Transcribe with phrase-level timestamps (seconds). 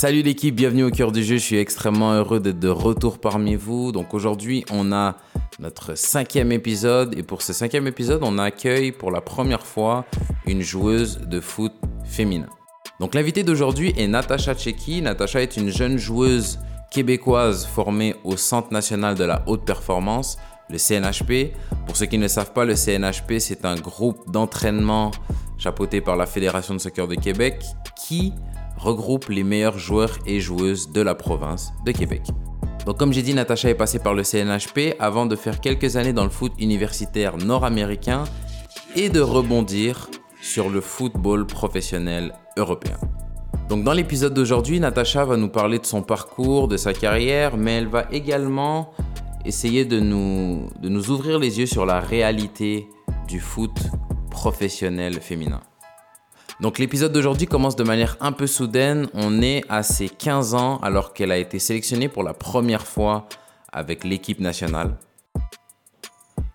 [0.00, 1.36] Salut l'équipe, bienvenue au cœur du jeu.
[1.36, 3.92] Je suis extrêmement heureux d'être de retour parmi vous.
[3.92, 5.18] Donc aujourd'hui, on a
[5.58, 10.06] notre cinquième épisode et pour ce cinquième épisode, on accueille pour la première fois
[10.46, 12.46] une joueuse de foot féminin.
[12.98, 15.02] Donc l'invité d'aujourd'hui est Natacha Tcheki.
[15.02, 16.58] Natacha est une jeune joueuse
[16.90, 20.38] québécoise formée au Centre national de la haute performance,
[20.70, 21.54] le CNHP.
[21.84, 25.10] Pour ceux qui ne savent pas, le CNHP, c'est un groupe d'entraînement
[25.58, 27.62] chapeauté par la Fédération de soccer de Québec
[27.94, 28.32] qui
[28.80, 32.22] regroupe les meilleurs joueurs et joueuses de la province de Québec.
[32.86, 36.14] Donc comme j'ai dit, Natacha est passée par le CNHP avant de faire quelques années
[36.14, 38.24] dans le foot universitaire nord-américain
[38.96, 40.08] et de rebondir
[40.40, 42.96] sur le football professionnel européen.
[43.68, 47.76] Donc dans l'épisode d'aujourd'hui, Natacha va nous parler de son parcours, de sa carrière, mais
[47.76, 48.92] elle va également
[49.44, 52.88] essayer de nous, de nous ouvrir les yeux sur la réalité
[53.28, 53.78] du foot
[54.30, 55.60] professionnel féminin.
[56.60, 59.08] Donc l'épisode d'aujourd'hui commence de manière un peu soudaine.
[59.14, 63.26] On est à ses 15 ans alors qu'elle a été sélectionnée pour la première fois
[63.72, 64.94] avec l'équipe nationale.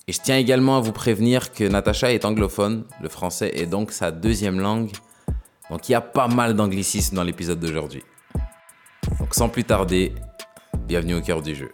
[0.08, 3.92] Et je tiens également à vous prévenir que Natacha est anglophone, le français est donc
[3.92, 4.92] sa deuxième langue.
[5.72, 8.04] Donc il y a pas mal d'anglicisme dans l'épisode d'aujourd'hui.
[9.20, 10.14] Donc sans plus tarder,
[10.88, 11.72] bienvenue au cœur du jeu.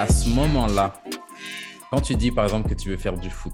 [0.00, 0.94] À ce moment-là,
[1.90, 3.52] quand tu dis par exemple que tu veux faire du foot,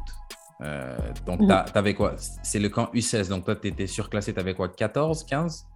[0.61, 1.65] euh, donc Mhm.
[1.73, 2.15] tu avais quoi?
[2.45, 5.67] C'est le camp U16, donc toi tu étais surclassé, tu avais quoi 14, 15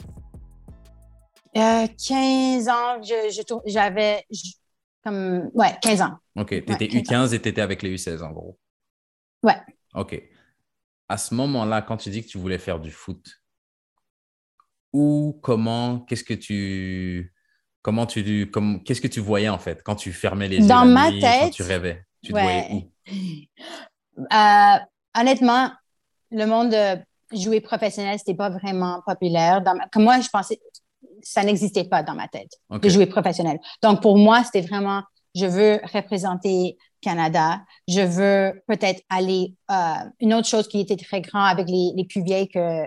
[1.57, 3.01] Euh, 15 ans,
[3.67, 4.25] j'avais
[5.03, 6.17] comme, ouais, 15 ans.
[6.37, 7.25] Ok, tu étais 15 ans.
[7.27, 8.57] U15 et tu étais avec les U16 en gros.
[9.43, 9.57] Ouais.
[9.97, 10.23] Ok.
[11.09, 13.43] À ce moment-là, quand tu dis que tu voulais faire du foot,
[14.93, 17.30] où, comment, qu'est-ce que tu.
[17.83, 18.51] Comment tu.
[18.51, 21.11] Comme, qu'est-ce que tu voyais en fait quand tu fermais les yeux Dans la ma
[21.11, 22.05] nuit, quand tête, tu rêvais?
[22.23, 22.83] Tu te voyais où?
[24.33, 24.77] Euh,
[25.19, 25.71] honnêtement,
[26.31, 26.99] le monde de
[27.37, 29.63] jouer professionnel, c'était pas vraiment populaire.
[29.63, 30.61] Dans ma- Comme moi, je pensais,
[31.23, 33.59] ça n'existait pas dans ma tête de jouer professionnel.
[33.83, 35.03] Donc, pour moi, c'était vraiment,
[35.35, 37.61] je veux représenter Canada.
[37.89, 39.55] Je veux peut-être aller.
[39.71, 39.75] euh,
[40.21, 42.83] une autre chose qui était très grand avec les, les plus vieilles que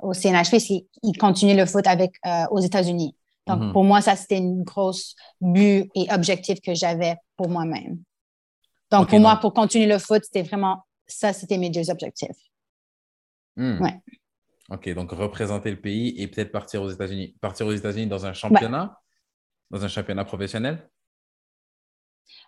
[0.00, 3.14] au CNHP, c'est qu'ils continuaient le foot avec, euh, aux États-Unis.
[3.48, 3.72] Donc, Mhm.
[3.72, 7.98] pour moi, ça, c'était une grosse but et objectif que j'avais pour moi-même.
[8.90, 12.36] Donc, pour moi, donc- pour continuer le foot, c'était vraiment ça, c'était mes deux objectifs.
[13.56, 13.80] Hmm.
[13.82, 14.00] Ouais.
[14.70, 17.34] Ok, donc représenter le pays et peut-être partir aux États-Unis.
[17.40, 18.98] Partir aux États-Unis dans un championnat?
[19.70, 20.88] Dans un championnat professionnel?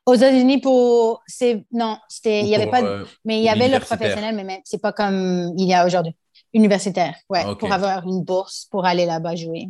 [0.06, 1.22] Aux États-Unis, pour.
[1.26, 2.40] c'est Non, c'était.
[2.42, 2.82] Il y avait pas.
[2.82, 3.98] euh, mais il y avait le universitaire?
[3.98, 6.14] professionnel, mais même- c'est pas comme il y a aujourd'hui.
[6.52, 7.60] Universitaire, ouais, Ok.
[7.60, 9.68] pour avoir une bourse pour aller là-bas jouer.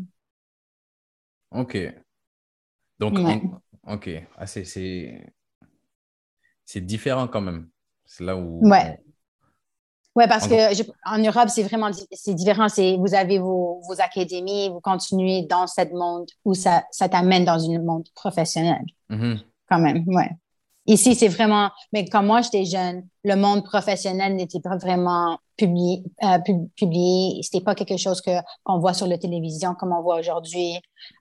[1.52, 1.76] Ok.
[2.98, 3.42] Donc, Ouais.
[3.86, 4.10] ok.
[4.36, 5.32] Ah, c'est- c'est
[6.64, 7.68] c'est différent quand même.
[8.04, 8.60] C'est là où.
[8.68, 9.00] Ouais.
[10.16, 12.68] Ouais, parce En que je- en Europe, c'est vraiment c'est différent.
[12.68, 17.44] C'est vous avez vos, vos académies, vous continuez dans ce monde où ça, ça t'amène
[17.44, 19.40] dans un monde professionnel, Mhm.
[19.68, 20.04] quand même.
[20.08, 20.30] Ouais.
[20.86, 21.70] Ici, c'est vraiment.
[21.92, 26.02] Mais quand moi j'étais jeune, le monde professionnel n'était pas vraiment publié.
[26.24, 27.42] Euh, pub- publié.
[27.42, 28.30] C'était pas quelque chose que
[28.64, 30.70] qu'on voit sur la télévision comme on voit aujourd'hui.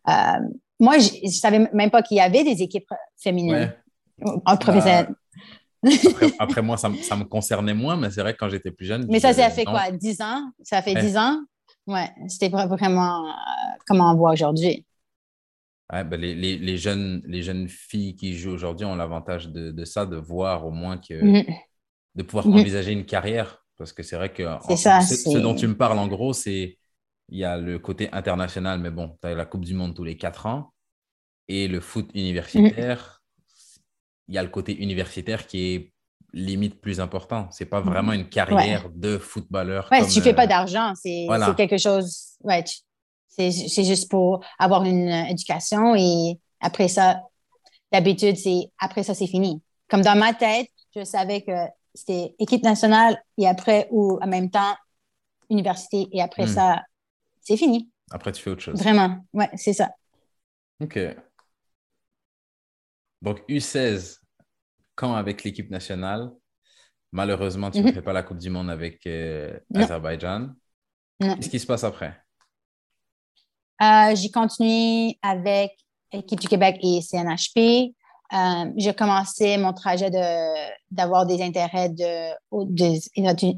[0.08, 0.40] Euh,
[0.80, 2.92] moi, je, je savais même pas qu'il y avait des équipes
[3.22, 3.72] féminines
[4.22, 4.40] Ouais.
[4.46, 5.08] en professionnel.
[6.12, 8.72] Après, après, moi, ça, me- ça me concernait moins, mais c'est vrai que quand j'étais
[8.72, 9.06] plus jeune.
[9.10, 9.72] Mais ça, ça fait non.
[9.72, 9.92] quoi?
[9.92, 10.42] 10 ans?
[10.62, 11.02] Ça fait Ouais.
[11.02, 11.38] 10 ans?
[11.88, 13.32] Ouais, c'était vraiment euh,
[13.88, 14.86] comme on voit aujourd'hui.
[15.92, 19.72] Ouais, ben, les, les- les jeunes, les jeunes filles qui jouent aujourd'hui ont l'avantage de,
[19.72, 21.14] de ça, de voir au moins que.
[21.24, 21.46] Mhm.
[22.16, 22.56] de pouvoir Mhm.
[22.60, 23.59] envisager une carrière.
[23.80, 26.34] Parce que c'est vrai que C'est en- ça, ce, dont tu me parles, en gros,
[26.34, 26.80] c'est
[27.30, 30.06] il y a le côté international, mais bon, tu as la Coupe du Monde tous
[30.06, 30.74] les quatre ans.
[31.50, 33.22] Et le foot universitaire,
[34.28, 35.94] il y a le côté universitaire qui est
[36.34, 37.50] limite plus important.
[37.52, 39.90] C'est pas vraiment une carrière de footballeur.
[39.92, 41.56] Ouais, comme, si tu fais pas d'argent, c'est voilà.
[41.58, 42.36] quelque chose.
[42.44, 42.64] Ouais,
[43.30, 47.22] c'est juste pour avoir une éducation et après ça,
[47.92, 49.62] d'habitude, c'est après ça, c'est fini.
[49.90, 51.52] Comme dans ma tête, je savais que
[51.94, 54.76] c'était équipe nationale et après, ou en même temps,
[55.50, 56.54] université et après Hmm.
[56.54, 56.82] ça,
[57.42, 57.90] c'est fini.
[58.12, 58.80] Après, tu fais autre chose.
[58.80, 59.18] Vraiment.
[59.34, 59.92] Ouais, c'est ça.
[60.82, 60.98] OK.
[63.22, 64.20] Donc, U16,
[64.96, 66.32] quand avec l'équipe nationale,
[67.12, 67.94] malheureusement, tu ne Mhm.
[67.94, 69.60] fais pas la Coupe du Monde avec euh.
[69.74, 70.50] Azerbaïdjan.
[71.20, 72.18] Qu'est-ce qui se passe après?
[73.82, 75.72] Euh, j'ai continué avec
[76.12, 77.94] Équipe du Québec et CNHP.
[78.32, 82.34] Euh, j'ai commencé mon trajet de, d'avoir des intérêts de,
[82.66, 83.02] des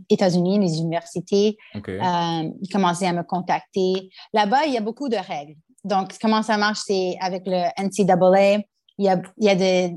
[0.10, 1.58] États-Unis, les universités.
[1.76, 1.90] OK.
[1.90, 4.10] Euh, ils commençaient à me contacter.
[4.34, 5.56] Là-bas, il y a beaucoup de règles.
[5.84, 8.64] Donc, comment ça marche, c'est avec le NCAA,
[8.98, 9.96] il y a, il y a des,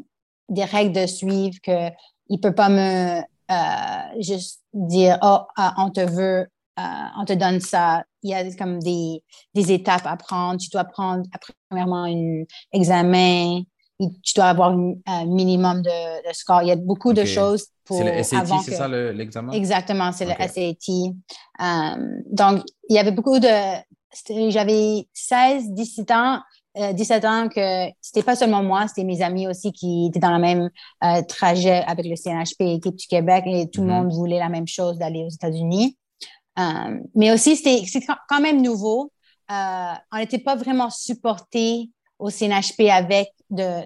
[0.49, 1.91] des règles de suivre que
[2.29, 7.61] il peut pas me euh, juste dire, oh, ah, on te veut, on te donne
[7.61, 8.03] ça.
[8.23, 9.23] Il y a comme des,
[9.55, 10.59] des étapes à prendre.
[10.59, 11.23] Tu dois prendre,
[11.69, 13.62] premièrement, un examen.
[13.99, 16.62] Tu dois avoir un minimum de, de, score.
[16.62, 17.99] Il y a beaucoup de choses pour.
[17.99, 19.52] C'est le SAT, c'est ça l'examen?
[19.52, 21.14] Exactement, c'est le SAT.
[21.61, 23.49] Um, donc, il y avait beaucoup de.
[24.50, 26.41] J'avais 16, 17 ans
[26.76, 30.35] 17 euh, ans que c'était pas seulement moi, c'était mes amis aussi qui étaient dans
[30.35, 30.70] le même
[31.05, 33.90] euh, trajet avec le CNHP équipe du Québec et tout le mm-hmm.
[33.90, 35.97] monde voulait la même chose d'aller aux États-Unis.
[36.58, 37.82] Euh, mais aussi, c'était
[38.29, 39.12] quand même nouveau.
[39.49, 43.82] on n'était pas vraiment supporté au CNHP avec de.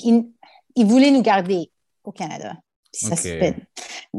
[0.00, 1.70] Ils, voulaient nous garder
[2.04, 2.54] au Canada.
[2.92, 3.56] Ça fait,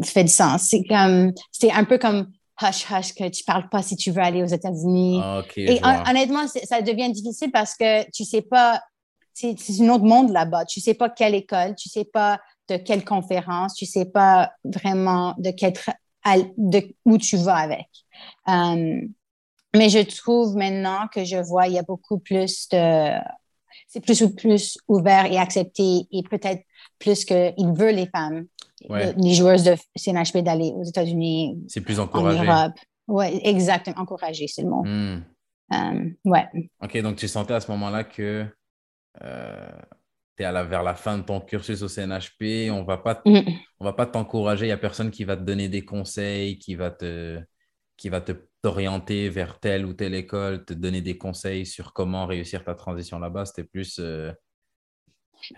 [0.03, 0.63] fait du sens.
[0.63, 2.31] C'est comme, c'était un peu comme
[2.61, 5.21] hush hush que tu parles pas si tu veux aller aux États-Unis.
[5.23, 5.79] Ah, et
[6.09, 8.81] honnêtement, ça devient difficile parce que tu sais pas,
[9.33, 10.65] c'est un autre monde là-bas.
[10.65, 15.33] Tu sais pas quelle école, tu sais pas de quelle conférence, tu sais pas vraiment
[15.39, 15.73] de, quel
[16.57, 17.87] de où tu vas avec.
[18.47, 19.01] Euh,
[19.75, 23.11] mais je trouve maintenant que je vois, il y a beaucoup plus de,
[23.87, 26.63] c'est plus ou plus ouvert et accepté et peut-être
[26.99, 28.45] plus qu'il veut les femmes
[28.87, 31.57] les joueuses de CNHP d'aller aux États-Unis.
[31.67, 32.39] C'est plus encouragé.
[32.39, 32.73] En Europe.
[33.07, 33.97] Oui, exactement.
[33.99, 34.85] Encouragé, c'est le mot.
[34.85, 36.47] Euh, ouais.
[36.81, 38.45] OK, donc tu sentais à ce moment-là que
[39.23, 39.69] euh,
[40.37, 42.71] tu es vers la fin de ton cursus au CNHP.
[42.71, 43.57] On va pas mm-hmm.
[43.79, 44.65] va pas t'encourager.
[44.65, 47.39] Il n'y a personne qui va te donner des conseils, qui va te
[47.99, 48.31] qui va te
[48.61, 53.19] t'orienter vers telle ou telle école, te donner des conseils sur comment réussir ta transition
[53.19, 53.45] là-bas.
[53.45, 54.31] C'était plus euh,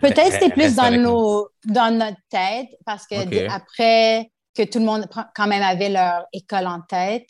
[0.00, 5.08] Peut-être c'était plus dans, nos, dans notre tête parce que après que tout le monde
[5.34, 7.28] quand même avait leur école en tête,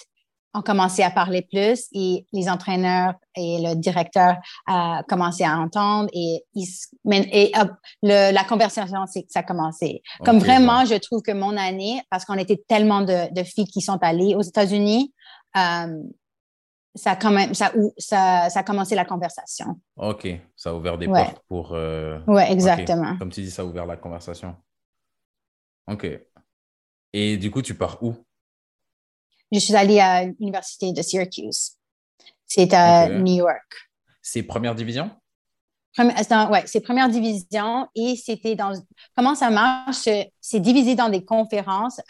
[0.55, 6.11] on commençait à parler plus et les entraîneurs et le directeur a commencé à entendre
[6.13, 7.53] et, et
[8.03, 10.03] la conversation, c'est ça a commencé.
[10.25, 13.81] Comme vraiment, je trouve que mon année, parce qu'on était tellement de, de, filles qui
[13.81, 15.15] sont allées aux États-Unis,
[15.57, 16.03] euh,
[16.95, 19.81] ça a quand même ça, ça, ça a commencé la conversation.
[19.97, 21.73] OK, ça a ouvert des portes pour.
[21.73, 22.21] Euh...
[22.27, 23.17] Oui, exactement.
[23.19, 24.55] Comme tu dis, ça a ouvert la conversation.
[25.87, 26.07] OK.
[27.15, 28.15] Et du coup, tu pars où?
[29.53, 31.73] Je suis allée à l'université de Syracuse.
[32.47, 33.91] C'est à New York.
[34.23, 35.11] C'est première division?
[35.99, 38.73] Oui, c'est première division et c'était dans.
[39.15, 40.09] Comment ça marche?
[40.41, 42.01] C'est divisé dans des conférences.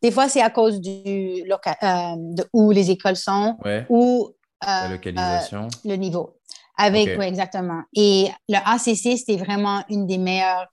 [0.00, 3.56] des fois, c'est à cause du euh, de où les écoles sont
[3.88, 4.30] ou
[4.64, 5.64] la euh, localisation.
[5.66, 6.36] Euh, le niveau.
[6.78, 7.82] Avec, oui, exactement.
[7.94, 10.66] Et le ACC, c'était vraiment une des meilleures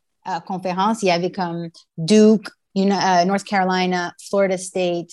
[0.46, 1.02] conférences.
[1.02, 5.10] Il y avait comme Duke, North Carolina, Florida State,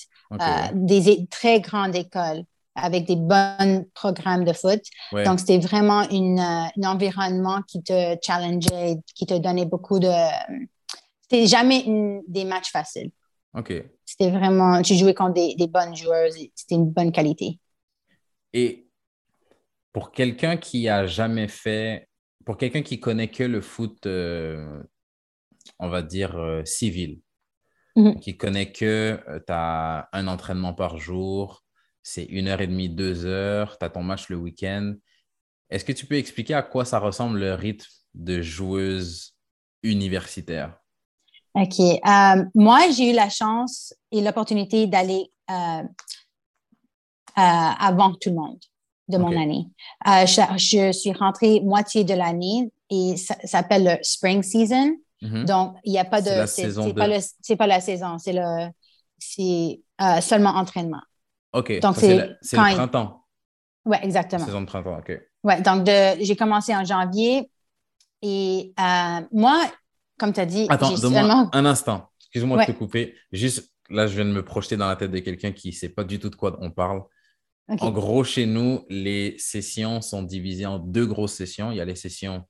[0.73, 2.45] des très grandes écoles
[2.77, 4.81] avec des bons programmes de foot.
[5.13, 10.11] Donc, c'était vraiment une, euh, un environnement qui te challengeait, qui te donnait beaucoup de...
[11.23, 11.85] C'était jamais
[12.27, 13.11] des matchs faciles.
[13.55, 13.73] OK.
[14.07, 14.81] C'était vraiment...
[14.83, 16.39] Tu jouais contre des, des bonnes joueuses.
[16.55, 17.59] C'était une bonne qualité.
[18.53, 18.87] Et
[19.93, 22.09] pour quelqu'un qui a jamais fait...
[22.47, 24.83] Pour quelqu'un qui connaît que le foot, euh,
[25.79, 27.21] on va dire, euh, civil,
[27.97, 28.21] mm-hmm.
[28.21, 31.65] qui connaît que tu as un entraînement par jour,
[32.03, 34.95] c'est une heure et demie, deux heures, tu as ton match le week-end.
[35.71, 39.35] Est-ce que tu peux expliquer à quoi ça ressemble le rythme de joueuse
[39.83, 40.81] universitaire?
[41.55, 41.81] OK.
[41.81, 45.83] Euh, moi, j'ai eu la chance et l'opportunité d'aller euh, euh,
[47.37, 48.59] avant tout le monde
[49.09, 49.67] de mon année.
[50.07, 54.97] Je, suis rentrée moitié de l'année et ça, s'appelle le spring season.
[55.23, 55.45] Mm-hmm.
[55.45, 56.47] Donc, il n'y a pas de.
[56.47, 58.69] C'est pas, pas, la saison, c'est le.
[59.19, 59.81] C'est
[60.21, 61.03] seulement entraînement.
[61.53, 61.81] OK.
[61.81, 63.25] Donc, c'est le printemps.
[63.85, 64.45] Oui, exactement.
[64.45, 65.21] Saison de printemps, OK.
[65.43, 67.51] Oui, donc j'ai commencé en janvier
[68.23, 69.63] et euh, moi,
[70.19, 70.67] comme tu as dit.
[70.69, 72.11] Attends, donne-moi un instant.
[72.21, 73.15] Excuse-moi de te couper.
[73.33, 75.89] Juste là, je viens de me projeter dans la tête de quelqu'un qui ne sait
[75.89, 77.03] pas du tout de quoi on parle.
[77.69, 81.71] En gros, chez nous, les sessions sont divisées en deux grosses sessions.
[81.71, 82.45] Il y a les sessions,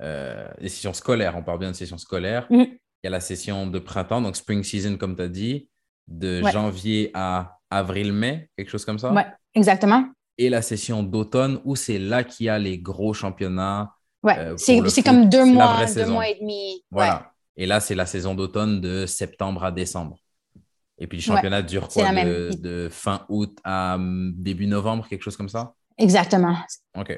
[0.00, 2.46] euh, les sessions scolaires, on parle bien de sessions scolaires.
[2.50, 2.62] Mm.
[2.62, 5.68] Il y a la session de printemps, donc spring season, comme tu as dit,
[6.08, 9.12] de janvier à avril-mai, quelque chose comme ça.
[9.12, 9.22] Oui,
[9.54, 10.06] exactement.
[10.38, 13.92] Et la session d'automne, où c'est là qu'il y a les gros championnats.
[14.22, 16.84] Oui, euh, c'est comme deux mois, deux mois et demi.
[16.90, 17.32] Voilà.
[17.56, 20.16] Et là, c'est la saison d'automne de septembre à décembre.
[20.98, 25.36] Et puis le championnat dure quoi de, fin août à hum, début novembre, quelque chose
[25.36, 25.74] comme ça?
[26.00, 26.56] Exactement.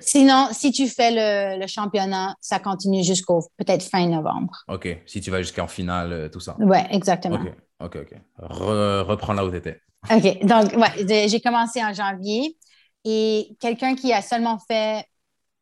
[0.01, 4.53] Sinon, si tu fais le, championnat, ça continue jusqu'au peut-être fin novembre.
[4.69, 4.89] OK.
[5.07, 6.57] Si tu vas jusqu'en finale, euh, tout ça.
[6.59, 7.37] Oui, exactement.
[7.81, 8.19] OK, OK, OK.
[8.39, 9.81] reprends là où tu étais.
[10.11, 10.45] OK.
[10.45, 12.57] Donc, ouais, j'ai commencé en janvier
[13.05, 15.05] et quelqu'un qui a seulement fait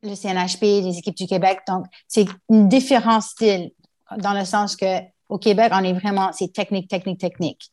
[0.02, 3.70] le CNHP, les équipes du Québec, donc c'est un différent style
[4.16, 7.70] dans le sens que Au Québec, on est vraiment, c'est technique, technique, technique.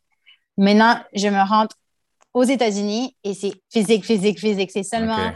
[0.58, 1.76] Maintenant, je me rentre
[2.38, 4.70] aux États-Unis et c'est physique, physique, physique.
[4.72, 5.32] C'est seulement.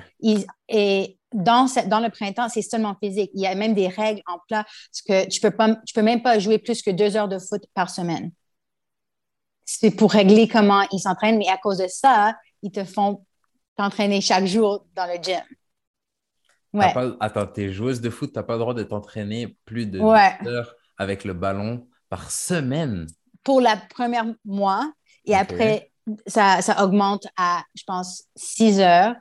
[0.70, 3.31] et dans, dans le printemps, c'est seulement physique.
[3.34, 4.65] Il y a même des règles en place
[5.08, 7.63] que tu peux pas, tu peux même pas jouer plus que deux heures de foot
[7.74, 8.31] par semaine.
[9.65, 13.25] C'est pour régler comment ils s'entraînent, mais à cause de ça, ils te font
[13.77, 15.41] t'entraîner chaque jour dans le gym.
[16.74, 16.93] Ouais.
[16.93, 19.98] Pas, attends, t'es joueuse de foot, tu n'as pas le droit de t'entraîner plus de
[19.98, 23.08] deux heures avec le ballon par semaine?
[23.43, 24.91] Pour la première mois,
[25.25, 25.90] et après,
[26.27, 29.15] ça, ça, augmente à, je pense, six heures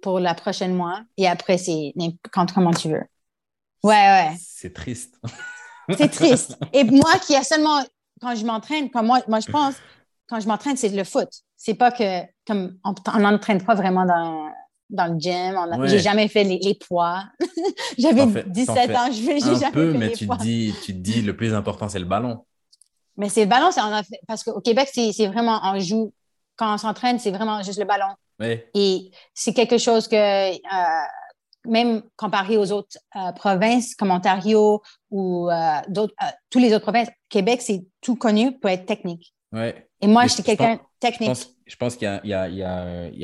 [0.00, 1.02] pour la prochaine mois.
[1.16, 1.92] Et après, c'est
[2.32, 3.02] quand, comment tu veux.
[3.82, 4.36] Ouais, ouais.
[4.38, 5.20] C'est triste.
[5.96, 6.56] c'est triste.
[6.72, 7.82] Et moi qui a seulement,
[8.20, 9.74] quand je m'entraîne, comme moi, moi, je pense,
[10.28, 11.28] quand je m'entraîne, c'est le foot.
[11.56, 14.50] C'est pas que, comme, on n'entraîne pas vraiment dans,
[14.92, 15.56] dans le gym.
[15.82, 17.24] Je J'ai jamais fait les, poids.
[17.98, 21.36] J'avais 17 ans, je j'ai jamais peu, fait mais tu dis, tu te dis, le
[21.36, 22.44] plus important, c'est le ballon.
[23.16, 23.70] Mais c'est le ballon,
[24.26, 26.12] parce qu'au Québec, c'est vraiment, on joue,
[26.56, 28.14] quand on s'entraîne, c'est vraiment juste le ballon.
[28.74, 31.06] Et c'est quelque chose que, euh,
[31.64, 36.14] même comparé aux autres euh, provinces comme Ontario ou euh, d'autres,
[36.50, 39.32] tous les autres provinces, Québec, c'est tout connu pour être technique.
[39.52, 39.88] Ouais.
[40.00, 41.28] Et moi, j'étais quelqu'un technique.
[41.28, 42.34] Je pense, qu'il y, y, y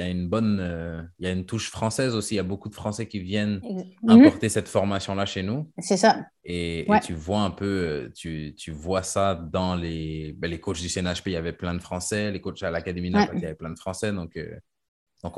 [0.01, 2.35] a, une bonne, il y a une touche française aussi.
[2.35, 4.11] Il y a beaucoup de Français qui viennent mhm.
[4.11, 5.71] importer cette formation-là chez nous.
[5.79, 6.21] C'est ça.
[6.45, 10.89] Et, tu vois un peu, tu, tu vois ça dans les, ben, les coachs du
[10.89, 12.31] CNHP, il y avait plein de Français.
[12.31, 13.29] Les coachs à l'Académie ouais.
[13.35, 14.13] il y avait plein de Français.
[14.13, 14.37] Donc,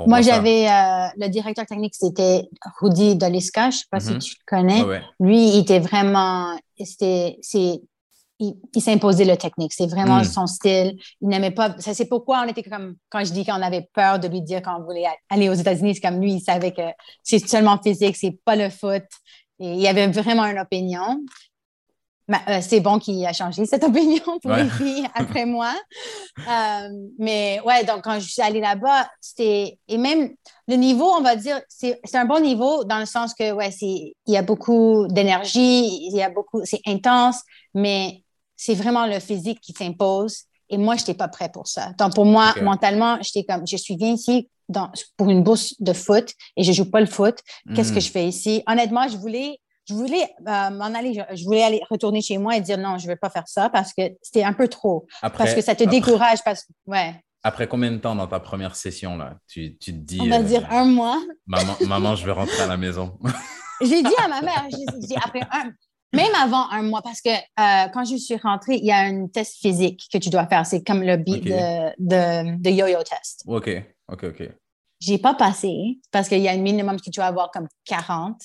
[0.07, 2.49] moi, j'avais euh, le directeur technique, c'était
[2.81, 4.19] Rudy Doliska, je ne sais pas si mhm.
[4.19, 5.03] tu le connais.
[5.19, 7.81] Lui, il était vraiment, c'était, c'est,
[8.41, 9.73] il, s'imposait le technique.
[9.73, 10.25] C'est vraiment hmm.
[10.25, 10.99] son style.
[11.21, 11.77] Il n'aimait pas.
[11.79, 14.63] Ça, c'est pourquoi on était comme, quand je dis qu'on avait peur de lui dire
[14.63, 16.83] qu'on voulait aller aux États-Unis, c'est comme lui, il savait que
[17.23, 19.05] c'est seulement physique, c'est pas le foot.
[19.59, 21.21] Et il avait vraiment une opinion.
[22.49, 25.75] Euh, c'est bon qu'il a changé cette opinion pour les filles après moi.
[26.39, 29.79] Euh, mais ouais, donc quand je suis allée là-bas, c'était.
[29.89, 30.31] Et même
[30.69, 34.13] le niveau, on va dire, c'est un bon niveau dans le sens que, ouais, il
[34.27, 36.61] y a beaucoup d'énergie, il y a beaucoup.
[36.65, 37.43] C'est intense,
[37.75, 38.23] mais
[38.61, 40.43] c'est vraiment le physique qui s'impose.
[40.69, 41.93] Et moi, je n'étais pas prêt pour ça.
[41.99, 45.95] Donc, pour moi, mentalement, j'étais comme, je suis bien ici dans, pour une bourse de
[45.95, 47.39] foot et je joue pas le foot.
[47.75, 48.03] Qu'est-ce que hmm.
[48.03, 48.63] je fais ici?
[48.67, 52.61] Honnêtement, je voulais je voulais euh, m'en aller, je, voulais aller retourner chez moi et
[52.61, 55.07] dire non, je ne vais pas faire ça parce que c'était un peu trop.
[55.23, 56.45] parce que ça te décourage.
[56.45, 57.15] Parce, ouais.
[57.43, 60.21] Après combien de temps dans ta première session, là, tu, tu te dis.
[60.21, 61.21] On va euh, dire un mois.
[61.47, 63.19] Maman, maman, je vais rentrer à la maison.
[63.81, 65.73] j'ai dit à ma mère, j'ai dit après un,
[66.13, 69.29] même avant un mois, parce que euh, quand je suis rentrée, il y a un
[69.29, 70.67] test physique que tu dois faire.
[70.67, 73.45] C'est comme le beat de, de, de yo-yo test.
[73.47, 73.71] OK,
[74.09, 74.49] OK, OK.
[75.01, 78.41] J'ai pas passé parce qu'il y a un minimum que tu dois avoir comme 40.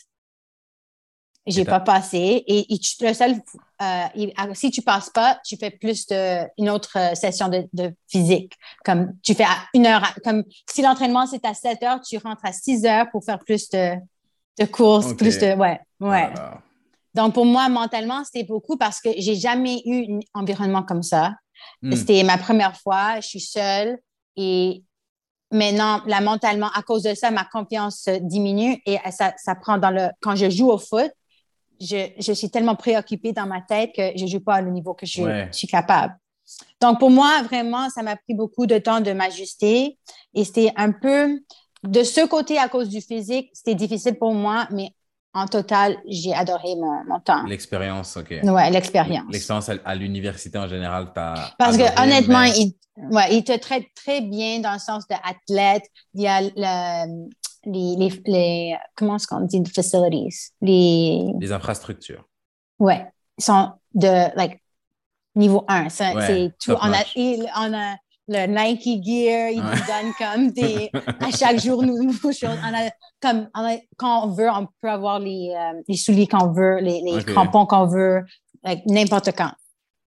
[1.47, 2.43] J'ai pas passé.
[2.47, 2.65] Et,
[3.01, 7.49] le seul, euh, ah, si tu passes pas, tu fais plus de, une autre session
[7.49, 8.53] de, physique.
[8.83, 12.45] Comme tu fais à une heure, comme si l'entraînement c'est à 7 heures, tu rentres
[12.45, 13.95] à 6 heures pour faire plus de,
[14.59, 16.33] de courses, plus de, ouais, ouais.
[17.15, 21.33] Donc pour moi, mentalement, c'était beaucoup parce que j'ai jamais eu un environnement comme ça.
[21.81, 21.93] Hmm.
[21.93, 23.97] C'était ma première fois, je suis seule
[24.35, 24.83] et
[25.49, 29.91] maintenant, là, mentalement, à cause de ça, ma confiance diminue et ça, ça prend dans
[29.91, 31.09] le, quand je joue au foot,
[31.79, 35.05] je, suis tellement préoccupée dans ma tête que je ne joue pas le niveau que
[35.05, 36.17] je, suis capable.
[36.81, 39.97] Donc, pour moi, vraiment, ça m'a pris beaucoup de temps de m'ajuster.
[40.33, 41.41] Et c'était un peu,
[41.83, 44.91] de ce côté, à cause du physique, c'était difficile pour moi, mais
[45.35, 47.43] en total, j'ai adoré mon, temps.
[47.43, 48.33] L'expérience, OK.
[48.41, 49.25] Oui, l'expérience.
[49.29, 51.53] L'expérience à, l'université en général, tu as.
[51.59, 52.73] Parce que honnêtement, il,
[53.11, 55.83] ouais, il te traite très bien dans le sens d'athlète.
[56.13, 57.27] Il y a le,
[57.65, 61.33] les, les, comment est-ce qu'on dit, facilities, les...
[61.39, 62.23] Les infrastructures.
[62.79, 63.05] Ouais,
[63.37, 64.63] sont de, like,
[65.35, 65.89] niveau 1.
[65.89, 66.71] c'est tout.
[66.81, 67.03] On a,
[67.57, 70.89] on a le Nike Gear, ils nous donnent comme des,
[71.19, 72.89] à chaque jour, nous, nous on a,
[73.21, 73.49] comme,
[73.97, 77.65] quand on veut, on peut avoir les, euh, les souliers qu'on veut, les, les crampons
[77.65, 78.23] qu'on veut,
[78.87, 79.51] n'importe quand.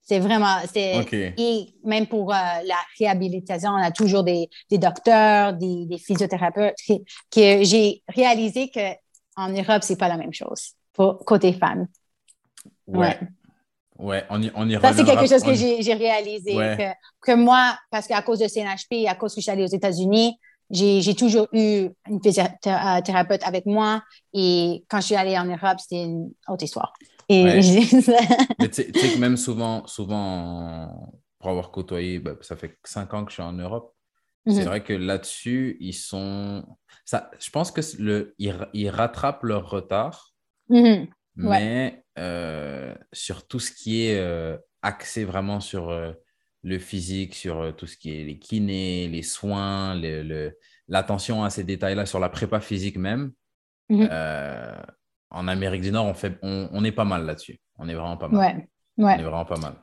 [0.00, 5.52] C'est vraiment, c'est, et même pour euh, la réhabilitation, on a toujours des, des docteurs,
[5.52, 6.78] des, des physiothérapeutes
[7.30, 11.88] que j'ai réalisé qu'en Europe, c'est pas la même chose pour côté femme.
[12.86, 12.98] Ouais.
[12.98, 13.18] Ouais,
[13.98, 16.54] on y, on y Ça, c'est quelque chose que j'ai réalisé.
[16.54, 19.66] Que, que, moi, parce qu'à cause de CNHP, à cause que je suis allée aux
[19.66, 20.38] États-Unis,
[20.70, 24.02] j'ai toujours eu une physiothérapeute avec moi.
[24.32, 26.92] Et quand je suis allée en Europe, c'était une autre histoire.
[27.28, 27.44] Et
[28.58, 33.24] Mais tu sais que même souvent, souvent, pour avoir côtoyé, bah, ça fait cinq ans
[33.24, 33.94] que je suis en Europe.
[34.46, 34.64] C'est mhm.
[34.64, 36.64] vrai que là-dessus, ils sont.
[37.04, 40.32] Ça, je pense que le, ils, rattrapent leur retard.
[40.70, 41.08] Mhm.
[41.38, 42.04] Mais
[43.12, 45.90] sur tout ce qui est axé vraiment sur
[46.62, 49.94] le physique, sur tout ce qui est les kinés, les soins,
[50.88, 53.32] l'attention à ces détails-là, sur la prépa physique même.
[53.90, 54.08] Mhm.
[55.30, 57.60] en Amérique du Nord, on, fait, on, est pas mal là-dessus.
[57.78, 58.38] On est vraiment pas mal.
[58.38, 58.68] Ouais.
[59.04, 59.14] Ouais.
[59.16, 59.74] On est vraiment pas mal.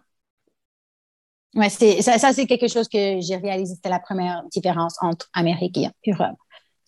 [1.55, 3.75] Ouais, ça, ça c'est quelque chose que j'ai réalisé.
[3.75, 6.35] C'était la première différence entre Amérique et Europe.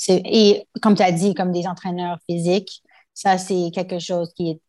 [0.10, 2.84] Et comme tu as dit, comme des entraîneurs physiques,
[3.18, 4.62] ça, c'est quelque chose qui est,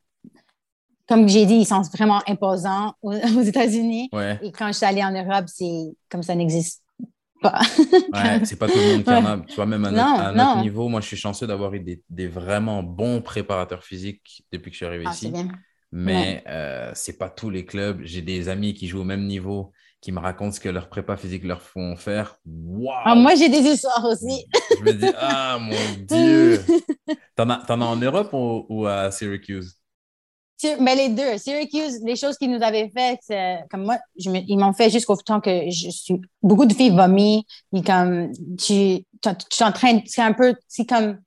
[1.06, 3.12] comme j'ai dit, ils sont vraiment imposants aux,
[3.42, 4.08] États-Unis.
[4.42, 6.82] Et quand je suis allée en Europe, c'est comme ça n'existe
[7.42, 7.60] pas.
[8.14, 9.38] ouais, c'est pas tout le monde qui en a.
[9.40, 9.90] Tu vois, même à
[10.32, 14.70] notre, niveau, moi, je suis chanceux d'avoir eu des, des, vraiment bons préparateurs physiques depuis
[14.70, 15.30] que je suis arrivé ah, ici.
[15.92, 18.00] Mais euh, c'est pas tous les clubs.
[18.02, 21.16] J'ai des amis qui jouent au même niveau qui me racontent ce que leur prépa
[21.16, 22.38] physique leur font faire.
[23.04, 24.46] Ah, moi, j'ai des histoires aussi.
[24.78, 25.74] Je me dis, ah mon
[26.08, 26.64] Dieu!
[27.34, 29.74] T'en as, en Europe ou, à Syracuse?
[30.80, 31.38] Mais les deux.
[31.38, 35.70] Syracuse, les choses qu'ils nous avaient faites, comme moi, ils m'ont fait jusqu'au temps que
[35.70, 36.20] je suis.
[36.42, 37.44] Beaucoup de filles vomissent.
[37.84, 39.04] comme, tu
[39.56, 41.18] t'entraînes, c'est un peu, c'est comme,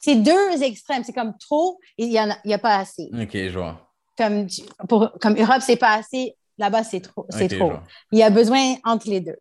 [0.00, 1.02] c'est deux extrêmes.
[1.04, 3.10] C'est comme trop et il n'y a, a pas assez.
[3.12, 3.92] OK, je vois.
[4.16, 4.46] Comme,
[4.88, 7.26] pour, comme Europe, c'est pas assez Là-bas, c'est trop.
[7.30, 7.72] C'est trop.
[8.12, 9.36] Il y a besoin entre les deux.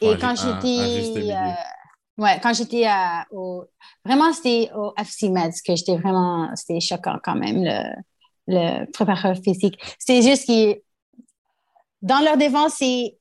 [0.00, 1.32] Et quand j'étais.
[1.32, 2.86] Euh, ouais, quand j'étais
[3.30, 3.64] au.
[4.04, 6.50] Vraiment, c'était au FC Meds que j'étais vraiment.
[6.54, 7.82] C'était choquant quand même, le,
[8.46, 9.78] le préparateur physique.
[9.98, 10.80] C'était juste que.
[12.02, 13.18] Dans leur défense, c'est.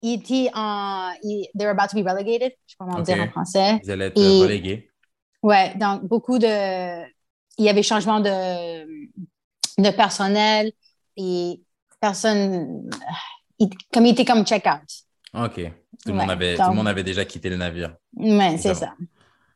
[0.00, 1.12] Ils étaient en.
[1.22, 2.52] Ils, they were about to be relegated.
[2.66, 3.80] Je sais pas comment dire en français.
[3.84, 4.90] Ils allaient être relégués.
[5.42, 7.02] Ouais, donc beaucoup de.
[7.58, 8.84] Il y avait changement de,
[9.78, 10.72] de personnel
[11.16, 11.60] et
[12.02, 12.90] personne,
[13.92, 14.82] comme il était comme check-out.
[15.32, 15.72] OK.
[16.04, 17.94] Tout le, monde avait, tout le monde avait déjà quitté le navire.
[18.16, 18.92] Oui, c'est ça.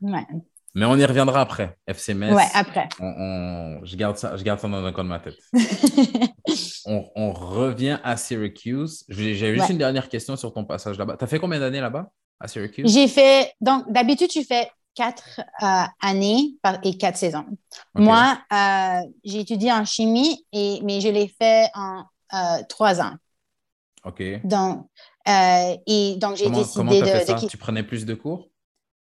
[0.01, 2.35] Mais on y reviendra après, FC Metz.
[2.35, 2.89] Ouais, après.
[3.01, 5.39] On, je, garde ça, je garde ça dans un coin de ma tête.
[6.87, 9.05] on, revient à Syracuse.
[9.09, 11.17] J'ai juste une dernière question sur ton passage là-bas.
[11.19, 12.93] Tu as fait combien d'années là-bas, à Syracuse?
[12.93, 17.47] J'ai fait, donc d'habitude, tu fais quatre euh, années et quatre saisons.
[17.95, 22.05] Moi, euh, j'ai étudié en chimie, et, mais je l'ai fait en
[22.69, 23.17] trois ans.
[24.07, 24.23] OK.
[24.45, 24.87] Donc,
[25.29, 27.35] euh, et donc j'ai décidé comment de, fait ça?
[27.35, 28.49] Tu prenais plus de cours?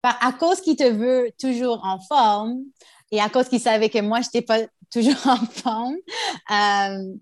[0.07, 2.59] à cause qu'il te veut toujours en forme
[3.11, 4.59] et à cause qu'il savait que moi, je n'étais pas
[4.93, 5.95] toujours en forme,
[6.51, 7.15] euh,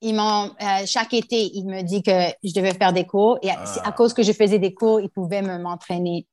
[0.00, 0.50] ils m'ont,
[0.86, 2.10] chaque été, il me dit que
[2.42, 3.92] je devais faire des cours et à ah.
[3.92, 6.26] cause que je faisais des cours, il pouvait me m'entraîner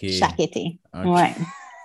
[0.00, 0.78] chaque été.
[0.94, 1.34] Ouais.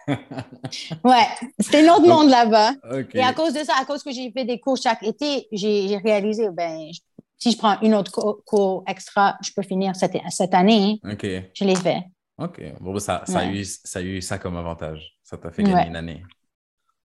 [0.08, 1.28] Ouais,
[1.60, 2.74] c'était un autre monde là-bas.
[3.14, 5.98] Et à cause de ça, à cause que j'ai fait des cours chaque été, j'ai
[5.98, 6.90] réalisé, ben,
[7.38, 8.12] si je prends une autre
[8.46, 11.00] cours, extra, je peux finir cette, cette année.
[11.04, 12.04] Je l'ai fait.
[12.38, 12.62] OK.
[12.80, 15.18] Bon, ben, ça, ça, a eu, ça a eu ça comme avantage.
[15.24, 16.24] Ça t'a fait gagner une année.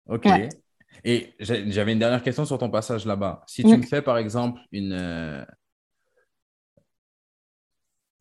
[0.09, 0.27] OK.
[1.05, 3.43] Et j'avais une dernière question sur ton passage là-bas.
[3.47, 5.45] Si tu me fais, par exemple, une, euh,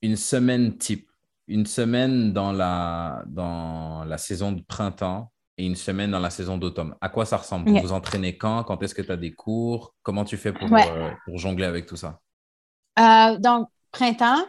[0.02, 1.11] une semaine type,
[1.48, 6.58] une semaine dans la, dans la saison de printemps et une semaine dans la saison
[6.58, 6.96] d'automne.
[7.02, 7.70] À quoi ça ressemble?
[7.70, 8.64] Vous vous entraînez quand?
[8.64, 9.94] Quand est-ce que tu as des cours?
[10.02, 12.20] Comment tu fais pour, euh, pour jongler avec tout ça?
[13.00, 14.44] Euh, Donc, printemps,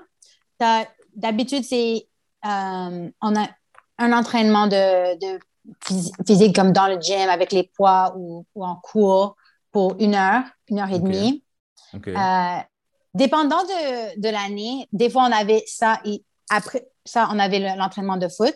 [1.14, 2.06] d'habitude, c'est
[2.44, 3.48] euh, on a
[3.98, 5.40] un entraînement de, de,
[6.26, 9.36] physique comme dans le gym avec les poids ou, ou en cours
[9.70, 11.44] pour une heure, une heure et demie.
[13.14, 18.16] dépendant de, de l'année, des fois, on avait ça et après ça, on avait l'entraînement
[18.16, 18.54] de foot.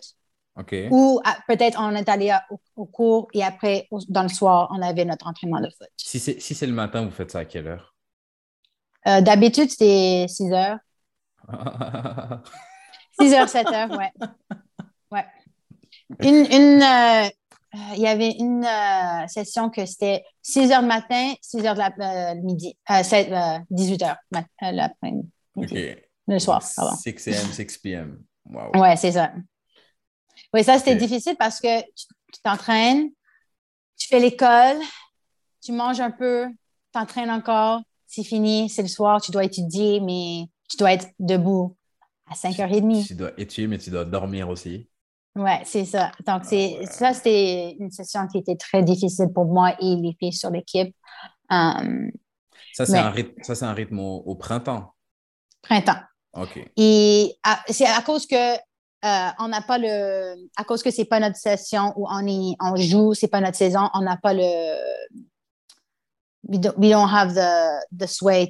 [0.89, 2.35] Ou ah, peut-être on est allé
[2.75, 5.87] au, cours et après, dans le soir, on avait notre entraînement de foot.
[5.97, 7.93] Si c'est si le matin, vous faites ça à quelle heure?
[9.07, 10.79] Euh, d'habitude, c'est 6 heures.
[13.21, 14.11] 6 heures, 7 heures, ouais.
[15.11, 15.25] ouais.
[16.21, 17.29] Une, euh,
[17.95, 21.79] il y avait une euh, session que c'était 6 heures le matin, 6 heures de
[21.79, 22.77] la, midi,
[23.69, 24.17] 18 heures
[24.61, 25.29] l'après-midi.
[25.55, 26.06] OK.
[26.27, 26.95] Le soir, pardon.
[26.95, 28.23] 6 a.m., 6 p.m.
[28.45, 28.71] Wow.
[28.81, 29.31] Ouais, c'est ça.
[30.53, 33.09] Oui, ça, c'était difficile parce que tu t'entraînes,
[33.97, 34.77] tu fais l'école,
[35.61, 39.99] tu manges un peu, tu t'entraînes encore, c'est fini, c'est le soir, tu dois étudier,
[39.99, 41.75] mais tu dois être debout
[42.29, 43.07] à 5h30.
[43.07, 44.89] Tu dois étudier, mais tu dois dormir aussi.
[45.35, 46.11] Oui, c'est ça.
[46.25, 50.15] Donc, c'est, ah ça, c'était une session qui était très difficile pour moi et les
[50.19, 50.95] filles sur l'équipe.
[51.49, 52.11] Um,
[52.73, 54.93] ça, c'est un rythme, ça, c'est un rythme au printemps.
[55.61, 55.99] Printemps.
[56.75, 57.37] Et
[57.69, 61.37] c'est à cause que euh, on n'a pas le, à cause que c'est pas notre
[61.37, 64.41] session où on est, on joue, c'est pas notre saison, on n'a pas le,
[66.47, 68.49] we don't, we don't have the, the sway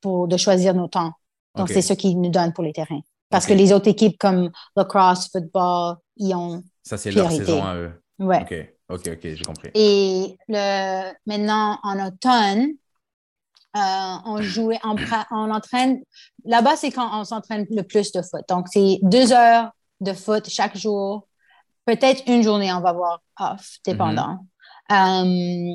[0.00, 1.12] pour de choisir nos temps.
[1.56, 3.00] Donc c'est ce qu'ils nous donnent pour les terrains.
[3.28, 7.76] Parce que les autres équipes comme lacrosse, football, ils ont ça c'est leur saison à
[7.76, 8.02] eux.
[8.18, 8.42] Ouais.
[8.90, 9.70] Ok, ok, j'ai compris.
[9.74, 12.68] Et le, maintenant, en automne,
[13.76, 13.80] euh,
[14.26, 14.96] on jouait, on,
[15.30, 16.00] on entraîne.
[16.44, 18.42] Là-bas, c'est quand on s'entraîne le plus de foot.
[18.48, 21.26] Donc, c'est deux heures de foot chaque jour.
[21.84, 24.38] Peut-être une journée, on va avoir off, dépendant.
[24.90, 25.74] Euh,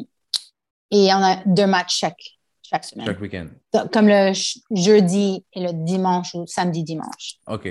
[0.91, 2.21] et on a deux matchs chaque,
[2.61, 3.05] chaque semaine.
[3.05, 3.47] Chaque week-end.
[3.91, 4.31] Comme le
[4.71, 7.39] jeudi et le dimanche ou samedi-dimanche.
[7.47, 7.67] Ok.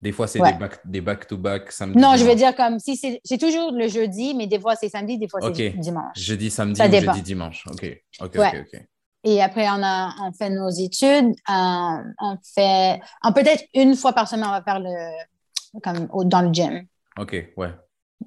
[0.00, 0.52] Des fois, c'est Ouais.
[0.52, 1.96] des back- des back-to-back samedi.
[1.98, 5.16] Non, je veux dire comme si c'est toujours le jeudi, mais des fois c'est samedi,
[5.16, 6.16] des fois c'est dimanche.
[6.18, 7.12] Jeudi, samedi Ça ou dépend.
[7.12, 7.64] jeudi, dimanche.
[7.68, 7.86] Ok,
[8.20, 8.48] ok, Ouais.
[8.62, 8.86] ok, ok.
[9.24, 11.34] Et après, on, a, on fait nos études.
[11.48, 13.00] euh, on fait,
[13.34, 16.86] peut-être une fois par semaine, on va faire le, comme au- dans le gym.
[17.18, 17.70] Ok, ouais.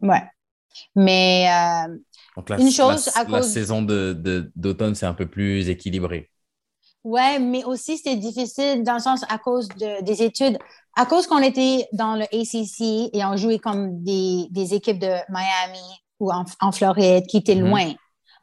[0.02, 0.24] Ouais.
[0.96, 1.98] Mais euh,
[2.36, 5.26] Donc la, Une chose, la, à la cause- saison de, de- d'automne, c'est un peu
[5.28, 6.30] plus équilibré.
[7.04, 10.58] ouais, mais aussi c'était difficile dans le sens à cause de- des études.
[10.98, 15.14] À cause qu'on était dans le ACC et on jouait comme des, des équipes de
[15.30, 15.84] Miami
[16.20, 17.70] ou en, en Floride qui étaient Mhm.
[17.70, 17.94] loin,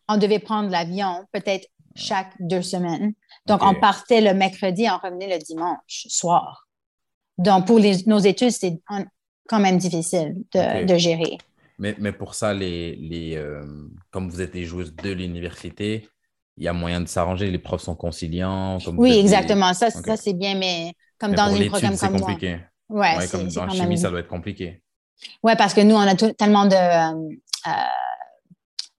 [0.09, 3.13] on devait prendre l'avion peut-être chaque deux semaines.
[3.47, 6.67] Donc, on partait le mercredi et on revenait le dimanche soir.
[7.39, 8.53] Donc, pour les- nos études,
[8.89, 9.05] en-
[9.49, 11.39] quand même difficile de, gérer.
[11.79, 13.65] Mais, mais pour ça, les, les, euh,
[14.11, 16.09] comme vous êtes des joueuses de l'université,
[16.57, 17.51] il y a moyen de s'arranger.
[17.51, 18.79] Les profs sont conciliants.
[18.85, 19.73] Comme Oui, des- exactement.
[19.75, 22.27] Ça, ça c'est bien, mais comme Mais dans pour un l'étude, programme c'est comme moi.
[22.29, 22.61] compliqué.
[22.89, 24.83] Ouais, Ouais, c'est comme c'est dans quand chimie, même- ça doit être compliqué.
[25.43, 27.37] Ouais, parce que nous, on a tout- tellement de, euh,
[27.69, 27.71] euh,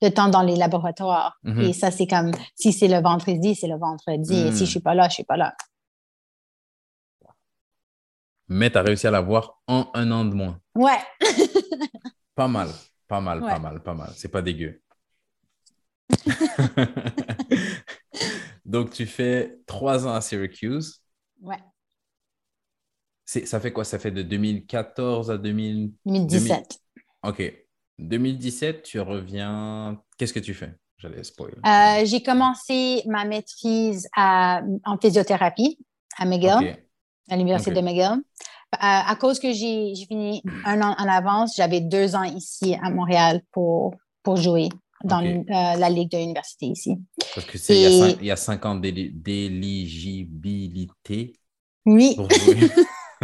[0.03, 1.39] de temps dans les laboratoires.
[1.43, 1.61] Mhm.
[1.61, 4.35] Et ça, c'est comme si c'est le vendredi, c'est le vendredi.
[4.35, 4.53] Et Mm.
[4.53, 5.55] si je suis pas là, je suis pas là.
[8.49, 10.59] Mais tu as réussi à l'avoir en un an de moins.
[10.75, 10.99] Ouais.
[12.35, 12.67] Pas mal,
[13.07, 14.11] pas mal, pas mal, pas mal.
[14.15, 14.81] C'est pas dégueu.
[18.65, 20.99] Donc, tu fais trois ans à Syracuse.
[21.41, 21.59] Ouais.
[23.25, 23.83] C'est- Ça fait quoi?
[23.85, 25.91] Ça fait de 2014 à 2000...
[26.05, 26.79] 2017.
[27.23, 27.53] OK.
[27.99, 29.97] 2017, tu reviens...
[30.17, 30.73] Qu'est-ce que tu fais?
[30.97, 31.53] J'allais spoil.
[31.65, 35.77] Euh, j'ai commencé ma maîtrise à- en physiothérapie
[36.17, 36.77] à McGill,
[37.29, 38.11] à l'Université de McGill.
[38.13, 38.19] Euh,
[38.79, 42.89] à cause que j'ai j'ai fini un an en avance, j'avais deux ans ici à
[42.89, 44.69] Montréal pour, pour jouer
[45.03, 46.97] dans euh, la ligue de l'université ici.
[47.35, 51.33] Parce que c'est il y a cinq- il y, a cinq ans d'éli- d'éligibilité
[51.85, 52.15] Oui.
[52.15, 52.55] pour jouer.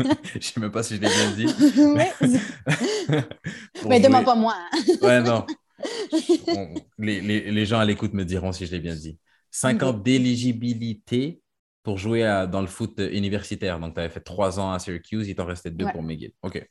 [0.39, 1.45] Je sais même pas si je l'ai bien dit.
[3.88, 4.55] Mais demande pas moi.
[4.57, 4.79] hein.
[5.01, 5.45] Ouais, non.
[6.47, 9.17] On- les, les- les gens à l'écoute me diront si je l'ai bien dit.
[9.51, 10.03] Cinq ans Ok.
[10.03, 11.41] d'éligibilité
[11.83, 13.79] pour jouer à- dans le foot universitaire.
[13.79, 15.91] Donc, tu avais fait trois ans à Syracuse, il t'en restait deux Ouais.
[15.93, 16.33] pour McGill.
[16.43, 16.67] OK.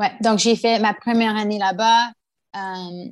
[0.00, 2.10] Ouais, donc j'ai fait ma première année là-bas.
[2.56, 3.10] Euh,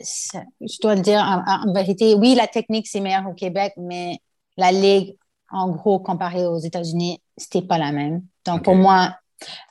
[0.00, 4.18] je dois le dire en, en vérité, oui, la technique c'est meilleur au Québec, mais
[4.56, 5.16] la ligue,
[5.50, 8.22] en gros, comparée aux États-Unis, c'était pas la même.
[8.48, 9.16] Donc pour moi,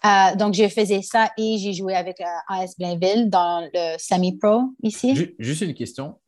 [0.05, 4.73] euh, donc je faisais ça et j'ai joué avec euh, AS Blainville dans le semi-pro
[4.83, 5.15] ici.
[5.15, 6.19] Ju- Juste une question.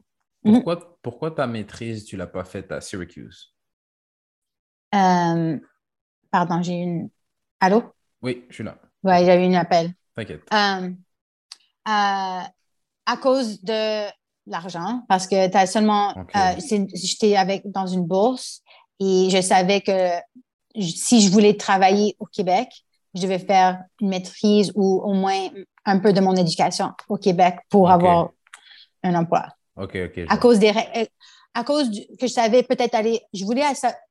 [0.44, 0.54] Mhm.
[0.56, 3.54] Pourquoi, pourquoi ta maîtrise, tu ne l'as pas faite à Syracuse?
[4.96, 5.60] Euh,
[6.32, 7.10] pardon, j'ai une.
[7.60, 7.84] Allô?
[8.22, 8.78] Oui, je suis là.
[9.04, 9.94] Ouais, j'avais eu un appel.
[10.16, 10.42] T'inquiète.
[13.06, 14.08] À cause de
[14.46, 16.14] l'argent, parce que tu as seulement.
[16.94, 18.62] J'étais avec dans une bourse
[19.00, 19.92] et je savais que
[20.82, 22.70] si je voulais travailler au Québec,
[23.16, 25.50] je devais faire une maîtrise ou au moins
[25.86, 28.30] un peu de mon éducation au Québec pour avoir
[29.04, 29.48] un emploi.
[29.78, 30.12] OK, OK.
[30.18, 31.06] je À cause des euh,
[31.56, 33.64] à cause du- que je savais peut-être aller, je voulais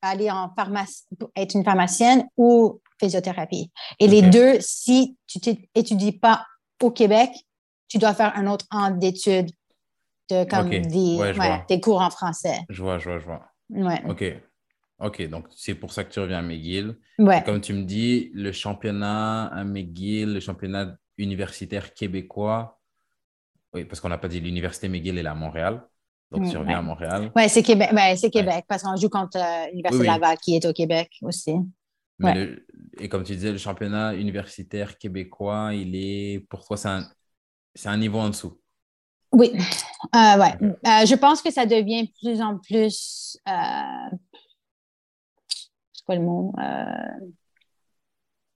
[0.02, 1.04] aller en pharmacie,
[1.36, 3.70] être une pharmacienne ou physiothérapie.
[4.00, 5.38] Et les deux, si tu
[5.76, 6.44] n'étudies pas
[6.82, 7.30] au Québec,
[7.86, 9.50] tu dois faire un autre an d'études
[10.30, 10.80] de comme Ok.
[10.80, 12.58] des, Ouais, des cours en français.
[12.68, 13.44] Je vois, je vois, je vois.
[13.70, 14.02] Ouais.
[14.08, 14.24] OK.
[15.00, 16.96] OK, donc c'est pour ça que tu reviens à McGill.
[17.18, 17.42] Ouais.
[17.44, 22.78] Comme tu me dis, le championnat à McGill, le championnat universitaire québécois,
[23.74, 25.82] oui, parce qu'on n'a pas dit l'université McGill, est à Montréal.
[26.30, 26.74] Donc tu Mm, reviens ouais.
[26.74, 27.32] à Montréal.
[27.36, 30.20] Ouais, c'est Québec, ouais, c'est Québec parce qu'on joue contre euh, l'Université Oui, oui.
[30.20, 31.54] Laval qui est au Québec aussi.
[32.18, 32.34] Mais Ouais.
[32.34, 32.66] le-
[32.98, 38.18] et comme tu disais, le championnat universitaire québécois, il est, pour toi, c'est un, niveau
[38.18, 38.60] en dessous.
[39.32, 39.52] Oui,
[40.14, 40.54] Euh, ouais.
[40.62, 43.38] Euh, je pense que ça devient de plus en plus.
[43.48, 44.16] euh,
[46.08, 46.54] quoi le mot?
[46.58, 47.26] Euh,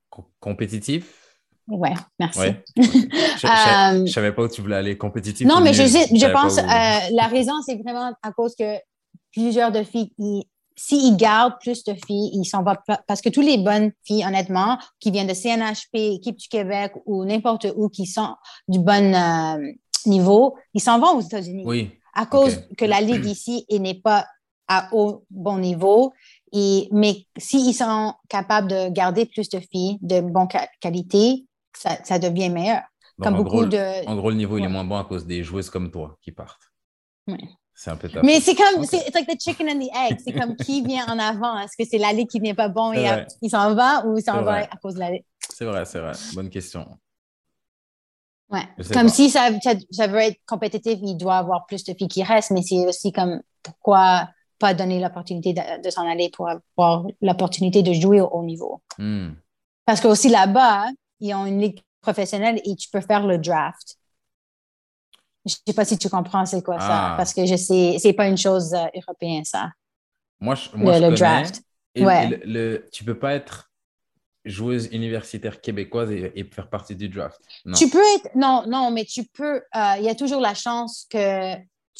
[0.09, 1.39] Co- compétitif?
[1.69, 2.39] ouais, merci.
[2.41, 2.65] Ouais.
[2.77, 4.97] Je, je- Euh, savais pas où tu voulais aller.
[4.97, 5.47] Compétitif?
[5.47, 6.61] Non, mais je, je pense où.
[6.61, 8.77] euh, la raison, c'est vraiment à cause que
[9.33, 10.45] plusieurs de filles, ils-
[10.77, 12.75] s'ils gardent plus de filles, ils s'en vont
[13.07, 17.25] parce que toutes les bonnes filles, honnêtement, qui viennent de CNHP, équipe du Québec ou
[17.27, 18.35] n'importe où, qui sont
[18.69, 19.59] du bon euh,
[20.07, 21.65] niveau, ils s'en vont aux États-Unis.
[21.67, 24.27] Oui, à cause que la ligue ici n'est pas
[24.69, 26.13] à haut bon niveau.
[26.53, 30.49] Et, mais s'ils sont capables de garder plus de filles de bonne
[30.81, 32.83] qualité, ça, ça devient meilleur.
[33.21, 34.07] comme en beaucoup gros, de.
[34.07, 36.33] En gros, le niveau, il est moins bon à cause des joueuses comme toi qui
[36.33, 36.71] partent.
[37.27, 37.39] Ouais.
[37.75, 38.87] C'est un peu ta Mais c'est comme, Ok.
[38.91, 40.19] c'est like the chicken and the egg.
[40.23, 41.59] C'est comme qui vient en avant.
[41.59, 44.43] Est-ce que c'est l'allée qui vient pas bon et il s'en va ou il s'en
[44.43, 45.25] va à cause de l'allée?
[45.49, 46.13] C'est vrai, c'est vrai.
[46.35, 46.87] Bonne question.
[48.51, 48.69] Ouais.
[48.93, 49.09] Comme pas.
[49.09, 52.51] si ça, ça, ça veut être compétitif, il doit avoir plus de filles qui restent,
[52.51, 54.29] mais c'est aussi comme pourquoi
[54.63, 58.81] pas donner l'opportunité de, de s'en aller pour avoir l'opportunité de jouer au haut niveau.
[58.99, 59.31] Hmm.
[59.85, 60.87] Parce que aussi là-bas,
[61.21, 63.97] ils ont une ligue professionnelle et tu peux faire le draft.
[65.45, 67.15] Je sais pas si tu comprends c'est quoi ça, Ah.
[67.17, 69.71] parce que je sais, c'est pas une chose euh, européenne ça.
[70.41, 71.63] Moi, je, moi, Le- je le draft.
[71.95, 72.25] Et, Ouais.
[72.25, 73.71] et le, le- tu peux pas être
[74.45, 77.41] joueuse universitaire québécoise et, et faire partie du draft.
[77.65, 77.75] Non.
[77.77, 81.07] Tu peux être, non, non, mais tu peux, euh, il y a toujours la chance
[81.11, 81.55] que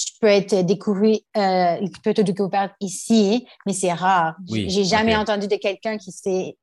[0.07, 4.37] tu peux être découvert, euh, qui peut te découvrir ici, mais c'est rare.
[4.51, 6.57] Oui, J'ai jamais entendu de quelqu'un qui s'est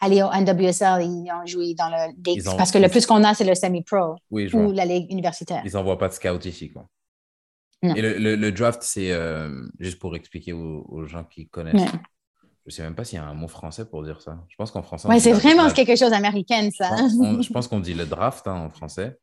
[0.00, 2.36] allé au NWSL et ils ont joué dans le ligue.
[2.42, 4.72] Ils ont- Parce que le plus qu'on a, c'est le semi-pro Oui, ou vois.
[4.74, 5.62] la ligue universitaire.
[5.64, 6.86] Ils n'envoient pas de scout ici, quoi.
[7.82, 7.94] Non.
[7.94, 11.90] Et le, le- le draft, c'est euh, juste pour expliquer aux, aux gens qui connaissent.
[12.66, 14.38] Je sais même pas s'il y a un mot français pour dire ça.
[14.48, 15.08] Je pense qu'en français.
[15.20, 16.96] c'est vraiment quelque chose d'américaine, Je ça.
[17.42, 19.18] je pense qu'on dit le draft hein, en français.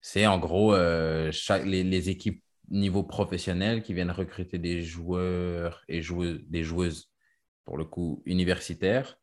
[0.00, 5.82] C'est en gros euh, chaque, les, les équipes niveau professionnel qui viennent recruter des joueurs
[5.88, 7.10] et joueuses, des joueuses,
[7.64, 9.16] pour le coup, universitaires.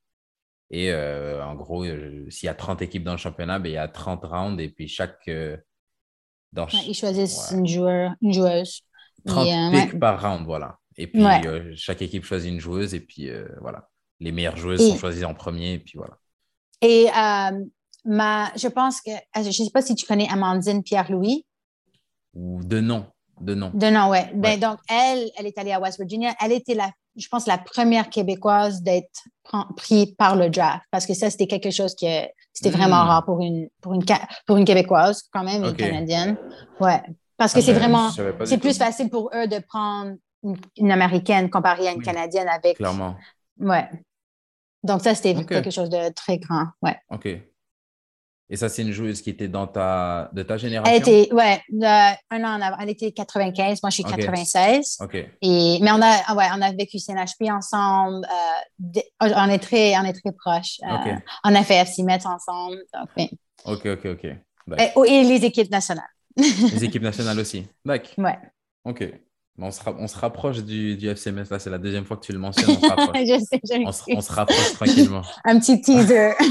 [0.69, 3.73] Et euh, en gros, euh, s'il y a 30 équipes dans le championnat, ben, il
[3.73, 5.27] y a 30 rounds et puis chaque.
[5.29, 5.55] euh,
[6.53, 7.57] dans Ouais, ch- ils choisissent Ouais.
[7.59, 8.81] une, joueur, une joueuse.
[9.25, 9.99] 30 Et, euh, picks ouais.
[9.99, 10.77] par round, voilà.
[10.97, 11.21] Et puis
[11.75, 13.29] chaque équipe choisit une joueuse et puis
[13.61, 13.87] voilà.
[14.19, 16.17] Les meilleures joueuses Et- sont choisies en premier et puis voilà.
[16.81, 17.07] Et
[18.05, 21.45] ma, je pense que, je ne sais pas si tu connais Amandine Pierre-Louis.
[22.33, 23.05] Ou de nom.
[23.39, 23.71] De nom.
[23.73, 24.29] De non, ouais.
[24.33, 24.59] Ben.
[24.59, 26.33] Donc, elle, elle est allée à West Virginia.
[26.43, 29.23] Elle était, la, je pense, la première Québécoise d'être
[29.75, 30.83] prise par le draft.
[30.91, 32.05] Parce que ça, c'était quelque chose que
[32.53, 33.07] c'était vraiment Hmm.
[33.07, 36.35] rare pour une, pour, une, Ca- pour une Québécoise, quand même, une Canadienne.
[36.79, 37.01] Ouais.
[37.37, 38.09] Parce que Ah c'est ben, vraiment,
[38.45, 42.03] c'est plus facile pour eux de prendre une, une Américaine comparée à une Oui.
[42.05, 42.77] Canadienne avec.
[42.77, 43.15] Clairement.
[43.59, 43.87] Ouais.
[44.83, 46.65] Donc, ça, c'était quelque chose de très grand.
[46.81, 46.97] Ouais.
[47.11, 47.27] OK.
[48.49, 50.93] Et ça, c'est une joueuse qui était dans ta, de ta génération?
[50.93, 52.77] Elle était, ouais, euh, un an en avant.
[52.79, 54.11] Elle était 95, moi, je suis Ok.
[54.17, 54.97] 96.
[55.01, 55.15] OK.
[55.15, 58.25] Et, mais on a, ah ouais, on a vécu CNHP ensemble.
[58.25, 60.77] euh, de- on, est très, on est très proches.
[60.89, 61.21] Euh, OK.
[61.43, 62.77] On a fait FC Metz ensemble.
[62.93, 63.29] Donc.
[63.65, 64.27] OK, OK, OK.
[64.95, 66.07] oh, et les équipes nationales.
[66.37, 67.65] Les équipes nationales aussi.
[67.83, 68.11] D'accord.
[68.19, 68.37] Ouais.
[68.85, 69.03] OK.
[69.59, 71.45] On se, ra- on se rapproche du, du FCMS.
[71.49, 72.77] Là, c'est la deuxième fois que tu le mentionnes.
[72.77, 73.17] On se rapproche.
[73.27, 75.23] je sais, je on, se, on se rapproche tranquillement.
[75.43, 76.33] Un petit teaser.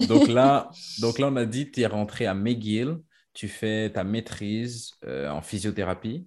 [0.00, 2.98] donc, là, donc là, on a dit que tu es rentré à McGill.
[3.34, 6.26] Tu fais ta maîtrise euh, en physiothérapie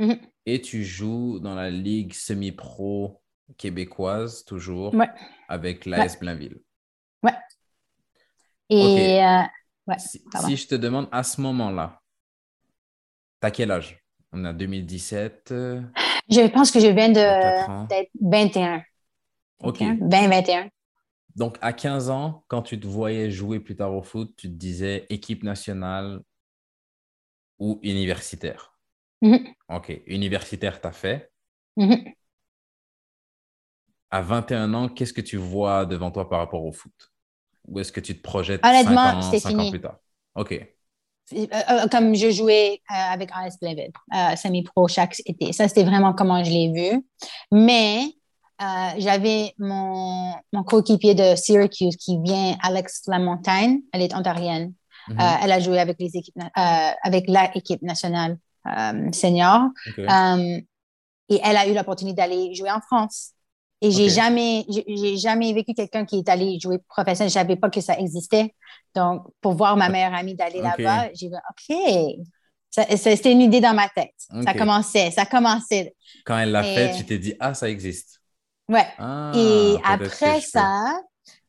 [0.00, 0.18] Mhm.
[0.46, 3.20] et tu joues dans la ligue semi-pro
[3.56, 5.08] québécoise, toujours, Ouais.
[5.48, 6.58] avec l'AS Blainville.
[8.70, 9.42] Et euh,
[9.86, 10.22] ouais, Si,
[10.56, 12.00] je te demande à ce moment-là,
[13.40, 14.00] t'as quel âge?
[14.32, 15.50] On est en 2017.
[15.52, 15.82] euh,
[16.30, 18.82] je pense que je viens d'être 21.
[19.60, 19.80] Ok.
[19.80, 20.68] 21, 20, 21.
[21.36, 24.54] Donc, à 15 ans, quand tu te voyais jouer plus tard au foot, tu te
[24.54, 26.20] disais équipe nationale
[27.58, 28.78] ou universitaire?
[29.22, 29.54] Mhm.
[29.68, 30.02] OK.
[30.06, 31.32] Universitaire, t'as fait.
[31.76, 32.14] Mhm.
[34.10, 36.92] À 21 ans, qu'est-ce que tu vois devant toi par rapport au foot?
[37.66, 39.70] Ou est-ce que tu te projettes Honnêtement, 5 ans, c'était cinq ans fini.
[39.70, 39.98] plus tard?
[40.36, 40.52] OK.
[41.32, 45.52] Euh, euh, comme je jouais euh, avec AS euh, semi-pro chaque été.
[45.52, 47.02] Ça, c'était vraiment comment je l'ai vu.
[47.50, 48.04] Mais
[48.62, 53.80] euh, j'avais mon, mon coéquipier de Syracuse qui vient, Alex Lamontagne.
[53.92, 54.72] Elle est ontarienne.
[55.08, 55.20] Mhm.
[55.20, 58.38] Euh, elle a joué avec, les équipes, euh, avec la équipe nationale
[59.12, 59.68] senior.
[61.28, 63.30] Et elle a eu l'opportunité d'aller jouer en France.
[63.80, 64.10] Et j'ai Ok.
[64.10, 67.28] jamais, j'ai jamais vécu quelqu'un qui est allé jouer professionnel.
[67.30, 68.54] Je savais pas que ça existait.
[68.94, 71.76] Donc, pour voir ma meilleure amie d'aller là-bas, j'ai dit, OK.
[72.96, 74.14] C'était une idée dans ma tête.
[74.44, 75.94] Ça commençait, ça commençait.
[76.24, 78.20] Quand elle l'a fait, tu t'es dit, ah, ça existe.
[78.68, 78.86] Ouais.
[78.98, 80.98] Ah, Et après ça,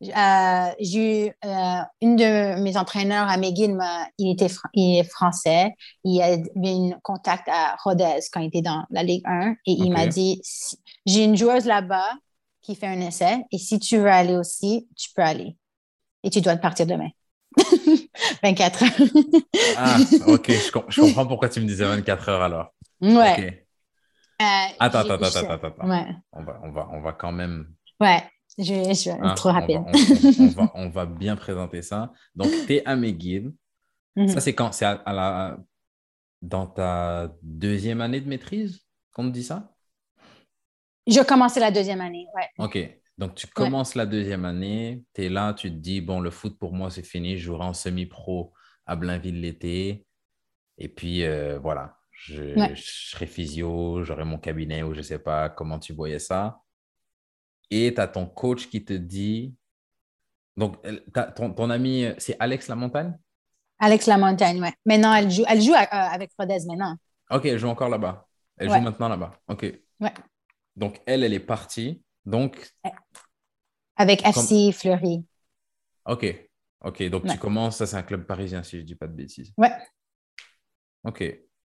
[0.03, 3.77] euh, j'ai eu euh, une de mes entraîneurs à McGill,
[4.17, 5.73] il était fr- il est français.
[6.03, 9.91] Il avait un contact à Rodez quand il était dans la Ligue 1 et il
[9.91, 12.09] m'a dit Si- J'ai une joueuse là-bas
[12.61, 15.57] qui fait un essai et si tu veux aller aussi, tu peux aller.
[16.23, 17.09] Et tu dois partir demain.
[18.43, 19.09] 24 heures.
[19.73, 22.73] Ah, ok, je, com- je comprends pourquoi tu me disais 24 heures alors.
[23.01, 23.47] ouais.
[24.41, 24.45] Euh,
[24.79, 25.87] Attends, attends, attends, attends, attends.
[25.87, 26.07] Ouais.
[26.33, 27.73] On va, on va, on va quand même.
[27.99, 28.23] Ouais.
[28.57, 29.81] Je, je suis hein, trop rapide.
[30.39, 32.11] On, va, on va bien présenter ça.
[32.35, 33.53] Donc, tu es à McGill.
[34.15, 34.27] Mhm.
[34.29, 34.71] Ça, c'est quand?
[34.71, 35.57] C'est à, à la,
[36.41, 39.73] dans ta deuxième année de maîtrise qu'on te dit ça?
[41.07, 42.27] Je commençais la deuxième année.
[42.35, 42.49] Ouais.
[42.59, 42.99] Ok.
[43.17, 46.57] Donc, tu commences la deuxième année, tu es là, tu te dis, bon, le foot
[46.59, 48.51] pour moi, c'est fini, je jouerai en semi-pro
[48.85, 50.05] à Blainville l'été.
[50.77, 55.49] Et puis, euh, voilà, je, serai physio, j'aurai mon cabinet ou je ne sais pas
[55.49, 56.59] comment tu voyais ça.
[57.69, 59.55] Et tu as ton coach qui te dit.
[60.57, 60.77] Donc,
[61.35, 63.17] ton, ton ami, c'est Alex Lamontagne?
[63.79, 64.69] Alex Lamontagne, oui.
[64.85, 66.95] Maintenant, elle joue, elle joue euh, avec Rodez maintenant.
[67.29, 68.25] OK, elle joue encore là-bas.
[68.57, 69.33] Elle joue maintenant là-bas.
[69.49, 69.63] OK.
[69.99, 70.13] Ouais.
[70.75, 72.01] Donc, elle, elle est partie.
[72.25, 72.71] Donc.
[73.97, 75.25] Avec FC Fleury.
[76.05, 76.49] OK.
[76.81, 77.03] OK.
[77.09, 79.53] Donc, tu commences, ça, c'est un club parisien, si je ne dis pas de bêtises.
[79.57, 79.71] Ouais.
[81.03, 81.23] OK.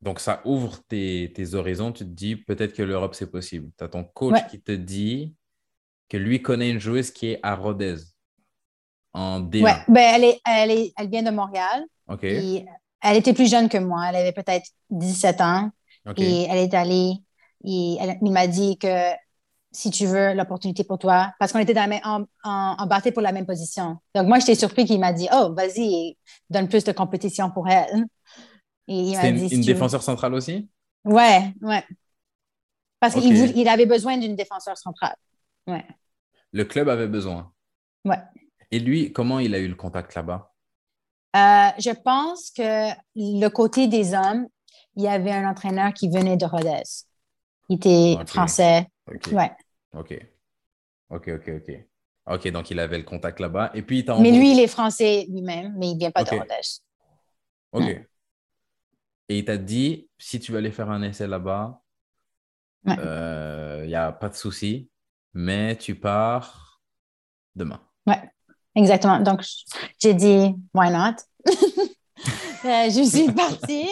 [0.01, 1.91] Donc, ça ouvre tes, horizons.
[1.91, 3.69] Tu te dis, peut-être que l'Europe, c'est possible.
[3.77, 5.35] Tu as ton coach qui te dit
[6.07, 7.97] que lui connaît une joueuse qui est à Rodez,
[9.13, 9.63] en D1.
[9.63, 9.73] Ouais.
[9.88, 11.83] Ben, elle, est, elle, est, elle vient de Montréal.
[12.07, 12.23] OK.
[12.23, 14.05] elle était plus jeune que moi.
[14.09, 15.71] Elle avait peut-être 17 ans.
[16.17, 17.13] Et elle est allée,
[17.63, 19.12] et il m'a dit que
[19.71, 23.45] si tu veux l'opportunité pour toi, parce qu'on était dans en, en, pour la même
[23.45, 23.97] position.
[24.15, 26.17] Donc, moi, j'étais surpris qu'il m'a dit, oh, vas-y,
[26.49, 28.05] donne plus de compétition pour elle.
[28.89, 30.67] Une, une défenseur centrale aussi?
[31.06, 31.84] Ouais, ouais.
[32.99, 35.15] Parce qu'il il avait besoin d'une défenseur centrale.
[35.67, 35.86] Ouais.
[36.52, 37.52] Le club avait besoin.
[38.04, 38.17] Ouais.
[38.71, 40.52] Et lui, comment il a eu le contact là-bas?
[41.36, 44.47] Euh, je pense que le côté des hommes,
[44.95, 46.84] il y avait un entraîneur qui venait de Rodez.
[47.69, 48.88] Il était français.
[49.32, 49.52] Ouais.
[49.93, 50.19] OK.
[51.10, 51.86] OK, OK, OK.
[52.25, 53.71] OK, donc il avait le contact là-bas.
[53.73, 56.82] Et puis, Mais lui, il est français lui-même, mais il ne vient pas de Rodez.
[57.71, 58.06] OK.
[59.30, 61.82] Et il t'a dit, si tu veux aller faire un essai là-bas,
[62.86, 64.89] il n'y euh, a pas de souci,
[65.34, 66.82] mais tu pars
[67.56, 67.80] demain.
[68.08, 68.22] Ouais,
[68.76, 69.20] exactement.
[69.20, 69.44] Donc,
[70.00, 71.15] j'ai dit, why not?
[72.65, 73.88] Euh, je suis partie.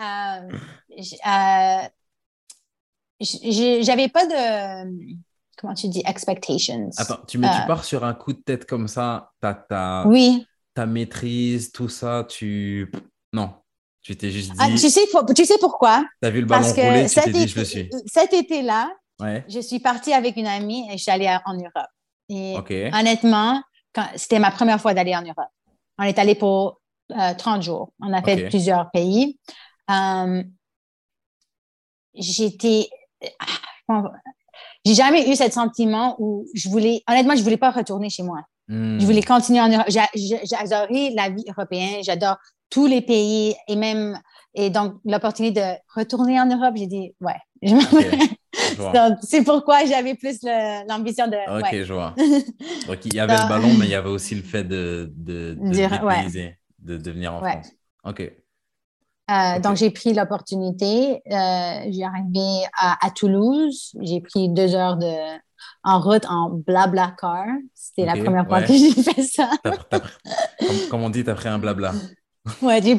[0.00, 0.48] Euh,
[1.26, 1.88] euh,
[3.82, 5.12] j'avais pas de
[5.58, 6.88] comment tu dis expectations.
[6.96, 10.04] Attends, tu, mais tu euh, pars sur un coup de tête comme ça, ta ta,
[10.06, 10.46] oui.
[10.72, 12.90] ta maîtrise, tout ça, tu
[13.34, 13.52] non,
[14.02, 14.74] tu t'es juste ah, dit.
[14.74, 15.02] tu sais,
[15.36, 16.04] tu sais pourquoi?
[16.22, 17.90] Tu as vu le ballon rouler, tu t'es dit je le suis.
[18.06, 18.90] Cet été-là,
[19.48, 21.90] je suis partie avec une amie et je suis allée en Europe.
[22.28, 22.56] Et
[22.94, 23.62] honnêtement,
[24.16, 25.50] c'était ma première fois d'aller en Europe.
[25.98, 26.80] On est allé pour
[27.38, 27.92] 30 jours.
[28.00, 29.38] On a fait plusieurs pays.
[29.90, 30.42] Euh,
[32.14, 32.88] j'étais.
[34.84, 37.02] J'ai jamais eu ce sentiment où je voulais.
[37.08, 38.40] Honnêtement, je voulais pas retourner chez moi.
[38.68, 39.24] Je voulais hmm.
[39.24, 39.88] continuer en Europe.
[39.88, 42.04] J'adore la vie européenne.
[42.04, 42.36] J'adore
[42.70, 44.18] tous les pays et même.
[44.54, 47.36] Et donc, l'opportunité de retourner en Europe, j'ai dit, ouais.
[49.22, 50.40] c'est pourquoi j'avais plus
[50.88, 51.36] l'ambition de.
[51.58, 52.14] Ok, je vois.
[52.88, 55.56] Donc, il y avait le ballon, mais il y avait aussi le fait de, de,
[55.60, 56.52] de,
[56.82, 57.70] de, de venir en France.
[58.04, 58.32] OK.
[59.30, 61.22] Euh, donc, j'ai pris l'opportunité.
[61.30, 63.92] Euh, j'ai arrivé à, Toulouse.
[64.00, 65.38] J'ai pris deux heures de,
[65.84, 67.46] en route en blabla car.
[67.74, 69.50] C'était la première fois que j'ai fait ça.
[70.90, 71.92] comme, on dit, tu as pris un blabla.
[72.62, 72.98] Ouais, un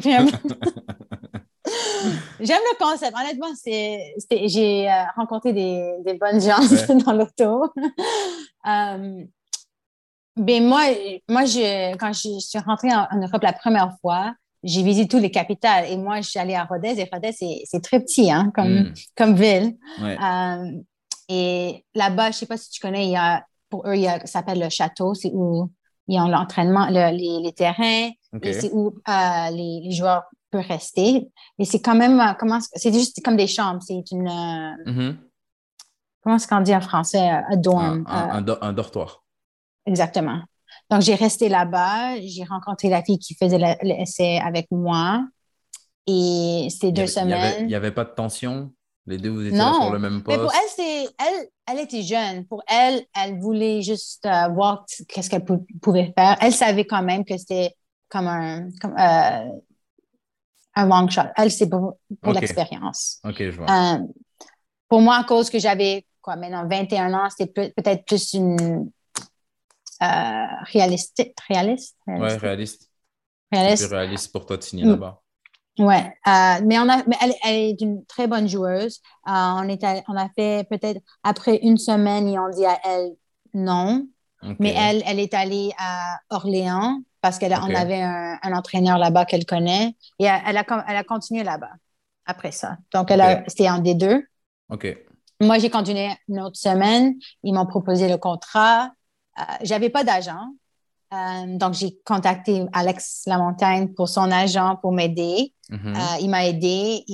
[2.40, 3.16] J'aime le concept.
[3.16, 6.58] Honnêtement, j'ai euh, rencontré des, des, bonnes gens
[7.06, 7.72] dans l'auto.
[10.36, 10.82] ben moi,
[11.28, 15.30] moi je, quand je suis rentrée en Europe la première fois, j'ai visité tous les
[15.30, 18.80] capitales et moi, je suis allée à Rodez et Rodez, c'est très petit hein, comme,
[18.80, 18.94] hmm.
[19.16, 19.76] comme ville.
[20.00, 20.72] Euh,
[21.28, 24.02] et là-bas, je ne sais pas si tu connais, il y a, pour eux, il
[24.02, 25.70] y a, ça s'appelle le château, c'est où
[26.12, 28.10] ils ont l'entraînement, les, les, terrains,
[28.42, 31.28] et c'est où euh, les, les, joueurs peuvent rester.
[31.58, 34.28] Et c'est quand même, euh, comment, c'est juste comme des chambres, c'est une.
[34.28, 35.16] Mm-hmm.
[36.22, 37.28] Comment est-ce qu'on dit en français?
[37.28, 38.04] Un dorm.
[38.08, 39.24] un, un dortoir.
[39.86, 40.40] Exactement.
[40.90, 42.20] Donc, j'ai resté là-bas.
[42.20, 45.24] J'ai rencontré la fille qui faisait l'essai avec moi.
[46.06, 47.54] Et c'était deux semaines.
[47.60, 48.72] Il n'y avait, pas de tension?
[49.06, 50.38] Les deux, vous étiez sur le même poste?
[50.38, 52.46] Mais pour elle, elle, elle était jeune.
[52.46, 56.36] Pour elle, elle voulait juste euh, voir qu'est-ce qu'elle pouvait faire.
[56.40, 57.74] Elle savait quand même que c'était
[58.08, 59.58] comme un, comme, euh,
[60.74, 61.22] un long shot.
[61.36, 63.20] Elle, c'est pour, l'expérience.
[63.24, 63.66] OK, je vois.
[63.70, 63.98] Euh,
[64.88, 68.90] pour moi, à cause que j'avais, quoi, maintenant 21 ans, c'était peut-être plus une
[70.02, 71.96] euh, réaliste, réaliste.
[72.06, 72.90] Ouais, réaliste.
[73.50, 73.90] Réaliste.
[73.90, 75.21] réaliste pour toi de signer là-bas.
[75.78, 79.00] Ouais, euh, mais, on a, mais elle, est une très bonne joueuse.
[79.26, 83.12] Euh, on, est on a fait peut-être après une semaine, ils ont dit à elle
[83.54, 84.06] non.
[84.58, 89.46] Mais elle, elle est allée à Orléans parce qu'elle on avait un, entraîneur là-bas qu'elle
[89.46, 91.70] connaît et elle, a, elle a continué là-bas
[92.26, 92.76] après ça.
[92.92, 94.24] Donc, elle c'était en D2.
[94.70, 94.96] OK.
[95.40, 97.14] Moi, j'ai continué une autre semaine.
[97.42, 98.92] Ils m'ont proposé le contrat.
[99.38, 100.48] Euh, j'avais pas d'agent.
[101.12, 105.52] Euh, donc, j'ai contacté Alex Lamontagne pour son agent pour m'aider.
[105.70, 105.94] Mhm.
[105.96, 107.04] Euh, il m'a aidé.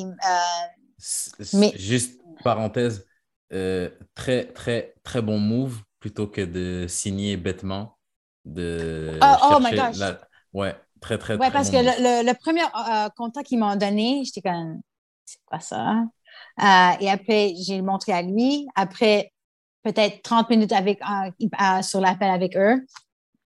[1.54, 1.72] mais...
[1.76, 3.06] Juste parenthèse,
[3.50, 7.98] très, très, très bon move plutôt que de signer bêtement.
[8.44, 9.98] De Oh, oh my gosh.
[9.98, 10.20] la-
[10.54, 12.26] Ouais, très, très, Ouais, très parce bon que move.
[12.26, 14.80] le, premier euh, contact qu'ils m'ont donné, j'étais comme,
[15.24, 16.04] c'est quoi ça?
[16.62, 18.66] Euh, et après, j'ai montré à lui.
[18.74, 19.32] Après,
[19.82, 21.30] peut-être 30 minutes avec, euh,
[21.60, 22.84] euh, sur l'appel avec eux,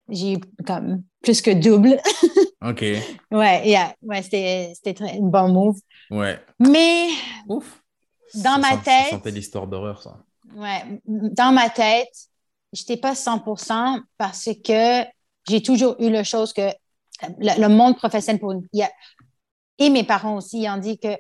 [0.09, 2.01] j'ai eu comme plus que double.
[2.63, 2.81] OK.
[3.31, 5.79] ouais, yeah, ouais, c'était c'était très- un bon move.
[6.11, 6.39] Ouais.
[6.59, 7.09] Mais,
[7.49, 7.81] Ouf.
[8.35, 10.17] Dans Ça ma sent- tête- l'histoire d'horreur, ça.
[10.57, 12.09] ouais, dans ma tête,
[12.73, 15.05] j'étais pas 100% parce que
[15.49, 16.69] j'ai toujours eu le chose que
[17.39, 18.91] le, le monde professionnel pour il y a-
[19.79, 21.17] et mes parents aussi ils ont dit que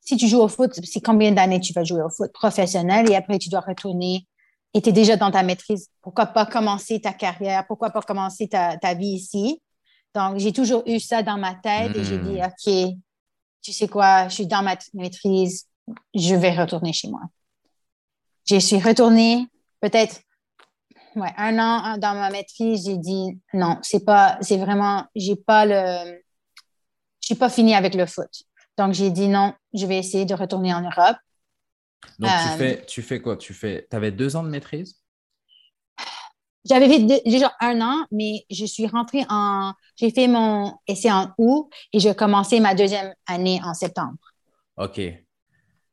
[0.00, 3.14] si tu joues au foot, c'est combien d'années tu vas jouer au foot professionnel et
[3.14, 4.26] après tu dois retourner
[4.74, 5.88] et tu es déjà dans ta maîtrise.
[6.00, 7.66] Pourquoi pas commencer ta carrière?
[7.66, 9.60] Pourquoi pas commencer ta, ta vie ici?
[10.14, 12.94] Donc, j'ai toujours eu ça dans ma tête et j'ai dit, OK,
[13.62, 15.66] tu sais quoi, je suis dans ma maîtrise,
[16.14, 17.22] je vais retourner chez moi.
[18.46, 19.46] Je suis retournée,
[19.80, 20.20] peut-être
[21.16, 25.64] ouais, un an dans ma maîtrise, j'ai dit non, c'est pas, c'est vraiment, j'ai pas
[25.64, 26.20] le,
[27.20, 28.30] je suis pas finie avec le foot.
[28.76, 31.16] Donc, j'ai dit non, je vais essayer de retourner en Europe.
[32.18, 33.36] Donc, tu, Euh, fais, tu fais quoi?
[33.36, 33.86] Tu fais...
[33.92, 35.02] avais deux ans de maîtrise?
[36.64, 41.32] J'avais fait déjà un an, mais je suis rentrée en, j'ai fait mon essai en
[41.38, 44.14] août et j'ai commencé ma deuxième année en septembre.
[44.76, 45.26] OK.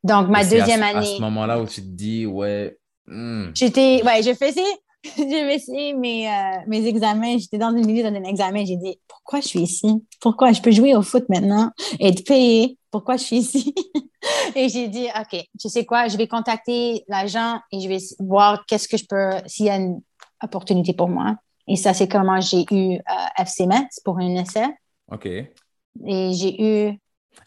[0.04, 0.92] Donc, ma à deuxième ce- année.
[0.94, 4.62] À ce moment-là où tu te dis, ouais, hmm, J'étais, ouais, je faisais,
[5.04, 7.38] je faisais mes, euh, mes examens.
[7.38, 8.66] J'étais dans une milieu d'un examen.
[8.66, 9.88] J'ai dit, pourquoi je suis ici?
[10.22, 11.72] Pourquoi je peux jouer au foot maintenant?
[12.00, 12.78] Et être payée?
[12.92, 13.74] Pourquoi je suis ici?
[14.56, 16.08] et j'ai dit, OK, tu sais quoi?
[16.08, 19.78] Je vais contacter l'agent et je vais voir qu'est-ce que je peux, s'il y a
[19.78, 20.02] une
[20.42, 21.36] opportunité pour moi.
[21.68, 23.00] Et ça, c'est comment j'ai eu euh,
[23.38, 24.66] FC Metz pour un essai.
[25.12, 25.26] OK.
[25.26, 27.00] Et j'ai eu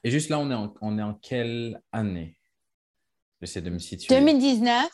[0.04, 2.36] Et juste là, on est en, on est en quelle année?
[3.40, 4.14] J'essaie de me situer.
[4.14, 4.88] 2019,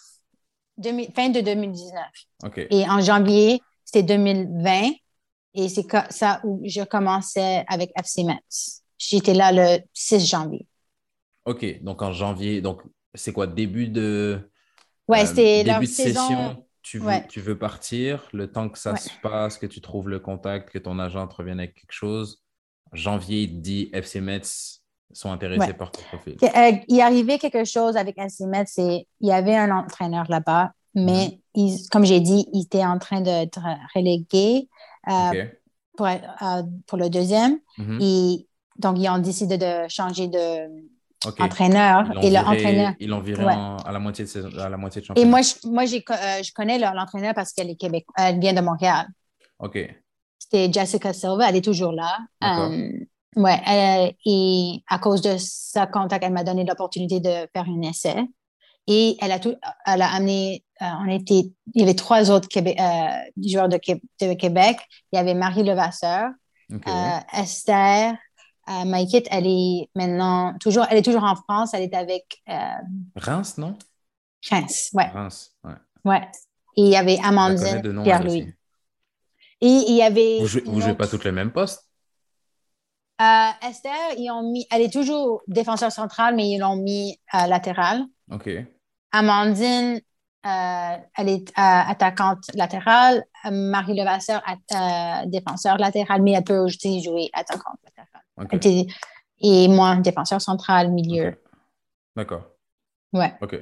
[0.79, 2.03] 2000 fin de 2019.
[2.45, 2.67] OK.
[2.71, 4.93] Et en janvier, c'était 2020.
[5.55, 8.83] Et c'est ça où je commençais avec FC Metz.
[8.99, 10.67] J'étais là le 6 janvier.
[11.45, 11.83] OK.
[11.83, 12.83] Donc, en janvier, donc,
[13.15, 13.47] c'est quoi?
[13.47, 14.51] Début de...
[15.09, 16.21] Ouais, euh, c'était leur début de saison.
[16.29, 17.27] session, tu veux, Ouais.
[17.29, 18.99] tu veux partir, le temps que ça Ouais.
[18.99, 22.43] se passe, que tu trouves le contact, que ton agent te revienne avec quelque chose.
[22.93, 24.83] Janvier, il te dit FC Metz
[25.13, 25.73] sont intéressés Ouais.
[25.75, 26.37] par ton profil.
[26.37, 30.27] Que- euh, il arrivait quelque chose avec FC Metz, c'est il y avait un entraîneur
[30.29, 33.61] là-bas, mais il- comme j'ai dit, il était en train d'être
[33.95, 34.69] relégué
[35.09, 35.47] euh,
[35.97, 37.59] pour, euh, pour le deuxième.
[37.79, 37.99] Mhm.
[38.03, 38.47] Et
[38.79, 40.25] donc, ils ont décidé de changer.
[40.25, 41.31] Ils l'ont
[42.23, 42.93] Et le viré- entraîneur.
[43.01, 43.53] Ils l'ont viré Ouais.
[43.55, 45.29] en- à la moitié de saison- à la moitié de Et championnat.
[45.31, 48.53] moi, je, moi j'ai, euh, je connais le- l'entraîneur parce qu'elle est Québec, elle vient
[48.53, 49.07] de Montréal.
[49.59, 49.79] OK.
[50.39, 52.19] C'était Jessica Silva, elle est toujours là.
[52.45, 52.91] Euh,
[53.37, 57.83] ouais, elle- et à cause de sa contact, elle m'a donné l'opportunité de faire un
[57.83, 58.17] essai.
[58.87, 59.55] Et elle a, tout,
[59.87, 63.09] elle a amené, euh, on était, il y avait trois autres euh,
[63.45, 64.79] joueurs de, Qué- de Québec.
[65.13, 66.31] Il y avait Marie Levasseur,
[66.73, 68.15] euh, Esther,
[68.69, 72.55] euh, Maïkit, elle est maintenant toujours, elle est toujours en France, elle est avec euh,
[73.17, 73.77] Reims, non?
[74.47, 74.91] Prince.
[74.93, 75.73] Ouais, Reims, ouais.
[76.05, 76.29] ouais.
[76.77, 78.55] Et il y avait Amandine, Pierre-Louis.
[79.61, 80.39] Et il y avait.
[80.41, 81.89] Vous jouez, jouez pas toutes le même poste?
[83.21, 87.47] Euh, Esther, ils ont mis, elle est toujours défenseur central, mais ils l'ont mis euh,
[87.47, 88.05] latéral.
[88.31, 88.49] OK.
[89.11, 90.01] Amandine,
[90.47, 93.25] euh, elle est attaquante latérale.
[93.51, 94.41] Marie Levasseur,
[95.27, 98.18] défenseur latéral, mais elle peut aussi jouer attaquante latérale.
[99.41, 101.29] Et moi, défenseur central, milieu.
[101.29, 101.39] OK.
[102.17, 102.45] D'accord.
[103.13, 103.35] Ouais.
[103.41, 103.57] OK.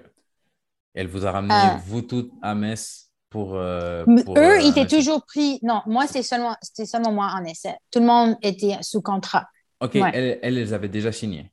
[0.94, 1.76] Elle vous a ramené, Euh.
[1.86, 3.54] vous toutes, à Metz pour.
[3.54, 5.58] euh, pour, Eux, euh, ils étaient toujours pris.
[5.62, 7.76] Non, moi, c'était seulement, seulement moi en essai.
[7.90, 9.46] Tout le monde était sous contrat.
[9.80, 9.94] OK.
[9.94, 10.10] Ouais.
[10.14, 11.52] Elles, elles les avaient déjà signées,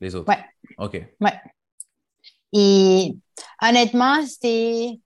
[0.00, 0.28] les autres.
[0.28, 0.44] Ouais.
[0.78, 1.00] OK.
[2.52, 3.16] Et
[3.62, 5.00] honnêtement, c'était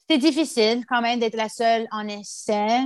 [0.00, 2.78] c'était difficile quand même d'être la seule en essai.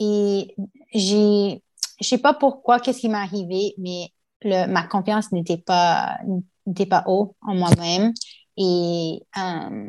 [0.00, 0.56] Et
[0.92, 1.62] j'ai,
[2.00, 4.08] je sais pas pourquoi, qu'est-ce qui m'est arrivé, mais
[4.42, 6.18] le, ma confiance n'était pas
[6.66, 8.12] n'était pas haut en moi-même.
[8.56, 9.88] Et euh,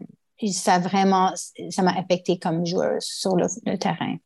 [0.51, 1.31] ça vraiment,
[1.69, 4.17] ça m'a affecté comme joueuse sur le, le terrain.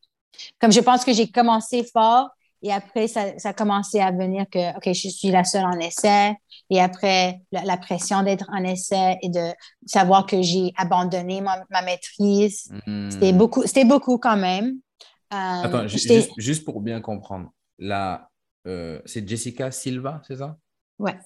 [0.60, 2.30] Comme je pense que j'ai commencé fort
[2.62, 5.80] et après, ça, ça a commencé à venir que, OK, je suis la seule en
[5.80, 6.36] essai.
[6.70, 9.54] Et après, la, la pression d'être en essai et de
[9.86, 13.10] savoir que j'ai abandonné ma, ma maîtrise, Hmm.
[13.10, 14.80] c'était beaucoup, c'était beaucoup quand même.
[15.34, 17.50] Euh, Attends, juste, juste pour bien comprendre.
[17.80, 18.30] Là,
[18.68, 20.58] euh, c'est Jessica Silva, c'est ça?
[21.00, 21.18] Ouais.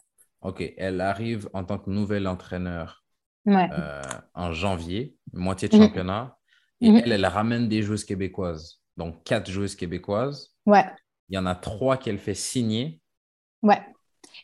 [0.42, 0.64] OK.
[0.78, 3.04] Elle arrive en tant que nouvelle entraîneur
[3.46, 3.70] ouais.
[3.72, 4.02] euh,
[4.34, 5.84] en janvier, moitié de Mhm.
[5.84, 6.38] championnat.
[6.82, 7.02] Et Mhm.
[7.06, 8.80] elle, elle ramène des joueuses québécoises.
[8.98, 10.54] Donc, quatre joueuses québécoises.
[10.66, 10.86] Ouais.
[11.30, 13.00] Il y en a trois qu'elle fait signer.
[13.62, 13.82] Ouais.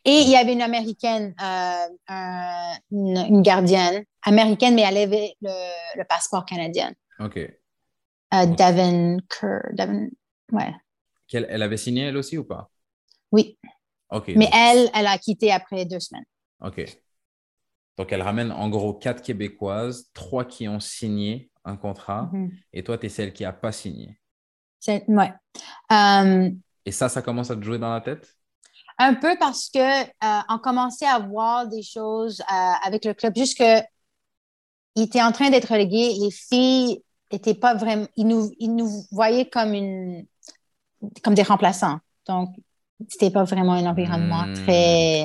[0.05, 1.87] Et il y avait une Américaine, euh,
[2.91, 6.93] une, gardienne américaine, mais elle avait le, passeport canadien.
[7.19, 7.37] OK.
[7.37, 9.61] Euh, Devin Kerr.
[9.73, 10.07] Devin,
[10.51, 10.73] ouais.
[11.31, 12.69] Elle avait signé elle aussi ou pas?
[13.31, 13.57] Oui.
[14.11, 14.31] OK.
[14.35, 16.25] Mais elle, elle a quitté après deux semaines.
[16.61, 16.85] OK.
[17.97, 22.51] Donc, elle ramène en gros quatre Québécoises, trois qui ont signé un contrat, mhm.
[22.73, 24.19] et toi, tu es celle qui n'a pas signé.
[25.07, 25.33] Ouais.
[25.91, 26.49] Euh,
[26.85, 28.33] et ça, ça commence à te jouer dans la tête?
[28.97, 33.35] Un peu parce que euh, on commençait à voir des choses euh, avec le club,
[33.35, 33.81] juste que
[34.95, 36.13] il était en train d'être relégué.
[36.19, 40.25] Les filles étaient pas vraiment, ils nous, ils nous voyaient comme une,
[41.23, 41.99] comme des remplaçants.
[42.27, 42.55] Donc,
[43.07, 44.53] c'était pas vraiment un environnement hmm.
[44.53, 45.21] très.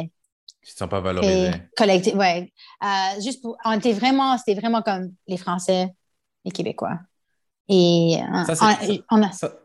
[0.67, 1.53] Ils ne sont pas valorisés.
[1.77, 2.53] Collectif, ouais.
[2.83, 5.95] Euh, juste pour, on était vraiment, c'était vraiment comme les Français,
[6.45, 6.99] les Québécois.
[7.69, 8.19] Et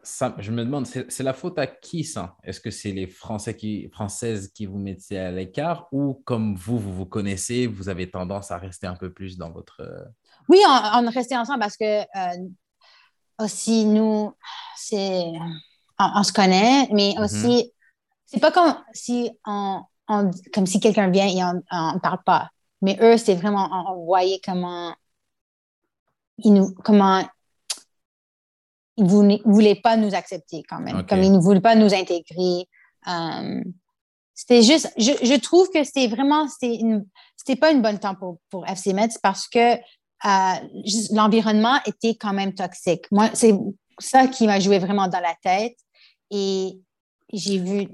[0.04, 2.38] ça, je me demande, c'est la faute à qui ça?
[2.44, 6.80] Est-ce que c'est les Français qui, Françaises qui vous mettaient à l'écart ou comme vous,
[6.80, 9.82] vous vous connaissez, vous avez tendance à rester un peu plus dans votre...
[9.82, 10.06] Euh,
[10.48, 12.48] oui, on, on restait ensemble parce que euh,
[13.38, 14.34] aussi nous,
[14.78, 15.32] c'est...
[16.00, 17.24] On, se connaît, mais mm-hmm.
[17.24, 17.74] aussi,
[18.26, 19.82] c'est pas comme si on,
[20.54, 22.50] comme si quelqu'un vient et on ne parle pas.
[22.82, 24.96] Mais eux, c'est vraiment, on, voyait comment
[26.38, 27.24] ils nous, comment
[28.98, 32.68] ils ne voulaient pas nous accepter quand même, comme ils ne voulaient pas nous intégrer.
[33.08, 33.62] Euh,
[34.34, 38.68] c'était juste, je, je, trouve que c'était vraiment, c'était pas une bonne temps pour, pour
[38.68, 40.54] FC Metz parce que euh,
[41.12, 43.06] l'environnement était quand même toxique.
[43.12, 43.54] Moi, c'est
[44.00, 45.78] ça qui m'a joué vraiment dans la tête
[46.32, 46.80] et
[47.32, 47.88] j'ai vu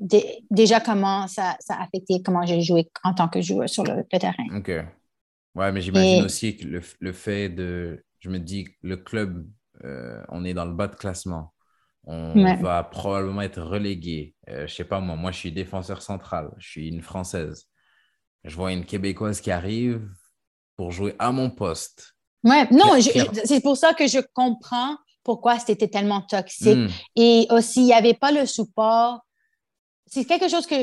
[0.49, 4.33] déjà comment ça, ça affectait comment j'ai joué en tant que joueur sur le, terrain.
[4.55, 4.71] OK.
[5.55, 9.45] Ouais, mais j'imagine aussi que le, le, fait de, je me dis, le club
[9.83, 11.53] euh, on est dans le bas de classement.
[12.07, 14.35] On va probablement être relégué.
[14.47, 17.67] Je euh, je sais pas moi, moi je suis défenseur central, je suis une Française.
[18.43, 20.07] Je vois une Québécoise qui arrive
[20.77, 22.15] pour jouer à mon poste.
[22.43, 22.99] Ouais, non,
[23.43, 26.77] c'est pour ça que je comprends pourquoi c'était tellement toxique.
[26.77, 26.87] Hmm.
[27.17, 29.19] Et aussi, il n'y avait pas le support.
[30.05, 30.75] C'est quelque chose que,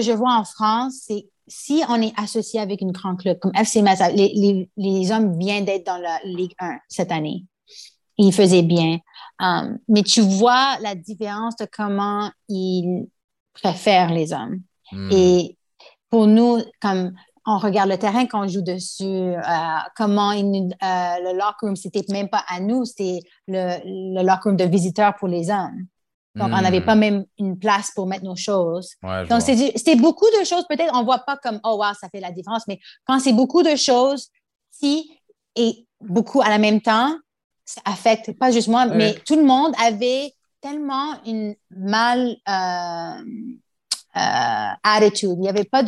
[0.00, 3.82] je vois en France, c'est si on est associé avec une grande club comme FC
[3.82, 7.44] Metz, les, les hommes viennent d'être dans la Ligue 1 cette année
[8.20, 8.98] il faisait bien.
[9.40, 13.06] Um, mais tu vois la différence de comment il
[13.54, 14.60] préfère les hommes.
[14.92, 15.08] Hmm.
[15.10, 15.56] Et
[16.10, 17.12] pour nous, comme
[17.50, 19.40] on regarde le terrain quand on joue dessus, euh,
[19.96, 24.50] comment il, euh, le locker room, c'était même pas à nous, c'était le, le locker
[24.50, 25.86] room de visiteurs pour les hommes.
[26.36, 26.84] Donc, on n'avait hmm.
[26.84, 28.94] pas même une place pour mettre nos choses.
[29.28, 32.20] Donc, c'était beaucoup de choses, peut-être, on ne voit pas comme, oh, wow, ça fait
[32.20, 34.28] la différence, mais quand c'est beaucoup de choses,
[34.70, 35.10] si,
[35.56, 37.16] et beaucoup à la même temps,
[37.64, 43.22] ça affecte pas juste moi, mais tout le monde avait tellement une mal euh,
[44.84, 45.34] attitude.
[45.36, 45.82] Il n'y avait pas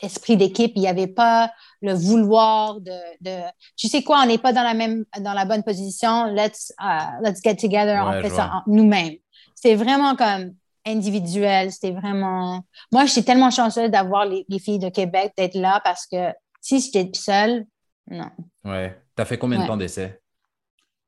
[0.00, 3.40] d'esprit d'équipe, il n'y avait pas le vouloir de,
[3.76, 6.26] tu sais quoi, on n'est pas dans la même dans la bonne position.
[6.26, 9.16] Let's uh, let's get together, on fait ça nous-mêmes.
[9.54, 10.54] C'est vraiment comme
[10.88, 11.72] individuel.
[11.72, 12.64] C'était vraiment.
[12.92, 16.80] Moi, je suis tellement chanceuse d'avoir les, filles de Québec d'être là parce que si
[16.80, 17.66] j'étais seule,
[18.10, 18.30] non.
[18.64, 19.00] Ouais.
[19.16, 20.20] Tu as fait combien de temps d'essai?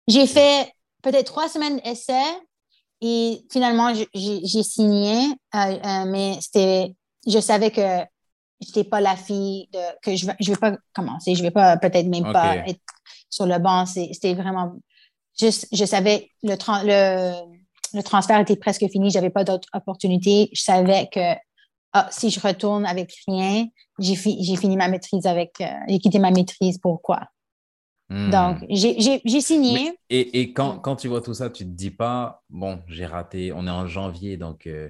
[0.07, 0.73] J'ai fait
[1.03, 2.23] peut-être trois semaines d'essai
[3.01, 6.95] et finalement, j'ai signé, euh, euh, mais c'était,
[7.27, 8.05] je savais que
[8.67, 11.77] n'étais pas la fille de, que je ne vais, pas commencer, je ne vais pas
[11.77, 12.81] peut-être même pas être
[13.29, 13.87] sur le banc.
[13.87, 14.75] C'était vraiment
[15.39, 16.55] juste, je savais le,
[16.85, 17.61] le,
[17.95, 20.51] le transfert était presque fini, je n'avais pas d'autres opportunités.
[20.53, 21.35] Je savais que
[21.93, 23.67] ah, si je retourne avec rien,
[23.99, 26.79] j'ai fini ma maîtrise avec, euh, j'ai quitté ma maîtrise.
[26.79, 27.29] Pourquoi?
[28.09, 28.31] Hmm.
[28.31, 29.93] Donc, j'ai signé.
[30.09, 33.67] et, quand, tu vois tout ça, tu ne te dis pas, bon, j'ai raté, on
[33.67, 34.89] est en janvier, donc euh,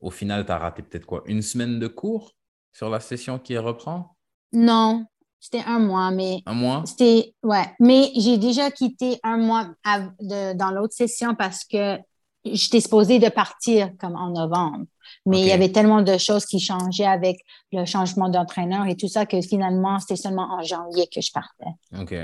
[0.00, 2.34] au final, tu as raté peut-être quoi, une semaine de cours?
[2.72, 4.16] Sur la session qui reprend?
[4.52, 5.06] Non,
[5.40, 6.42] c'était un mois, mais.
[6.46, 6.82] Un mois?
[6.86, 7.64] C'était, ouais.
[7.80, 11.98] Mais j'ai déjà quitté un mois dans l'autre session parce que
[12.44, 14.84] j'étais supposée de partir comme en novembre.
[15.26, 17.38] Mais il y avait tellement de choses qui changeaient avec
[17.72, 21.70] le changement d'entraîneur et tout ça que finalement, c'était seulement en janvier que je partais.
[21.98, 22.14] OK.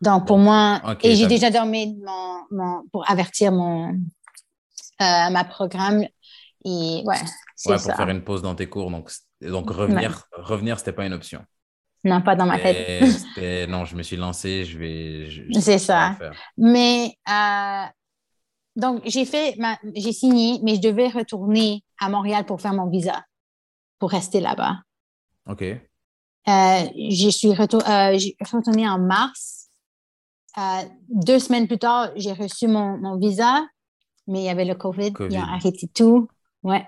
[0.00, 1.98] Donc, pour moi, et j'ai déjà dormi
[2.50, 6.04] mon, pour avertir mon, euh, ma programme.
[6.64, 7.16] Et ouais,
[7.56, 8.90] c'est ouais, pour faire une pause dans tes cours.
[8.90, 9.10] Donc,
[9.40, 11.44] donc revenir, revenir, c'était pas une option.
[12.04, 13.04] Non, pas dans ma tête.
[13.68, 15.60] non, je me suis lancé, je vais.
[15.60, 16.16] C'est ça.
[16.56, 17.84] Mais euh,
[18.76, 19.56] donc, j'ai fait,
[19.94, 23.24] j'ai signé, mais je devais retourner à Montréal pour faire mon visa,
[23.98, 24.76] pour rester là-bas.
[25.48, 25.62] OK.
[25.62, 25.78] Euh,
[26.46, 29.66] je suis euh, retournée en mars.
[31.08, 33.66] Deux semaines plus tard, j'ai reçu mon, visa,
[34.26, 35.34] mais il y avait le COVID, COVID.
[35.34, 36.28] il a arrêté tout.
[36.62, 36.86] Ouais.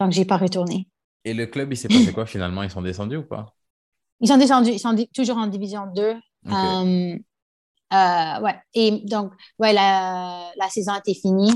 [0.00, 0.88] Donc, je n'ai pas retourné.
[1.26, 2.62] Et le club, il s'est passé quoi finalement?
[2.62, 3.52] Ils sont descendus ou pas?
[4.20, 6.02] Ils sont descendus, ils sont toujours en division 2.
[6.02, 7.18] Euh,
[7.92, 8.54] euh, ouais.
[8.74, 11.52] Et donc, ouais, la, la saison était finie.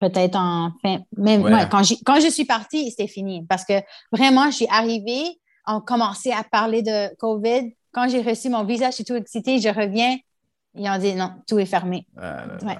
[0.00, 0.98] Peut-être en fin.
[1.16, 1.68] Même ouais.
[1.70, 3.46] quand, quand je suis partie, c'était fini.
[3.46, 3.74] Parce que
[4.10, 7.72] vraiment, je suis arrivée, on commençait à parler de COVID.
[7.92, 10.16] Quand j'ai reçu mon visa, je suis tout excitée, je reviens.
[10.74, 12.08] Ils ont dit non, tout est fermé.
[12.16, 12.76] Ah ouais.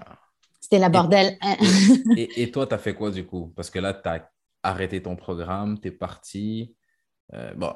[0.61, 1.38] C'était la bordel.
[2.16, 3.53] Et, et, toi, tu as fait quoi du coup?
[3.55, 4.28] Parce que là, tu as
[4.64, 6.74] arrêté ton programme, tu es parti.
[7.34, 7.72] Euh, bon,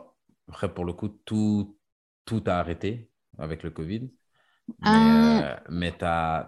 [0.49, 1.79] après, pour le coup, tout,
[2.25, 4.11] tout a arrêté avec le COVID.
[4.69, 5.61] Mais, ah.
[5.71, 6.43] euh,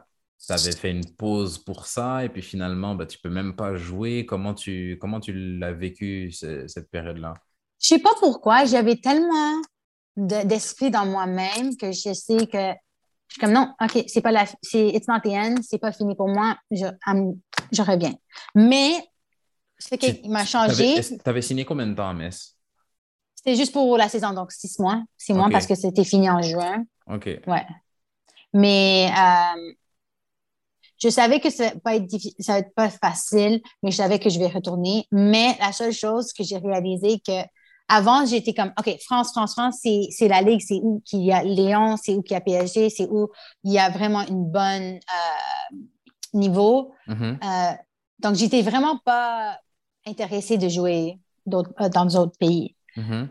[0.47, 3.77] tu avais fait une pause pour ça et puis finalement, bah, tu peux même pas
[3.77, 4.27] jouer.
[4.27, 7.35] Comment tu, comment tu l'as vécu cette période-là?
[7.81, 8.65] Je sais pas pourquoi.
[8.65, 9.61] J'avais tellement
[10.17, 12.73] d'esprit dans moi-même que je sais que
[13.29, 15.93] je suis comme non, OK, c'est pas la, c'est it's not the end, c'est pas
[15.93, 16.87] fini pour moi, je,
[17.71, 18.13] je reviens.
[18.57, 18.93] Mais
[19.81, 21.01] ce qui m'a changé.
[21.01, 22.57] Tu avais signé combien de temps à Metz?
[23.35, 25.03] C'était juste pour la saison, donc six mois.
[25.17, 26.85] Six mois parce que c'était fini en juin.
[27.07, 27.27] OK.
[27.47, 27.67] Ouais.
[28.53, 29.73] Mais euh,
[31.03, 34.19] je savais que ça va, pas être ça va être pas facile, mais je savais
[34.19, 35.07] que je vais retourner.
[35.11, 37.43] Mais la seule chose que j'ai réalisé que
[37.91, 41.43] avant, j'étais comme, OK, France, France, France, c'est la ligue, c'est où qu'il y a
[41.43, 43.29] Léon, c'est où qu'il y a PSG, c'est où
[43.65, 45.77] il y a vraiment une bonne euh,
[46.33, 46.93] niveau.
[47.09, 47.39] Mm-hmm.
[47.43, 47.77] Euh,
[48.21, 49.59] donc, j'étais vraiment pas
[50.07, 52.75] intéressée de jouer dans d'autres pays.
[52.97, 53.27] Mm-hmm.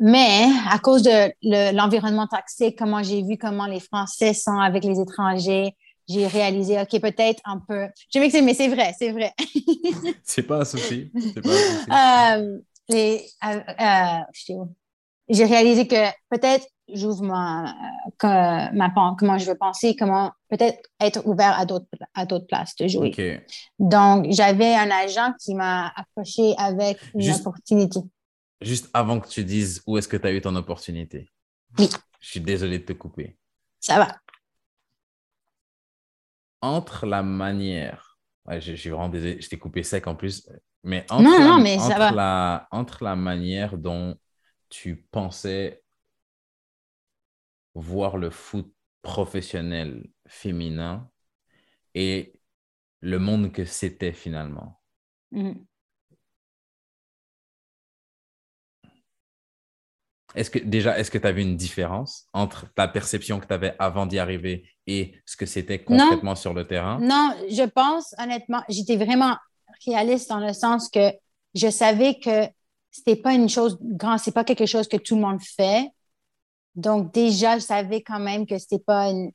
[0.00, 5.00] Mais à cause de l'environnement toxique, comment j'ai vu comment les Français sont avec les
[5.00, 5.74] étrangers,
[6.08, 7.88] j'ai réalisé, OK, peut-être un peu.
[8.12, 9.32] Je m'excuse, mais c'est vrai, c'est vrai.
[10.24, 11.10] c'est pas un souci.
[11.42, 12.58] Pas euh,
[12.92, 14.20] euh,
[15.28, 17.74] j'ai réalisé que peut-être j'ouvre ma,
[18.22, 22.86] ma, comment je veux penser, comment peut-être être ouvert à d'autres, à d'autres places de
[22.86, 23.44] jouer.
[23.78, 28.00] Donc, j'avais un agent qui m'a approché avec une opportunité
[28.60, 31.28] juste avant que tu dises où est-ce que tu as eu ton opportunité.
[31.78, 31.88] Oui.
[32.20, 33.38] Je suis désolé de te couper.
[33.80, 34.08] Ça va.
[36.62, 40.48] Entre la manière, ouais, je, suis vraiment désolé, je t'ai coupé sec en plus,
[40.82, 42.66] mais entre, non, non, mais ça va.
[42.70, 44.16] Entre la manière dont
[44.68, 45.82] tu pensais
[47.76, 48.72] voir le foot
[49.02, 51.08] professionnel féminin
[51.94, 52.32] et
[53.00, 54.80] le monde que c'était finalement.
[55.32, 55.64] Mm-hmm.
[60.34, 63.54] Est-ce que déjà, est-ce que tu as vu une différence entre ta perception que tu
[63.54, 66.98] avais avant d'y arriver et ce que c'était concrètement sur le terrain?
[67.00, 69.36] Non, je pense honnêtement, j'étais vraiment
[69.86, 71.10] réaliste dans le sens que
[71.54, 72.46] je savais que
[72.90, 75.90] c'était pas une chose grande, c'est pas quelque chose que tout le monde fait.
[76.76, 79.32] Donc déjà, je savais quand même que c'était pas une,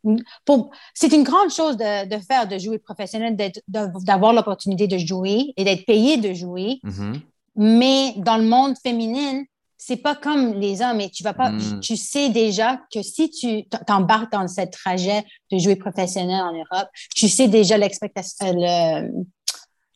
[0.94, 3.36] c'est une grande chose de, faire, de jouer professionnel,
[3.68, 6.80] d'avoir l'opportunité de jouer et d'être payé de jouer.
[6.84, 7.20] Mm-hmm.
[7.56, 9.44] Mais dans le monde féminin,
[9.84, 11.80] c'est pas comme les hommes et tu vas pas, hmm.
[11.80, 16.88] tu sais déjà que si tu t'embarques dans cette trajet de jouer professionnel en Europe,
[17.16, 19.08] tu sais déjà l'expectation, euh,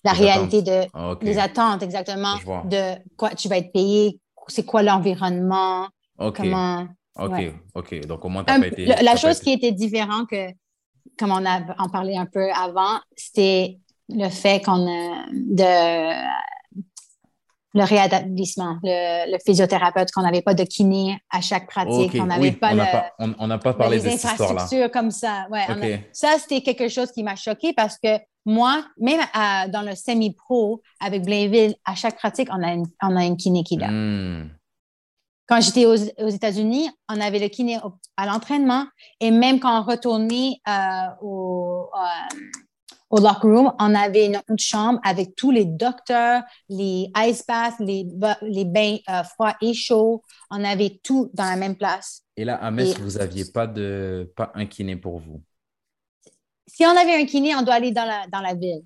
[0.03, 2.33] la réalité de ah, les attentes exactement
[2.65, 5.87] de quoi tu vas être payé, c'est quoi l'environnement,
[6.17, 6.87] comment.
[7.15, 8.07] Ok, ok.
[8.07, 8.85] Donc au moins t'as pas été.
[8.85, 10.49] La, chose qui était différente que,
[11.17, 13.77] comme on a en parlé un peu avant, c'était
[14.09, 16.15] le fait qu'on a de
[17.75, 22.71] le rétablissement, le, physiothérapeute, qu'on n'avait pas de kiné à chaque pratique, on n'avait pas
[23.19, 25.45] on n'a pas, parlé de cette infrastructures comme ça.
[25.51, 29.19] Ouais, ça, c'était quelque chose qui m'a choqué parce que moi, même
[29.71, 33.63] dans le semi-pro avec Blainville, à chaque pratique, on a une, on a une kiné
[33.63, 33.89] qui est là.
[35.47, 37.79] Quand j'étais aux, États-Unis, on avait le kiné
[38.17, 38.87] à l'entraînement
[39.19, 42.35] et même quand on retournait euh, au, euh,
[43.11, 48.07] au locker room, on avait une, chambre avec tous les docteurs, les ice baths, les,
[48.41, 50.23] les bains euh, froids et chauds.
[50.49, 52.23] On avait tout dans la même place.
[52.35, 55.41] Et là, à Metz, vous n'aviez pas, de, pas un kiné pour vous?
[56.67, 58.83] Si on avait un kiné, on doit aller dans la, dans la ville.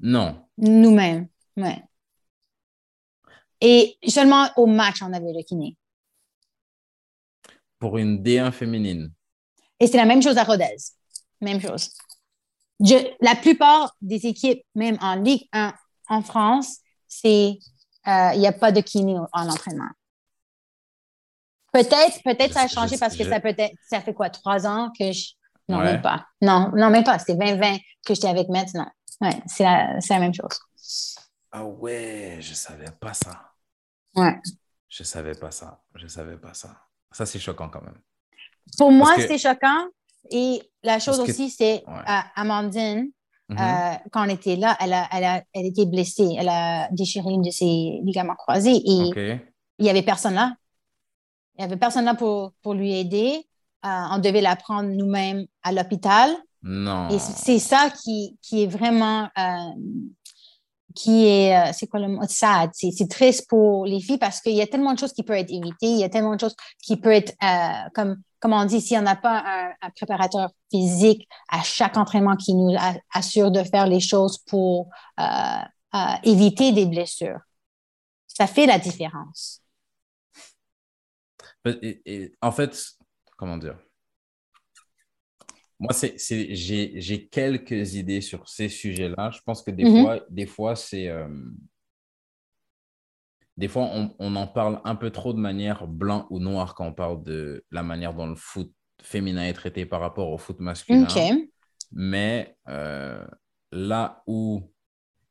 [0.00, 0.44] Non.
[0.58, 1.70] Nous-mêmes, oui.
[3.60, 5.76] Et seulement au match, on avait le kiné.
[7.78, 9.12] Pour une D1 féminine.
[9.80, 10.76] Et c'est la même chose à Rodez.
[11.40, 11.90] Même chose
[12.80, 15.72] la plupart des équipes, même en Ligue 1
[16.08, 17.58] en France, c'est
[18.06, 19.88] euh, il n'y a pas de kiné en entraînement.
[21.72, 24.90] Peut-être, peut-être ça a changé parce que ça peut être, ça fait quoi, trois ans
[24.98, 25.32] que je.
[25.68, 26.26] Non, même pas.
[26.40, 27.18] Non, non, même pas.
[27.18, 28.48] C'était 2020 que j'étais avec.
[28.48, 28.64] Non.
[29.20, 30.58] Ouais, c'est la, la, même chose.
[31.50, 33.52] Ah ouais, je savais pas ça.
[34.14, 34.38] Ouais.
[34.88, 35.82] Je savais pas ça.
[35.94, 36.76] Je savais pas ça.
[37.12, 37.98] Ça, c'est choquant quand même.
[38.76, 39.88] Pour moi, c'est choquant
[40.30, 41.82] et la chose aussi, c'est
[42.36, 43.10] Amandine,
[43.48, 43.58] mhm.
[43.58, 46.36] euh, quand on était là, elle, a, elle, a, elle était blessée.
[46.38, 49.40] Elle a déchiré une de ses ligaments croisés et
[49.78, 50.54] il n'y avait personne là.
[51.56, 53.44] Il n'y avait personne là pour, pour lui aider.
[53.84, 56.30] Euh, on devait la prendre nous-mêmes à l'hôpital.
[56.62, 57.08] Non.
[57.10, 59.28] Et c'est ça qui, qui est vraiment
[60.94, 62.70] qui est, euh, c'est quoi le mot, sad.
[62.72, 65.50] C'est triste pour les filles parce qu'il y a tellement de choses qui peuvent être
[65.50, 68.80] évitées, il y a tellement de choses qui peuvent être, euh, comme, comme on dit,
[68.80, 72.74] si on n'a pas un, préparateur physique à chaque entraînement qui nous
[73.12, 74.88] assure de faire les choses pour
[75.20, 75.24] euh,
[76.22, 77.40] éviter des blessures,
[78.26, 79.62] ça fait la différence.
[82.42, 82.96] en fait,
[83.36, 83.76] comment dire?
[85.80, 86.16] Moi, c'est,
[86.54, 89.30] j'ai, quelques idées sur ces sujets-là.
[89.30, 90.02] Je pense que des mm-hmm.
[90.02, 91.08] fois, des fois, c'est.
[91.08, 91.28] Euh,
[93.56, 96.92] des fois, on, en parle un peu trop de manière blanc ou noir quand on
[96.92, 98.72] parle de la manière dont le foot
[99.02, 101.06] féminin est traité par rapport au foot masculin.
[101.90, 103.26] Mais euh,
[103.72, 104.62] là où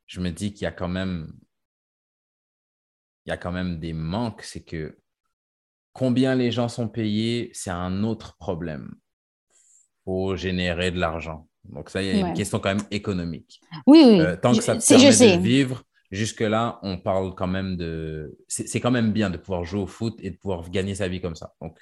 [0.08, 1.34] je me dis qu'il y a quand même.
[3.26, 4.98] Il y a quand même des manques, c'est que
[5.92, 8.96] combien les gens sont payés, c'est un autre problème
[10.08, 11.50] pour générer de l'argent.
[11.66, 13.60] Donc, ça, il y a une question quand même économique.
[13.86, 14.22] Oui, oui.
[14.22, 18.38] Euh, tant que ça te permet de vivre, jusque-là, on parle quand même de.
[18.48, 21.20] C'est quand même bien de pouvoir jouer au foot et de pouvoir gagner sa vie
[21.20, 21.54] comme ça.
[21.62, 21.78] Donc,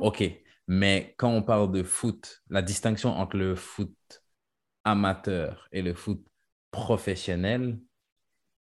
[0.00, 0.24] OK.
[0.66, 3.94] Mais quand on parle de foot, la distinction entre le foot
[4.82, 6.26] amateur et le foot
[6.72, 7.78] professionnel,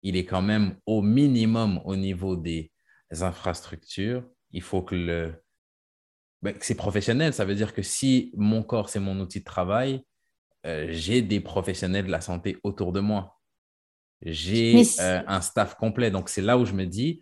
[0.03, 2.71] il est quand même au minimum au niveau des
[3.23, 4.23] infrastructures.
[4.51, 5.43] Il faut que le,
[6.43, 7.32] ben, c'est professionnel.
[7.32, 10.05] Ça veut dire que si mon corps, c'est mon outil de travail,
[10.66, 13.39] euh, j'ai des professionnels de la santé autour de moi.
[14.22, 16.11] J'ai euh, un staff complet.
[16.11, 17.20] Donc, c'est là où je me dis,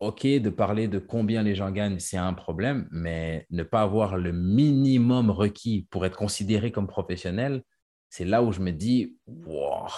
[0.00, 4.18] OK, de parler de combien les gens gagnent, c'est un problème, mais ne pas avoir
[4.18, 7.62] le minimum requis pour être considéré comme professionnel,
[8.10, 9.88] c'est là où je me dis, wow.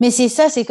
[0.00, 0.66] Mais c'est ça, c'est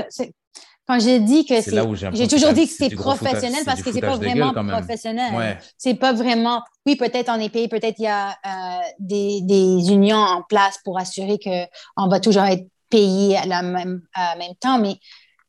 [0.92, 1.72] quand j'ai dit que c'est.
[2.14, 5.58] J'ai toujours dit que c'est professionnel parce que c'est pas vraiment professionnel.
[5.78, 6.62] C'est pas vraiment.
[6.86, 10.80] Oui, peut-être on est payé, peut-être il y a euh, des, des, unions en place
[10.84, 14.02] pour assurer qu'on va toujours être payé à la même,
[14.38, 14.80] même temps.
[14.80, 14.96] Mais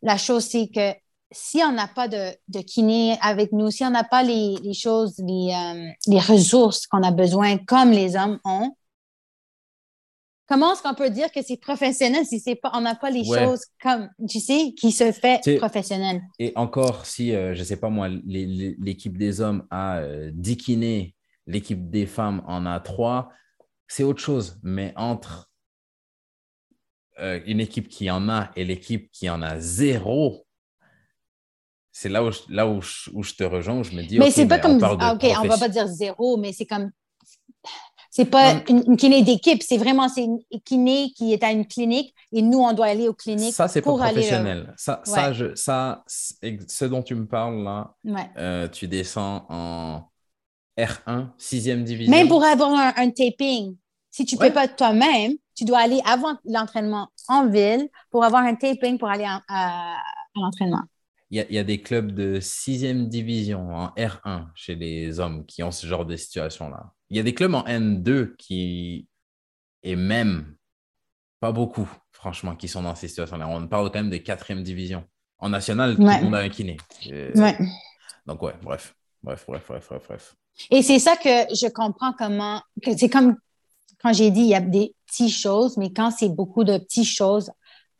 [0.02, 0.92] la chose, c'est que
[1.30, 4.74] si on n'a pas de, de, kiné avec nous, si on n'a pas les, les
[4.74, 8.76] choses, les, euh, les ressources qu'on a besoin comme les hommes ont,
[10.52, 13.24] comment est-ce qu'on peut dire que c'est professionnel si c'est pas, on n'a pas les
[13.24, 16.22] choses comme, tu sais, qui se fait professionnel?
[16.38, 20.56] Et encore, si, euh, je ne sais pas moi, l'équipe des hommes a 10 euh,
[20.56, 21.14] kinés,
[21.46, 23.30] l'équipe des femmes en a 3,
[23.88, 24.58] c'est autre chose.
[24.62, 25.50] Mais entre
[27.18, 30.46] euh, une équipe qui en a et l'équipe qui en a zéro,
[31.92, 34.18] c'est là où je, là où je, te rejoins, où je me dis.
[34.18, 34.76] Mais c'est pas comme.
[34.82, 36.90] On, ah, OK, on va pas dire zéro, mais c'est comme
[38.14, 42.14] c'est pas une, kiné d'équipe, c'est vraiment c'est une kiné qui est à une clinique
[42.30, 43.54] et nous, on doit aller aux cliniques.
[43.54, 44.74] Ça, c'est pas professionnel.
[44.76, 47.94] Ça, ça, je, ça ce dont tu me parles là,
[48.36, 50.02] euh, tu descends en
[50.78, 52.14] R1, 6e division.
[52.14, 53.76] Même pour avoir un, taping,
[54.10, 58.42] si tu ne peux pas toi-même, tu dois aller avant l'entraînement en ville pour avoir
[58.42, 59.96] un taping pour aller à,
[60.34, 60.82] l'entraînement.
[61.34, 65.70] Il y, a, des clubs de 6e division en R1 chez les hommes qui ont
[65.70, 66.92] ce genre de situation-là.
[67.08, 69.08] Il y a des clubs en N2 qui,
[69.82, 70.54] et même
[71.40, 73.48] pas beaucoup, franchement, qui sont dans ces situations-là.
[73.48, 75.04] On parle quand même de quatrième division.
[75.38, 76.76] En national, tout le monde a un kiné.
[77.10, 77.32] Euh,
[78.26, 78.94] donc, ouais, bref.
[79.22, 80.36] Bref, bref, bref, bref, bref.
[80.70, 82.60] Et c'est ça que je comprends comment.
[82.98, 83.36] C'est comme
[84.02, 87.08] quand j'ai dit, il y a des petites choses, mais quand c'est beaucoup de petites
[87.08, 87.50] choses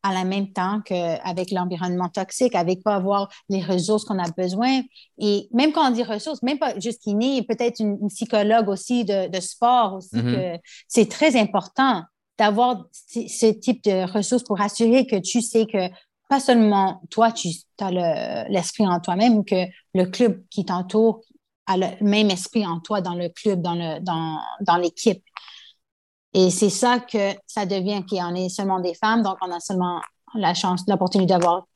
[0.03, 4.83] à la même temps qu'avec l'environnement toxique, avec pas avoir les ressources qu'on a besoin.
[5.19, 9.41] Et même quand on dit ressources, même pas juste kiné, peut-être une, psychologue aussi de,
[9.41, 10.57] sport aussi, mm-hmm.
[10.57, 12.03] que c'est très important
[12.39, 15.89] d'avoir ce type de ressources pour assurer que tu sais que
[16.29, 21.21] pas seulement toi, tu as l'esprit en toi-même, que le club qui t'entoure
[21.67, 25.23] a le même esprit en toi dans le club, dans le dans, dans l'équipe.
[26.35, 30.01] Et c'est ça que ça devient qu'on est seulement des femmes, donc on a seulement
[30.35, 31.67] la chance, l'opportunité d'avoir.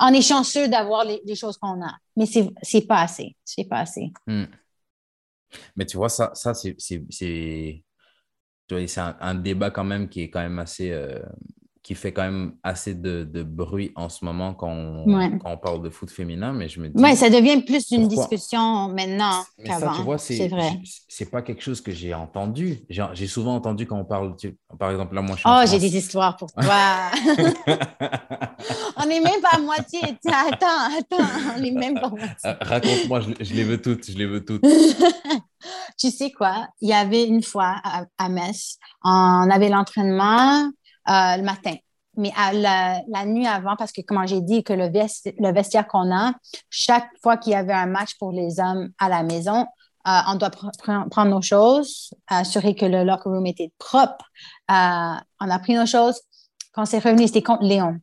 [0.00, 3.36] On est chanceux d'avoir les, choses qu'on a, mais c'est, pas assez.
[3.44, 4.12] C'est pas assez.
[4.26, 4.44] Hmm.
[5.76, 7.82] Mais tu vois, ça, ça c'est, c'est, c'est,
[8.98, 10.90] un, un, débat quand même qui est quand même assez.
[10.90, 11.22] Euh,
[11.86, 15.04] qui fait quand même assez de, de bruit en ce moment quand on,
[15.38, 17.00] quand on, parle de foot féminin, mais je me dis...
[17.00, 19.94] Oui, ça devient plus une discussion maintenant qu'avant.
[19.94, 20.80] tu vois, c'est vrai.
[21.06, 22.80] C'est pas quelque chose que j'ai entendu.
[22.90, 24.34] J'ai souvent entendu quand on parle,
[24.80, 26.64] par exemple, là, moi, je suis Oh, j'ai des histoires pour toi.
[28.96, 30.00] on n'est même pas à moitié.
[30.26, 31.24] Attends, attends,
[31.56, 32.26] on n'est même pas à moitié.
[32.46, 34.62] Euh, raconte-moi, je, les veux toutes, je les veux toutes.
[36.00, 36.66] tu sais quoi?
[36.80, 40.68] Il y avait une fois à, à Metz, on avait l'entraînement
[41.06, 41.74] le matin.
[42.18, 46.14] Mais à la, nuit avant, parce que comme j'ai dit que le, le vestiaire qu'on
[46.14, 46.32] a,
[46.70, 49.66] chaque fois qu'il y avait un match pour les hommes à la maison,
[50.06, 54.24] on doit prendre nos choses, assurer que le locker room était propre.
[54.68, 56.20] on a pris nos choses.
[56.72, 57.98] Quand c'est revenu, c'était contre Léon.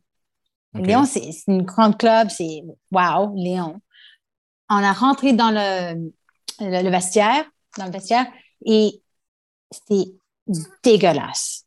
[0.74, 3.80] Léon, c'est une grande club, c'est wow, Léon.
[4.68, 6.10] On a rentré dans le,
[6.60, 7.44] le, vestiaire,
[7.78, 8.26] dans le vestiaire,
[8.66, 9.00] et
[9.70, 10.12] c'était
[10.82, 11.63] dégueulasse.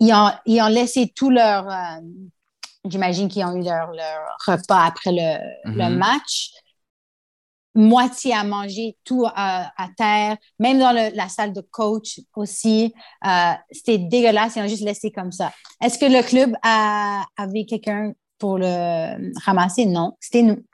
[0.00, 2.00] Ils ont, ils ont laissé tout leur, euh,
[2.84, 5.98] j'imagine qu'ils ont eu leur, leur, repas après le, le, mhm.
[5.98, 6.50] match,
[7.74, 12.92] moitié à manger, tout à, à terre, même dans la salle de coach aussi.
[13.26, 15.52] Euh, c'était dégueulasse, ils ont juste laissé comme ça.
[15.82, 19.86] Est-ce que le club a, avait quelqu'un pour le ramasser?
[19.86, 20.64] Non, c'était nous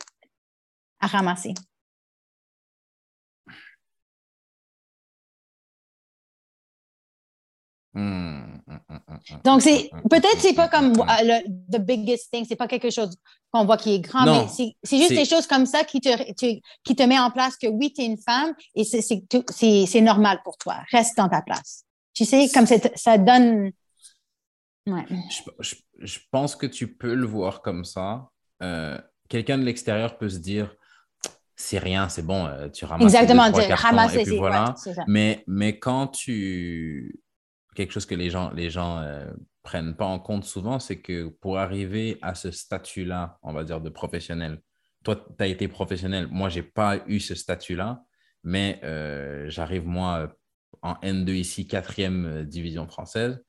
[1.00, 1.54] à ramasser.
[7.95, 13.16] Donc, c'est peut-être c'est pas comme le the biggest thing, c'est pas quelque chose
[13.53, 14.47] qu'on voit qui est grand, mais
[14.82, 17.92] c'est juste des choses comme ça qui te, qui te met en place que oui,
[17.92, 20.78] tu es une femme et c'est normal pour toi.
[20.90, 21.84] Reste dans ta place.
[22.12, 23.70] Tu sais, comme ça donne.
[24.86, 25.07] Ouais.
[25.61, 28.28] Je, je, pense que tu peux le voir comme ça.
[28.62, 30.74] Euh, quelqu'un de l'extérieur peut se dire
[31.57, 33.14] c'est rien, c'est bon, euh, tu ramasses.
[33.14, 34.74] Exactement, et puis voilà.
[35.07, 37.20] mais, mais quand tu
[37.74, 39.30] quelque chose que les gens les gens euh,
[39.62, 43.80] prennent pas en compte souvent, c'est que pour arriver à ce statut-là, on va dire
[43.80, 44.60] de professionnel,
[45.04, 48.02] toi, tu as été professionnel, moi, j'ai pas eu ce statut-là,
[48.42, 50.34] mais euh, j'arrive, moi,
[50.82, 53.42] en N2 ici, quatrième euh, division française.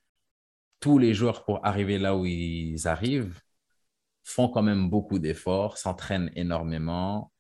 [0.80, 3.40] Tous les joueurs, pour arriver là où ils arrivent,
[4.24, 7.32] font quand même beaucoup d'efforts, s'entraînent énormément,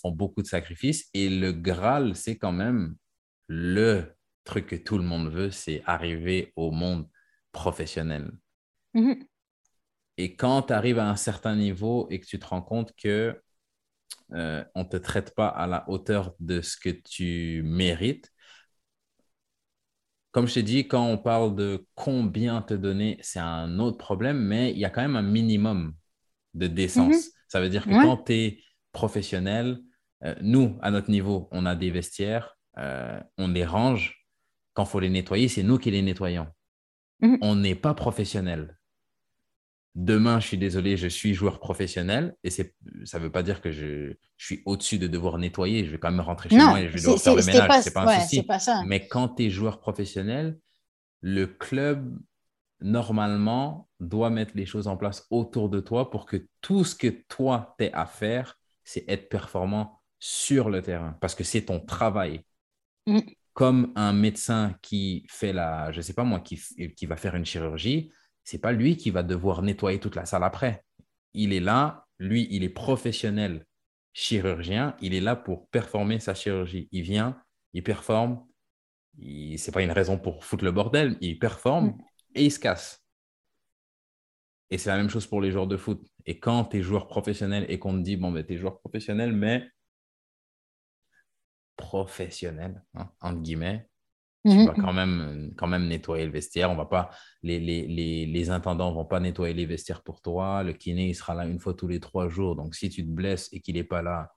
[0.00, 1.08] font beaucoup de sacrifices.
[1.14, 2.94] Et le Graal, c'est quand même
[3.48, 4.15] le
[4.46, 7.08] truc que tout le monde veut, c'est arriver au monde
[7.52, 8.30] professionnel.
[8.94, 9.26] Mm-hmm.
[10.18, 13.40] Et quand tu arrives à un certain niveau et que tu te rends compte que
[14.32, 18.32] euh, on ne te traite pas à la hauteur de ce que tu mérites,
[20.32, 24.38] comme je t'ai dit, quand on parle de combien te donner, c'est un autre problème,
[24.38, 25.94] mais il y a quand même un minimum
[26.54, 27.16] de décence.
[27.16, 27.32] Mm-hmm.
[27.48, 29.78] Ça veut dire que quand tu es professionnel,
[30.24, 34.15] euh, nous, à notre niveau, on a des vestiaires, euh, on les range,
[34.76, 36.46] quand il faut les nettoyer, c'est nous qui les nettoyons.
[37.20, 37.38] Mhm.
[37.40, 38.78] On n'est pas professionnel.
[39.94, 42.62] Demain, je suis désolé, je suis joueur professionnel et ça
[43.14, 45.86] ne veut pas dire que je, suis au-dessus de devoir nettoyer.
[45.86, 47.82] Je vais quand même rentrer chez moi et je vais devoir faire le ménage.
[47.82, 48.46] Ce n'est pas un souci.
[48.84, 50.58] Mais quand tu es joueur professionnel,
[51.22, 52.18] le club,
[52.82, 57.08] normalement, doit mettre les choses en place autour de toi pour que tout ce que
[57.08, 62.42] toi, tu à faire, c'est être performant sur le terrain parce que c'est ton travail.
[63.06, 63.22] Mhm
[63.56, 66.60] comme un médecin qui fait la, je sais pas moi, qui,
[66.94, 68.12] qui va faire une chirurgie,
[68.44, 70.84] c'est pas lui qui va devoir nettoyer toute la salle après.
[71.32, 73.64] Il est là, lui, il est professionnel
[74.12, 76.90] chirurgien, il est là pour performer sa chirurgie.
[76.92, 77.40] Il vient,
[77.72, 78.44] il performe,
[79.18, 81.98] ce n'est pas une raison pour foutre le bordel, il performe mm.
[82.34, 83.02] et il se casse.
[84.68, 86.06] Et c'est la même chose pour les joueurs de foot.
[86.26, 88.80] Et quand tu es joueur professionnel et qu'on te dit, bon, ben, tu es joueur
[88.80, 89.66] professionnel, mais
[91.76, 93.88] professionnel, hein, entre guillemets,
[94.46, 94.66] tu mhm.
[94.66, 96.70] vas quand même, quand même nettoyer le vestiaire.
[96.70, 97.10] On va pas,
[97.42, 100.62] les, les, les, les intendants ne vont pas nettoyer les vestiaires pour toi.
[100.62, 102.54] Le kiné, il sera là une fois tous les trois jours.
[102.54, 104.32] Donc, si tu te blesses et qu'il n'est pas là,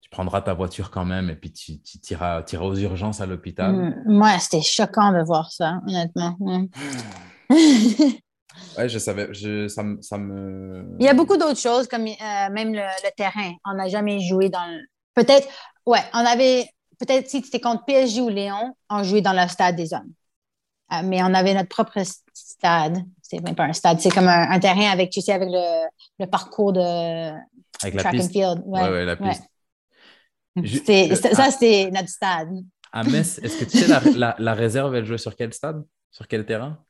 [0.00, 3.72] tu prendras ta voiture quand même et puis tu, tu iras, aux urgences à l'hôpital.
[3.72, 6.36] Mm, moi, c'était choquant de voir ça, honnêtement.
[6.40, 6.66] Mm.
[8.78, 9.32] ouais, je savais.
[9.32, 10.96] Je, ça, ça, me...
[10.98, 13.52] Il y a beaucoup d'autres choses, comme euh, même le, le terrain.
[13.64, 14.80] On n'a jamais joué dans le...
[15.20, 15.48] Peut-être,
[15.86, 16.66] Ouais, on avait,
[16.98, 20.12] peut-être si c'était contre PSG ou Léon, on jouait dans le stade des hommes.
[20.92, 22.00] Euh, mais on avait notre propre
[22.32, 22.98] stade.
[23.22, 25.86] C'est même pas un stade, c'est comme un, terrain avec, tu sais, avec le,
[26.18, 28.62] le parcours de avec track and field.
[28.66, 29.44] Ouais, ouais, la piste.
[31.34, 32.50] ça, c'était notre stade.
[32.92, 35.84] À Metz, est-ce que tu sais, la, la, la, réserve, elle jouait sur quel stade?
[36.10, 36.84] Sur quel terrain?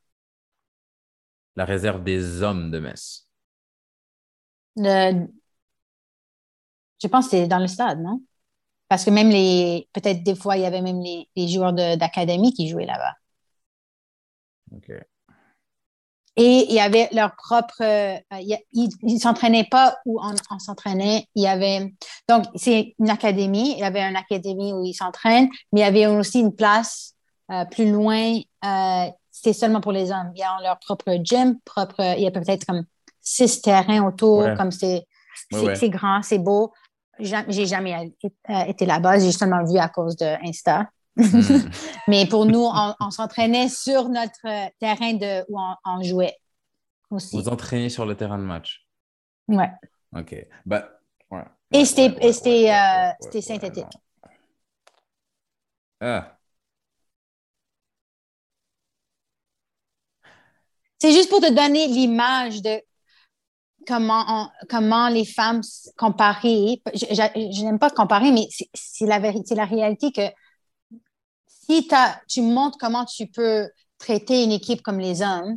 [1.57, 3.29] La réserve des hommes de Metz.
[4.77, 5.27] Le...
[7.03, 8.21] Je pense que c'était dans le stade, non?
[8.91, 12.69] Parce que même les, peut-être des fois, il y avait même les, joueurs d'académie qui
[12.69, 13.15] jouaient là-bas.
[14.75, 14.91] OK.
[16.37, 17.83] Et il y avait leur propre.
[17.83, 18.17] Euh,
[18.73, 21.27] ils ne s'entraînaient pas où on, s'entraînait.
[21.37, 21.95] Il y avait.
[22.29, 23.73] Donc, c'est une académie.
[23.73, 27.15] Il y avait une académie où ils s'entraînent, mais il y avait aussi une place
[27.53, 28.41] euh, plus loin.
[28.65, 30.33] Euh, c'était seulement pour les hommes.
[30.35, 32.01] Ils ont leur propre gym, propre.
[32.17, 32.85] Il y a peut-être comme
[33.21, 35.07] six terrains autour, comme c'est
[35.51, 36.73] grand, c'est beau
[37.21, 38.13] j'ai jamais
[38.51, 39.19] euh, été là-bas.
[39.19, 40.91] J'ai seulement vu à cause de Insta.
[41.17, 41.41] Hmm.
[42.09, 44.41] Mais pour nous, on, s'entraînait sur notre
[44.79, 46.37] terrain de, où on, jouait
[47.11, 47.37] aussi.
[47.37, 48.87] Vous entraînez sur le terrain de match?
[49.49, 49.71] Ouais.
[50.17, 50.35] OK.
[50.65, 50.89] Bah,
[51.31, 51.45] ouais.
[51.73, 52.33] Et c'était
[53.43, 53.87] synthétique.
[56.01, 56.37] Ah.
[60.99, 62.81] C'est juste pour te donner l'image de
[63.87, 65.63] comment, les femmes
[65.97, 66.83] comparées.
[66.95, 70.29] Je, n'aime pas comparer, mais c'est la vérité, la réalité que
[71.47, 71.89] si
[72.29, 73.69] tu montres comment tu peux
[73.99, 75.57] traiter une équipe comme les hommes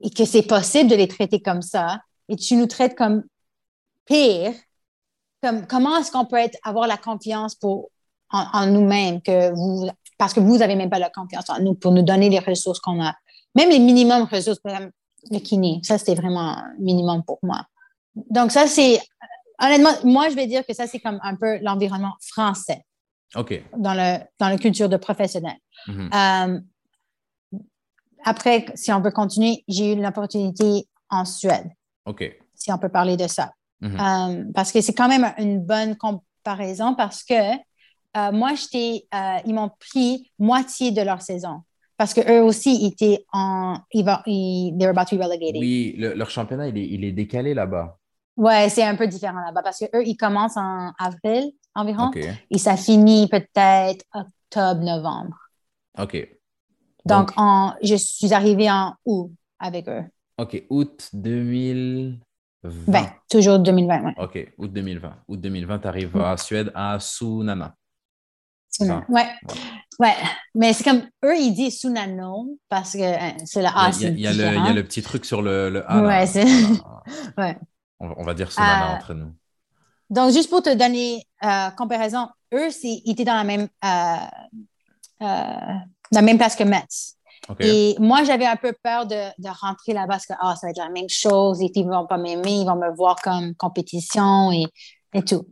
[0.00, 3.24] et que c'est possible de les traiter comme ça, et tu nous traites comme
[4.06, 4.52] pire,
[5.42, 7.56] comme, comment est-ce qu'on peut avoir la confiance
[8.30, 9.88] en, nous-mêmes que vous,
[10.18, 12.80] parce que vous n'avez même pas la confiance en nous pour nous donner les ressources
[12.80, 13.14] qu'on a.
[13.54, 14.60] Même les minimums ressources,
[15.30, 17.66] le kiné, ça, c'était vraiment minimum pour moi.
[18.14, 19.00] Donc, ça, c'est,
[19.60, 22.84] honnêtement, moi, je vais dire que ça, c'est comme un peu l'environnement français.
[23.34, 23.62] OK.
[23.76, 25.56] Dans, le, dans la culture de professionnel.
[25.88, 26.54] Mm-hmm.
[26.54, 27.60] Euh,
[28.24, 31.68] après, si on veut continuer, j'ai eu l'opportunité en Suède.
[32.06, 32.24] OK.
[32.54, 33.52] Si on peut parler de ça.
[33.82, 34.44] Mm-hmm.
[34.46, 37.34] Euh, parce que c'est quand même une bonne comparaison parce que
[38.16, 39.06] euh, moi, j'étais,
[39.44, 41.62] ils m'ont pris moitié de leur saison
[41.96, 43.78] parce qu'eux aussi étaient en.
[43.92, 45.60] Ils, ils, they were about to be relegated.
[45.60, 47.98] Oui, leur championnat, il est, il est décalé là-bas.
[48.36, 52.10] Ouais, c'est un peu différent là-bas parce qu'eux, ils commencent en avril environ
[52.50, 55.36] et ça finit peut-être octobre-novembre.
[55.98, 56.28] OK.
[57.04, 60.04] Donc, en, je suis arrivée en août avec eux.
[60.38, 62.18] OK, août 2020.
[62.88, 64.12] Ben, toujours 2020, oui.
[64.16, 65.14] OK, août 2020.
[65.28, 67.76] Août 2020, tu arrives à Suède, à Sunana.
[68.74, 69.26] Sunana, ouais.
[70.00, 70.14] Ouais,
[70.54, 73.90] mais c'est comme eux, ils disent Sunano parce que hein, c'est le A.
[74.00, 76.02] Il y, a, le, petit truc sur le, le A.
[76.02, 76.44] Ouais, c'est.
[77.38, 77.56] ouais.
[78.00, 79.32] On, va dire Sunana euh, entre nous.
[80.10, 84.16] Donc, juste pour te donner euh, comparaison, eux, ils étaient dans la même, euh,
[85.20, 87.16] la même place que Metz.
[87.60, 90.70] Et moi, j'avais un peu peur de, de rentrer là-bas parce que oh, ça va
[90.70, 93.54] être la même chose, et ils ne vont pas m'aimer, ils vont me voir comme
[93.54, 94.64] compétition et,
[95.12, 95.46] et tout.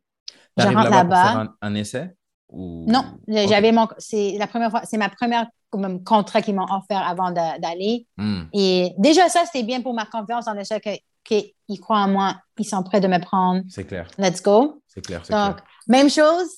[0.57, 1.49] Je rentre là-bas.
[1.61, 2.15] un essai?
[2.53, 3.89] Non, j'avais mon.
[3.99, 8.07] C'est la première fois, c'est ma première comme, contrat qu'ils m'ont offert avant d'aller.
[8.17, 8.43] Hmm.
[8.53, 12.37] Et déjà, ça, c'était bien pour ma confiance en le fait qu'ils croient en moi,
[12.59, 13.63] ils sont prêts de me prendre.
[13.69, 14.09] C'est clair.
[14.19, 14.83] Let's go.
[14.87, 15.23] C'est clair.
[15.31, 16.49] Donc, même chose,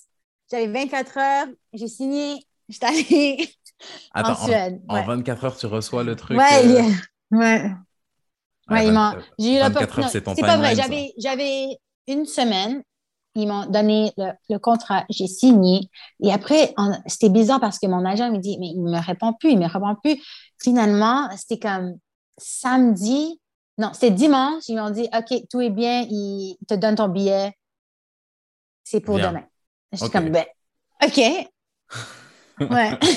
[0.51, 3.49] j'avais 24 heures, j'ai signé, j'étais allée
[4.15, 4.83] en Suède.
[4.89, 6.37] En, 24 heures, tu reçois le truc.
[6.37, 6.91] Ouais, euh...
[7.31, 7.71] ouais.
[8.71, 8.91] Ouais,
[9.39, 10.11] j'ai eu l'opportunité.
[10.11, 10.75] C'est pas vrai,
[11.19, 12.83] j'avais une semaine
[13.35, 15.89] ils m'ont donné le, contrat, j'ai signé.
[16.23, 16.75] Et après,
[17.07, 19.59] c'était bizarre parce que mon agent me dit, mais il ne me répond plus, il
[19.59, 20.23] ne me répond plus.
[20.63, 21.99] Finalement, c'était comme
[22.39, 23.41] samedi,
[23.79, 27.53] non, c'était dimanche, ils m'ont dit, OK, tout est bien, il te donne ton billet,
[28.85, 29.45] c'est pour demain.
[29.93, 30.45] Je suis comme, ben,
[31.03, 31.19] OK.
[32.61, 32.99] ouais.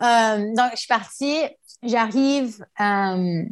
[0.00, 1.36] Euh, donc, je suis partie,
[1.82, 3.42] j'arrive, euh,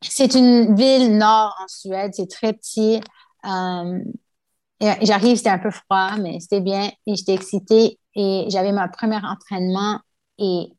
[0.00, 3.00] c'est une ville nord en Suède, c'est très petit.
[3.44, 3.98] Euh,
[5.02, 9.20] j'arrive, c'était un peu froid, mais c'était bien et j'étais excitée et j'avais mon premier
[9.24, 10.00] entraînement
[10.38, 10.72] et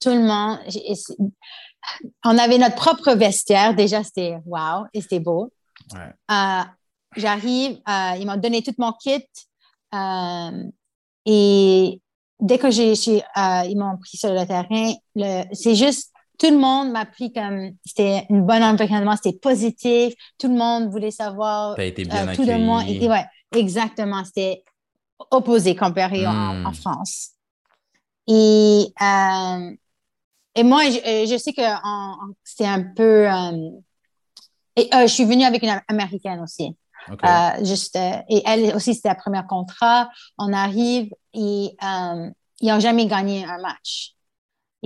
[0.00, 0.58] tout le monde,
[2.24, 3.74] on avait notre propre vestiaire.
[3.74, 5.50] Déjà, c'était wow et c'était beau.
[5.94, 6.62] Euh,
[7.16, 9.24] j'arrive, euh, ils m'ont donné tout mon kit
[11.24, 12.02] et
[12.40, 14.92] dès que j'ai, ils m'ont pris sur le terrain,
[15.52, 20.14] c'est juste tout le monde m'a pris comme c'était une bonne environnement, c'était positif.
[20.38, 21.74] Tout le monde voulait savoir.
[21.76, 23.24] Tu été bien euh, tout de moi était, ouais,
[23.54, 24.24] exactement.
[24.24, 24.64] C'était
[25.30, 26.74] opposé comparé en, hmm.
[26.74, 27.30] France.
[28.28, 29.70] Et, euh,
[30.54, 31.62] et moi, je, euh, je sais que
[32.44, 33.26] c'était un peu.
[34.76, 36.76] et, je suis venue avec une américaine aussi.
[37.62, 40.10] juste, et elle aussi, c'était la première contrat.
[40.38, 41.76] On arrive et
[42.60, 44.15] ils n'ont jamais gagné un match.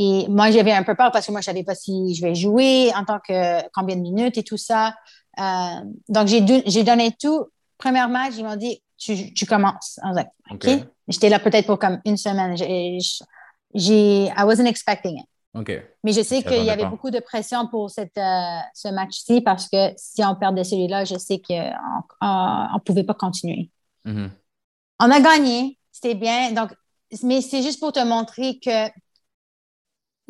[0.03, 2.23] Et moi, j'avais un peu peur parce que moi, je ne savais pas si je
[2.23, 4.95] vais jouer, en tant que combien de minutes et tout ça.
[5.39, 7.45] Euh, donc, j'ai donné tout.
[7.77, 10.01] Premier match, ils m'ont dit, tu, tu commences.
[10.51, 10.67] OK.
[11.07, 12.57] J'étais là peut-être pour comme une semaine.
[12.57, 15.27] J'ai, I wasn't expecting it.
[15.53, 15.71] OK.
[16.03, 19.69] Mais je sais qu'il y avait beaucoup de pression pour cette, euh, ce match-ci parce
[19.69, 23.69] que si on perdait celui-là, je sais qu'on ne pouvait pas continuer.
[24.07, 24.31] Mm-hmm.
[25.01, 26.53] On a gagné, c'était bien.
[26.53, 26.71] Donc,
[27.23, 28.89] mais c'est juste pour te montrer que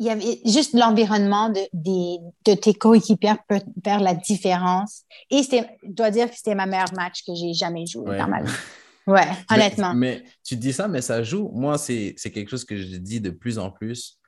[0.01, 5.03] il y avait juste l'environnement de, de, tes coéquipiers peut faire la différence.
[5.29, 8.41] Et je dois dire que c'était ma meilleure match que j'ai jamais joué dans ma
[8.41, 8.51] vie.
[9.07, 9.95] Ouais, honnêtement.
[9.95, 11.49] Mais, tu dis ça, mais ça joue.
[11.55, 14.19] Moi, c'est quelque chose que je dis de plus en plus.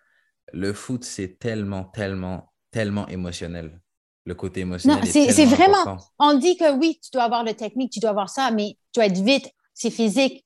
[0.51, 3.79] Le foot, c'est tellement, tellement, tellement émotionnel.
[4.25, 4.97] Le côté émotionnel.
[4.97, 5.97] Non, c'est vraiment.
[6.17, 8.99] On dit que oui, tu dois avoir le technique, tu dois avoir ça, mais tu
[8.99, 10.43] dois être vite, c'est physique.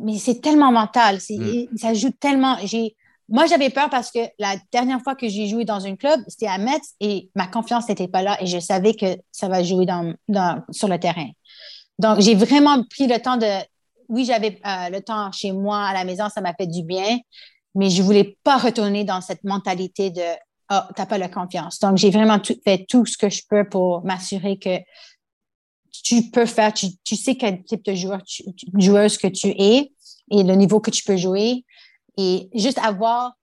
[0.00, 1.18] mais c'est tellement mental.
[1.30, 1.76] Mm.
[1.76, 2.56] Ça joue tellement.
[2.64, 2.96] J'ai,
[3.28, 6.46] moi, j'avais peur parce que la dernière fois que j'ai joué dans un club, c'était
[6.46, 9.84] à Metz et ma confiance n'était pas là et je savais que ça va jouer
[9.86, 11.28] dans, dans- sur le terrain.
[11.98, 13.46] Donc, j'ai vraiment pris le temps de.
[14.08, 17.18] Oui, j'avais euh, le temps chez moi, à la maison, ça m'a fait du bien,
[17.74, 20.22] mais je voulais pas retourner dans cette mentalité de
[20.70, 21.78] Oh, t'as pas la confiance.
[21.78, 24.76] Donc, j'ai vraiment fait tout ce que je peux pour m'assurer que
[25.90, 29.48] tu peux faire, tu, tu sais quel type de joueur tu- tu- joueuse que tu
[29.48, 29.92] es
[30.30, 31.64] et le niveau que tu peux jouer.
[32.18, 33.34] Et juste avoir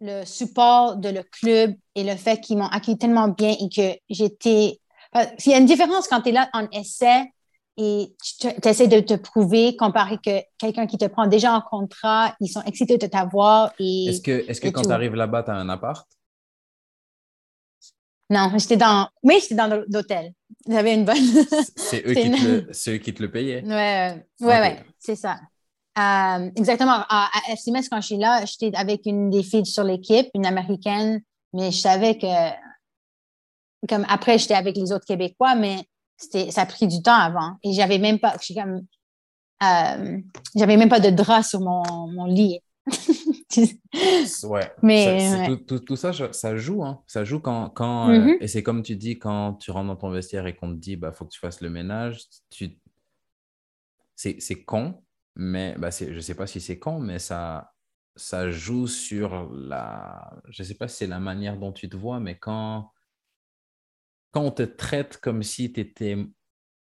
[0.00, 3.98] le support de le club et le fait qu'ils m'ont accueilli tellement bien et que
[4.10, 4.80] j'étais.
[5.38, 7.24] Qu'il y a une différence quand tu es là en essai
[7.76, 12.34] et tu essaies de te prouver comparé que quelqu'un qui te prend déjà en contrat,
[12.40, 13.72] ils sont excités de t'avoir.
[13.80, 16.08] Est-ce que, et quand tu arrives là-bas, tu as un appart?
[18.30, 19.08] Non, j'étais dans.
[19.22, 20.32] Oui, j'étais dans l'hôtel.
[20.68, 21.16] J'avais une bonne.
[21.76, 23.62] C'est eux, une- eux qui te le payaient?
[23.64, 25.40] Ouais, ouais, ouais, c'est ça.
[26.00, 27.04] Euh, exactement.
[27.08, 30.46] À, à SMS, quand je suis là, j'étais avec une des filles sur l'équipe, une
[30.46, 31.20] américaine,
[31.52, 32.26] mais je savais que,
[33.88, 35.84] comme après, j'étais avec les autres Québécois, mais
[36.16, 37.56] ça a pris du temps avant.
[37.62, 38.82] Et j'avais même pas, comme,
[39.62, 40.18] euh,
[40.54, 42.60] j'avais même pas de drap sur mon, mon lit.
[44.44, 44.72] Ouais.
[44.80, 45.46] Mais, Ça- c'est ouais.
[45.48, 46.84] Tout, tout- tout ça, ça joue.
[46.84, 47.02] Hein.
[47.08, 47.68] Ça joue quand.
[47.70, 48.36] quand euh, Mhm.
[48.40, 50.94] et c'est comme tu dis, quand tu rentres dans ton vestiaire et qu'on te dit,
[50.94, 52.78] bah, faut que tu fasses le ménage, tu...
[54.14, 55.02] c'est con,
[55.36, 57.72] mais bah, je sais pas si c'est con, mais ça,
[58.16, 60.40] ça joue sur la.
[60.48, 62.90] Je sais pas si c'est la manière dont tu te vois, mais quand,
[64.32, 66.16] quand on te traite comme si tu étais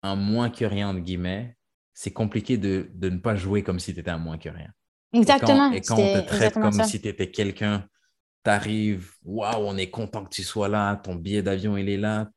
[0.03, 1.57] un moins que rien, entre guillemets,
[1.95, 4.71] c'est compliqué de, de ne pas jouer comme si tu étais un moins que rien.
[5.13, 5.73] Exactement.
[5.73, 6.85] Et quand, et quand on te traite comme ça.
[6.85, 7.87] si tu étais quelqu'un,
[8.43, 12.29] t'arrives, waouh, on est content que tu sois là, ton billet d'avion, il est là.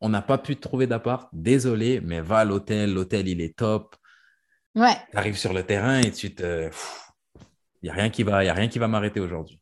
[0.00, 3.56] On n'a pas pu te trouver d'appart, désolé, mais va à l'hôtel, l'hôtel, il est
[3.56, 3.96] top.
[4.76, 4.96] Ouais.
[5.10, 6.70] Tu arrives sur le terrain et tu te.
[7.82, 9.58] Il n'y a rien qui va, y a rien qui va m'arrêter aujourd'hui.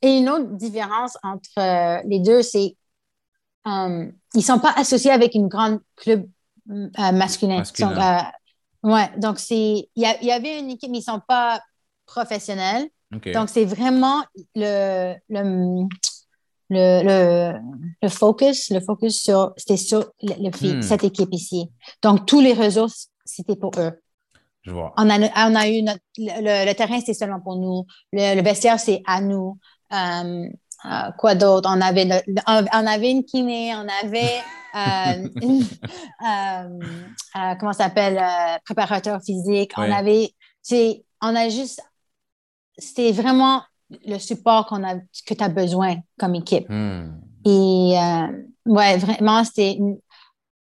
[0.00, 2.76] Et une autre différence entre euh, les deux, c'est
[3.66, 6.28] euh, ils sont pas associés avec une grande club
[6.70, 7.62] euh, masculin.
[7.64, 8.18] Sont, euh,
[8.82, 11.60] ouais, donc c'est il y, avait une équipe, mais ils sont pas
[12.06, 12.88] professionnels.
[13.10, 14.24] Donc c'est vraiment
[14.54, 15.86] le le,
[16.70, 17.58] le, le,
[18.02, 20.82] le focus, le focus sur c'était sur le, le Hmm.
[20.82, 21.70] cette équipe ici.
[22.02, 22.88] Donc tous les réseaux
[23.24, 23.92] c'était pour eux.
[24.62, 24.92] Je vois.
[24.96, 27.84] On a, on a eu notre, le, le terrain, c'est seulement pour nous.
[28.12, 29.58] Le, le vestiaire, c'est à nous.
[29.92, 30.48] Euh,
[30.84, 31.68] euh, quoi d'autre?
[31.72, 34.40] On avait, le- on on avait une kiné, on avait,
[34.74, 35.62] euh, une-
[36.26, 36.78] euh,
[37.36, 38.20] euh, comment ça s'appelle,
[38.64, 39.72] préparateur physique.
[39.76, 41.80] On avait, c'est, on a juste,
[42.78, 43.62] c'était vraiment
[44.06, 46.68] le support qu'on a, que tu as besoin comme équipe.
[46.68, 47.20] Hmm.
[47.44, 47.94] Et
[48.66, 49.98] ouais, vraiment, c'était une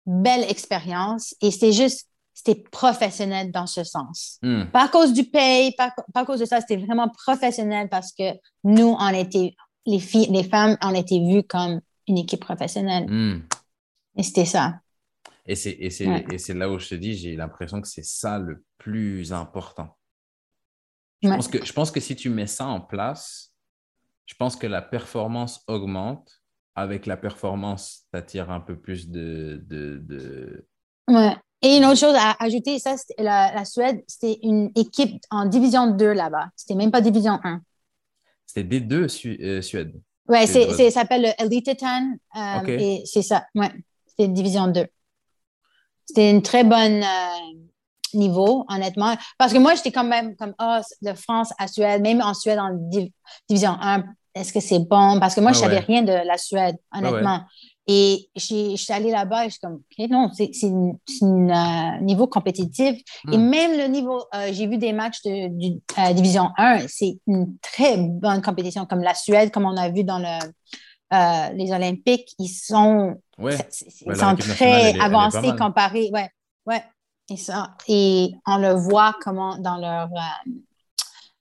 [0.06, 2.07] belle expérience et c'était juste,
[2.38, 4.38] c'était professionnel dans ce sens.
[4.44, 4.66] Hmm.
[4.72, 8.14] Pas à cause du paye, pas, pas à cause de ça, c'était vraiment professionnel parce
[8.14, 8.24] que
[8.64, 9.56] nous, on était,
[9.88, 13.10] les filles, les femmes, on était vues comme une équipe professionnelle.
[13.10, 13.42] Hmm.
[14.18, 14.76] Et c'était ça.
[15.48, 16.26] Et c'est et c'est- Ouais.
[16.32, 19.98] et c'est là où je te dis, j'ai l'impression que c'est ça le plus important.
[21.24, 21.36] Je, Ouais.
[21.38, 23.52] pense que, je pense que si tu mets ça en place,
[24.28, 26.42] je pense que la performance augmente.
[26.76, 30.68] Avec la performance, tu attires un peu plus de, de, de-
[31.08, 31.36] Ouais.
[31.62, 35.88] Et une autre chose à ajouter, ça, la, la Suède, c'était une équipe en division
[35.88, 36.50] 2 là-bas.
[36.56, 37.62] C'était même pas division 1.
[38.46, 39.94] C'était des deux Su- euh, Suède.
[40.46, 42.12] C'est, ça s'appelle le Elitetan.
[42.36, 42.66] euh.
[42.68, 43.46] Et c'est ça.
[43.56, 43.72] Ouais.
[44.06, 44.86] C'était division 2.
[46.06, 47.58] C'était une très bonne euh,
[48.14, 49.16] niveau, honnêtement.
[49.38, 52.60] Parce que moi, j'étais quand même comme, ah, de France à Suède, même en Suède
[52.60, 53.12] en div-
[53.50, 54.04] division 1,
[54.36, 55.20] est-ce que c'est bon?
[55.20, 55.86] Parce que moi, Ouais, je savais ouais.
[55.86, 57.22] rien de la Suède, Ouais, ouais.
[57.90, 60.52] Et je suis allée là-bas et je suis comme, OK, non, c'est,
[61.24, 63.02] un niveau compétitif.
[63.32, 63.50] Et Hmm.
[63.50, 67.96] même le niveau, euh, j'ai vu des matchs de, euh, Division 1, c'est une très
[67.98, 70.38] bonne compétition, comme la Suède, comme on a vu dans le,
[71.14, 73.56] euh, les Olympiques, ils sont, Ouais.
[73.56, 73.68] Ouais,
[74.08, 76.10] ils sont très elle elle avancés comparés.
[76.12, 76.30] Ouais,
[76.66, 76.84] ouais.
[77.88, 80.52] Et, on le voit comment dans leur, euh,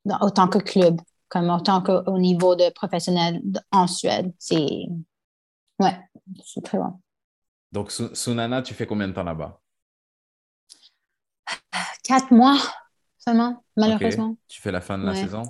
[0.04, 3.40] dans- autant que club, comme autant qu'au niveau de professionnel
[3.72, 4.32] en Suède.
[4.38, 4.86] C'est,
[5.78, 5.98] ouais,
[6.44, 7.00] c'est très bon.
[7.72, 9.60] Donc, Su- Sunana, tu fais combien de temps là-bas?
[12.04, 12.58] Quatre mois
[13.18, 14.36] seulement, malheureusement.
[14.48, 15.20] Tu fais la fin de la Ouais.
[15.20, 15.42] saison?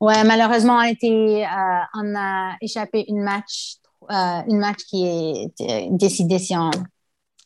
[0.00, 3.76] Ouais, malheureusement, on a, été, euh, on a échappé une match,
[4.10, 6.70] euh, une match qui est euh, décidé si on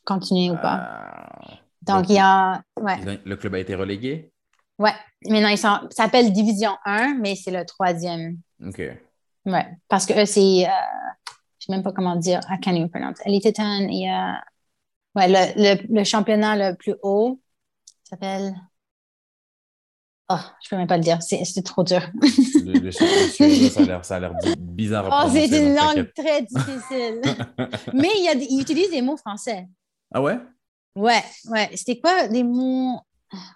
[0.05, 0.81] continue ou pas.
[0.81, 1.39] Ah.
[1.83, 4.33] Donc, donc, il y a, ouais, Ils ont- Le club a été relégué?
[4.79, 4.93] ouais.
[5.27, 8.39] Maintenant, ils sont, ça s'appelle Division 1, mais c'est le troisième.
[8.65, 8.81] OK.
[9.47, 10.67] Ouais, parce que eux, c'est,
[11.59, 13.21] je sais même pas comment dire, I can't even pronounce.
[13.25, 14.43] Elitetan, il y a,
[15.15, 17.41] ouais, le, le, le championnat le plus haut
[18.05, 18.55] s'appelle,
[20.31, 22.03] Oh, je peux même pas le dire, c'est trop dur.
[22.13, 22.91] le, le,
[23.71, 25.11] suédois, ça a l'air bizarre.
[25.11, 27.23] À oh, c'est une langue très difficile.
[27.95, 29.67] Mais il, y a, il utilise des mots français.
[30.13, 30.39] Ah ouais?
[30.95, 31.71] Ouais, ouais.
[31.77, 33.01] C'était quoi des mots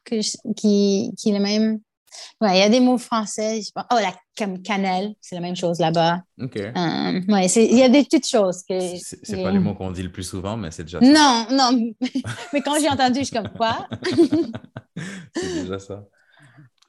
[0.06, 0.16] que
[0.54, 1.80] qui, qui le même?
[2.40, 3.60] Ouais, il y a des mots français.
[3.76, 6.22] Oh, la comme cannelle, c'est la même chose là-bas.
[6.40, 6.56] OK.
[6.56, 8.78] Euh, ouais, il y a des petites choses que.
[8.98, 11.06] C'est pas les mots qu'on dit le plus souvent, mais c'est déjà ça.
[11.06, 11.92] Non, non.
[12.52, 13.88] mais quand j'ai entendu, je suis comme quoi?
[15.36, 16.04] c'est déjà ça.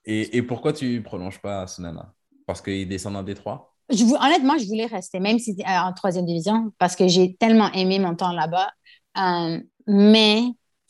[0.05, 2.13] Et, et, pourquoi tu prolonges pas Sunana
[2.45, 3.73] Parce qu'il descend en Détroit?
[3.89, 7.71] Je, Honnêtement, je voulais rester, même si c'était en troisième division, parce que j'ai tellement
[7.71, 8.71] aimé mon temps là-bas.
[9.17, 10.43] Euh, mais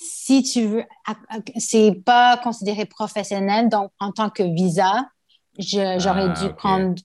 [0.03, 0.83] si tu veux,
[1.57, 5.07] c'est pas considéré professionnel, donc en tant que visa,
[5.57, 6.95] j'aurais dû ah, prendre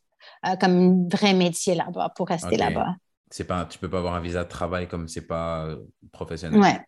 [0.46, 2.94] euh, comme un vrai métier là-bas pour rester là-bas.
[3.30, 5.76] C'est pas, tu peux pas avoir un visa de travail comme c'est pas euh,
[6.12, 6.60] professionnel.
[6.60, 6.80] Ouais.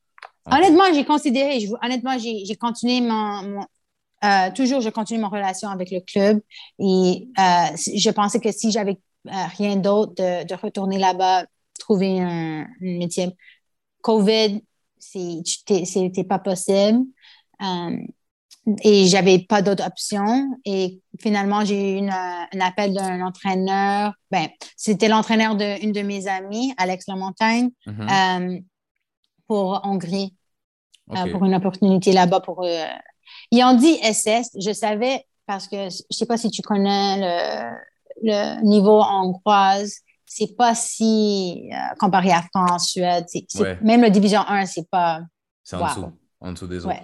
[0.47, 3.61] Honnêtement, j'ai considéré, honnêtement, j'ai continué mon,
[4.25, 6.41] euh, toujours, je continue mon relation avec le club
[6.79, 11.45] et je pensais que si j'avais rien d'autre, de, retourner là-bas,
[11.79, 13.37] trouver un, métier.
[14.03, 14.63] COVID,
[15.01, 17.01] c'était pas possible.
[17.63, 17.97] Euh,
[18.83, 20.51] et j'avais pas d'autre option.
[20.65, 24.13] Et finalement, j'ai eu un appel d'un entraîneur.
[24.31, 28.57] Ben, c'était l'entraîneur d'une de, mes amies, Alex Lamontagne, mm-hmm.
[28.57, 28.61] euh,
[29.47, 30.35] pour Hongrie,
[31.17, 32.41] euh, pour une opportunité là-bas.
[32.41, 32.67] Pour,
[33.51, 34.51] ils ont dit SS.
[34.61, 37.77] Je savais parce que je sais pas si tu connais le,
[38.23, 40.03] le niveau hongroise
[40.33, 43.27] c'est pas si euh, comparé à France, Suède.
[43.83, 45.23] Même la division 1, c'est pas.
[45.65, 46.95] C'est en, dessous, en dessous des autres.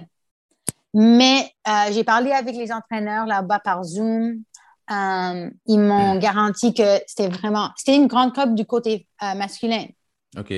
[0.95, 4.43] Mais euh, j'ai parlé avec les entraîneurs là-bas par Zoom.
[4.93, 6.21] Euh, ils m'ont hmm.
[6.21, 7.71] garanti que c'était vraiment.
[7.77, 9.87] C'était une grande coupe du côté masculin.
[10.39, 10.55] OK.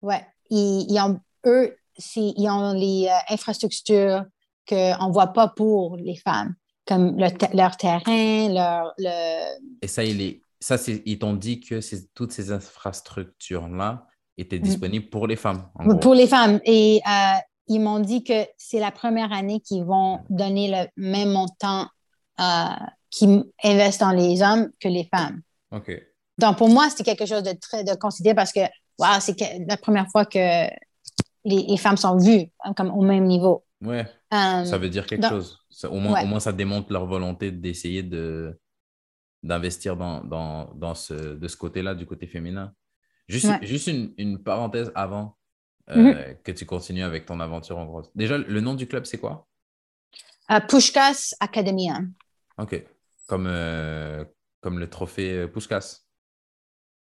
[0.00, 0.26] Ouais.
[0.48, 1.76] Ils, ont, eux,
[2.16, 4.24] ils ont les infrastructures
[4.66, 6.54] qu'on ne voit pas pour les femmes,
[6.86, 7.18] comme
[7.52, 8.94] leur terrain, leur.
[8.96, 9.58] Le...
[9.82, 11.80] Et ça, il est ça, ils t'ont dit que
[12.14, 14.06] toutes ces infrastructures-là
[14.36, 14.62] étaient mm.
[14.62, 15.68] disponibles pour les femmes.
[16.00, 16.60] pour les femmes.
[16.64, 21.30] Et euh, ils m'ont dit que c'est la première année qu'ils vont donner le même
[21.30, 21.86] montant
[22.40, 22.64] euh,
[23.10, 25.40] qu'ils investissent dans les hommes que les femmes.
[25.70, 25.90] OK.
[26.38, 28.60] Donc, pour moi, c'était quelque chose de très de considéré parce que,
[28.98, 29.36] wow, c'est
[29.66, 30.68] la première fois que
[31.44, 33.64] les, femmes sont vues hein, comme au même niveau.
[33.82, 34.06] Ouais.
[34.32, 35.58] Euh, ça veut dire quelque chose.
[35.84, 38.58] au, moins, au moins, ça démontre leur volonté d'essayer de
[39.42, 42.74] d'investir dans, dans, dans, ce, de ce côté-là, du côté féminin.
[43.28, 45.36] Juste, juste une, une, parenthèse avant
[45.90, 46.36] euh, mhm.
[46.42, 48.02] que tu continues avec ton aventure en gros.
[48.14, 49.46] Déjà, le nom du club, c'est quoi?
[50.50, 52.00] Uh, Pushkas Academia.
[52.56, 52.82] OK.
[53.26, 54.24] Comme, euh,
[54.60, 56.00] comme le trophée euh, Pushkas.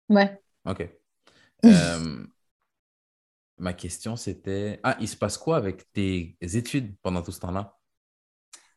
[0.10, 0.40] Ouais.
[0.66, 0.88] OK.
[3.58, 4.80] ma question, c'était...
[4.84, 7.78] Ah, il se passe quoi avec tes études pendant tout ce temps-là?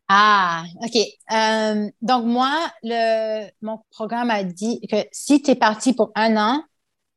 [0.08, 0.96] Ah, OK.
[1.32, 6.36] Euh, donc, moi, le, mon programme a dit que si tu es parti pour un
[6.36, 6.62] an,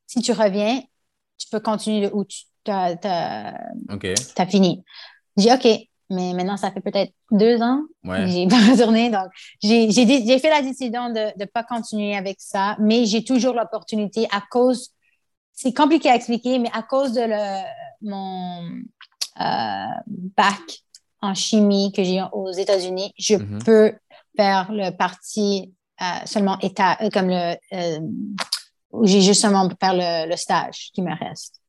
[0.06, 0.82] si tu reviens,
[1.38, 2.98] tu peux continuer où tu as,
[4.50, 4.84] fini.
[5.36, 7.82] J'ai dit OK, mais maintenant, ça fait peut-être deux ans.
[8.06, 8.26] Ouais.
[8.28, 9.10] J'ai pas retourné.
[9.10, 9.28] Donc,
[9.62, 14.42] j'ai fait la décision de ne pas continuer avec ça, mais j'ai toujours l'opportunité à
[14.50, 14.92] cause,
[15.52, 17.64] c'est compliqué à expliquer, mais à cause de le,
[18.02, 18.64] mon
[19.42, 19.86] euh,
[20.36, 20.84] bac
[21.22, 23.64] en chimie que j'ai aux États-Unis, je mhm.
[23.64, 23.94] peux
[24.36, 28.00] faire le parti euh, seulement état, euh, comme le, euh,
[28.92, 31.60] où j'ai justement faire le, le, stage qui me reste.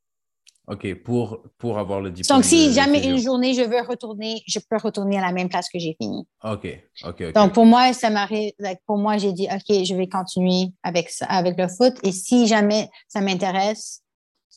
[0.66, 2.38] OK, pour, pour avoir le diplôme.
[2.38, 5.70] Donc, si jamais une journée je veux retourner, je peux retourner à la même place
[5.70, 6.26] que j'ai fini.
[6.44, 6.68] OK,
[7.04, 8.52] OK, Donc, pour moi, ça m'arrive,
[8.86, 12.46] pour moi, j'ai dit, OK, je vais continuer avec, ça, avec le foot et si
[12.46, 14.02] jamais ça m'intéresse,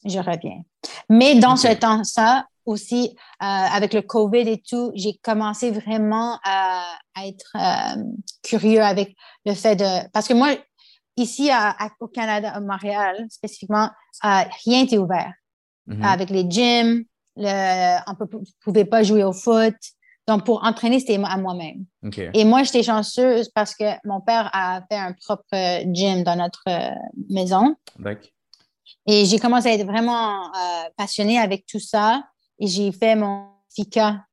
[0.03, 0.61] je reviens.
[1.07, 6.39] Mais dans ce temps, ça, aussi, euh, avec le COVID et tout, j'ai commencé vraiment
[6.43, 6.85] à,
[7.25, 8.01] être euh,
[8.43, 9.15] curieux avec
[9.45, 10.07] le fait de...
[10.11, 10.55] Parce que moi,
[11.17, 11.49] ici
[11.99, 13.89] au Canada, à Montréal spécifiquement,
[14.23, 15.33] euh, rien n'était ouvert.
[15.87, 16.03] Mm-hmm.
[16.03, 17.03] Avec les gyms,
[17.35, 19.75] le, on ne pouvait pas jouer au foot.
[20.27, 21.85] Donc, pour entraîner, c'était à moi-même.
[22.33, 26.63] Et moi, j'étais chanceuse parce que mon père a fait un propre gym dans notre
[27.29, 27.75] maison.
[29.07, 30.51] Et j'ai commencé à être vraiment
[30.95, 32.23] passionnée avec tout ça
[32.61, 34.23] et j'ai fait mon FICA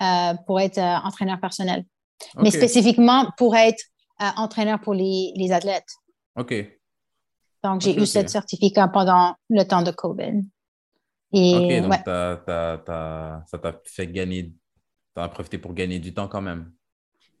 [0.00, 1.84] euh, pour être euh, entraîneur personnel.
[2.36, 3.82] Mais spécifiquement pour être
[4.20, 5.88] euh, entraîneur pour les, les, athlètes.
[6.36, 6.54] OK.
[7.64, 10.44] Donc, j'ai eu ce certificat pendant le temps de COVID.
[11.32, 14.52] Et, OK, donc ça t'a fait gagner,
[15.16, 16.72] tu as profité pour gagner du temps quand même.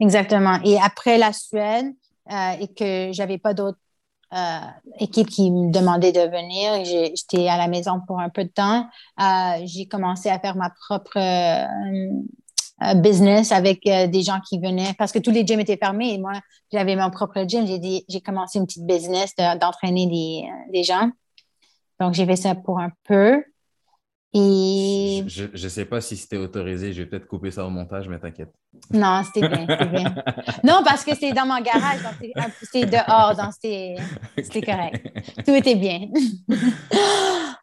[0.00, 0.58] Exactement.
[0.64, 1.92] Et après la Suède,
[2.30, 3.78] et que j'avais pas d'autres
[4.32, 4.60] euh,
[4.98, 6.84] équipe qui me demandait de venir.
[6.84, 8.88] J'étais à la maison pour un peu de temps.
[9.20, 11.18] Euh, j'ai commencé à faire ma propre
[12.96, 16.32] business avec des gens qui venaient parce que tous les gyms étaient fermés et moi,
[16.72, 17.64] j'avais mon propre gym.
[17.66, 21.10] J'ai commencé une petite business d'entraîner des, des gens.
[22.00, 23.44] Donc, j'ai fait ça pour un peu.
[24.34, 25.24] Et...
[25.26, 26.92] Je ne sais pas si c'était autorisé.
[26.92, 28.52] Je vais peut-être couper ça au montage, mais t'inquiète.
[28.90, 30.14] Non, c'était bien, bien.
[30.64, 32.00] Non, parce que c'était dans mon garage,
[32.62, 33.96] c'était dehors, donc c'était
[34.62, 35.06] correct.
[35.44, 36.08] Tout était bien.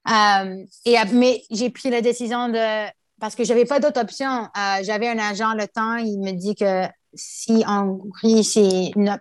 [0.09, 2.89] Euh, et, mais j'ai pris la décision de...
[3.19, 4.27] Parce que je n'avais pas d'autre option.
[4.27, 9.19] Euh, j'avais un agent le temps, il me dit que si Hongrie, c'est une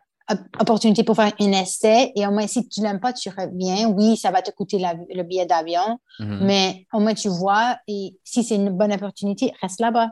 [0.60, 3.88] opportunité pour faire un essai et au moins si tu l'aimes pas, tu reviens.
[3.88, 6.40] Oui, ça va te coûter le billet d'avion, mhm.
[6.42, 10.10] mais au moins tu vois et si c'est une bonne opportunité, reste là-bas.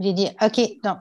[0.00, 0.98] J'ai dit, OK, donc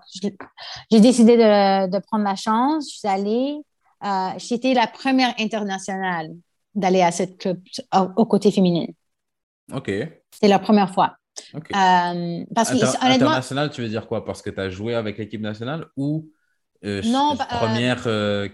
[0.92, 2.90] j'ai décidé de, prendre la chance.
[2.92, 3.58] Je suis allée,
[4.04, 6.32] euh, j'étais la première internationale
[6.74, 7.60] d'aller à cette club
[8.16, 8.86] au, côté féminin.
[9.74, 9.92] OK.
[10.32, 11.16] C'est la première fois.
[11.56, 14.24] Euh, parce que, international, tu veux dire quoi?
[14.24, 16.30] Parce que tu as joué avec l'équipe nationale ou
[16.84, 18.48] euh, non, bah, première euh,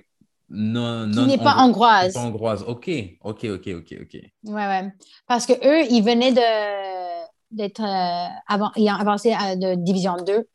[0.49, 2.13] non, non, qui n'est pas hongroise.
[2.13, 2.63] Pas hongroise.
[2.63, 2.89] OK,
[3.23, 4.13] OK, OK, OK, OK.
[4.13, 4.93] Ouais, ouais.
[5.27, 7.17] Parce que eux, ils venaient de
[7.49, 10.47] d'être euh, avant, ils ont avancé à de division 2.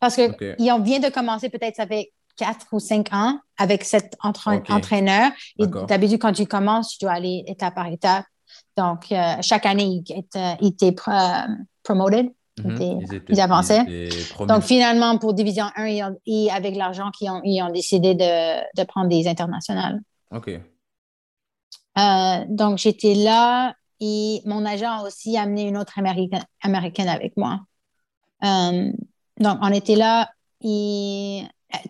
[0.00, 0.56] Parce qu'ils okay.
[0.72, 5.30] ont vient de commencer, peut-être ça fait 4 ou 5 ans avec cet entraîneur.
[5.58, 8.24] Et d'habitude, quand tu commences, tu dois aller étape par étape.
[8.76, 10.94] Donc, chaque année, il était,
[11.82, 12.30] promoted.
[12.64, 13.22] Mhm.
[13.28, 14.08] ils, avançaient.
[14.46, 19.08] Donc, finalement, pour Division 1, et avec l'argent qu'ils ont, ils ont décidé de, prendre
[19.08, 20.00] des internationales.
[20.30, 20.48] OK.
[21.98, 27.60] Euh, donc, j'étais là et mon agent a aussi amené une autre américaine, avec moi.
[28.44, 28.92] Euh,
[29.40, 30.30] donc, on était là
[30.62, 31.42] et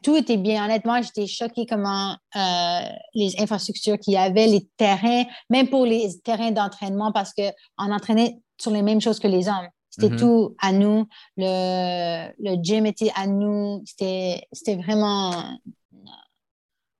[0.02, 0.64] tout était bien.
[0.64, 2.80] Honnêtement, j'étais choquée comment euh,
[3.14, 8.38] les infrastructures qu'il y avait, les terrains, même pour les terrains d'entraînement, parce qu'on entraînait
[8.60, 9.68] sur les mêmes choses que les hommes.
[9.98, 10.18] C'était mm-hmm.
[10.18, 11.06] tout à nous.
[11.36, 13.82] Le, le gym était à nous.
[13.84, 14.46] C'était
[14.76, 15.58] vraiment.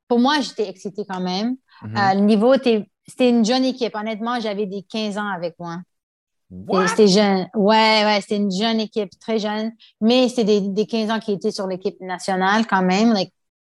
[0.09, 1.57] Pour moi, j'étais excitée quand même.
[1.83, 2.15] Mm-hmm.
[2.15, 3.95] le niveau, c'était une jeune équipe.
[3.95, 5.79] Honnêtement, j'avais des 15 ans avec moi.
[6.89, 7.47] C'était jeune.
[7.55, 9.73] Ouais, ouais, c'était une jeune équipe, très jeune.
[10.01, 13.15] Mais c'était des, des 15 ans qui étaient sur l'équipe nationale quand même.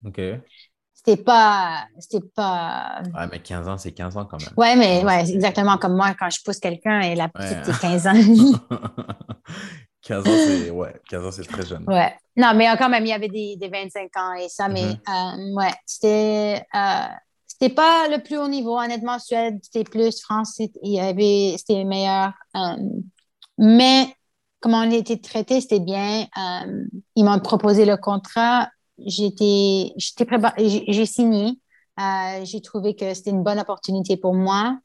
[0.05, 0.21] OK
[1.09, 1.87] c'était pas.
[1.99, 3.03] C'était pas.
[3.15, 4.53] Ouais, mais 15 ans, c'est 15 ans quand même.
[4.57, 8.07] Ouais, mais ouais, exactement comme moi, quand je pousse quelqu'un et la petite, c'est 15
[8.07, 8.13] ans.
[10.03, 11.85] 15 ans, c'est ouais, 15 ans, c'est très jeune.
[11.87, 12.15] Ouais.
[12.37, 15.53] Non, mais quand même, il y avait des, des 25 ans et ça, mais mm-hmm.
[15.53, 16.63] euh, ouais, c'était.
[16.75, 17.15] Euh,
[17.47, 19.19] c'était pas le plus haut niveau, honnêtement.
[19.19, 20.21] Suède, c'était plus.
[20.21, 22.33] France, il y avait, c'était meilleur.
[22.55, 22.77] Euh,
[23.59, 24.15] mais
[24.61, 26.27] comment on était traité, c'était bien.
[27.17, 28.69] ils m'ont proposé le contrat
[29.05, 30.27] j'étais, j'étais
[30.89, 31.59] j'ai signé.
[31.99, 34.79] Euh, j'ai trouvé que c'était une bonne opportunité pour moi.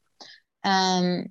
[0.66, 1.22] Euh,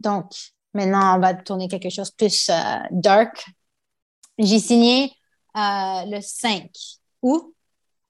[0.00, 0.32] donc,
[0.72, 3.44] maintenant, on va tourner quelque chose de plus euh, dark.
[4.38, 5.12] J'ai signé
[5.54, 6.70] le 5
[7.22, 7.54] août.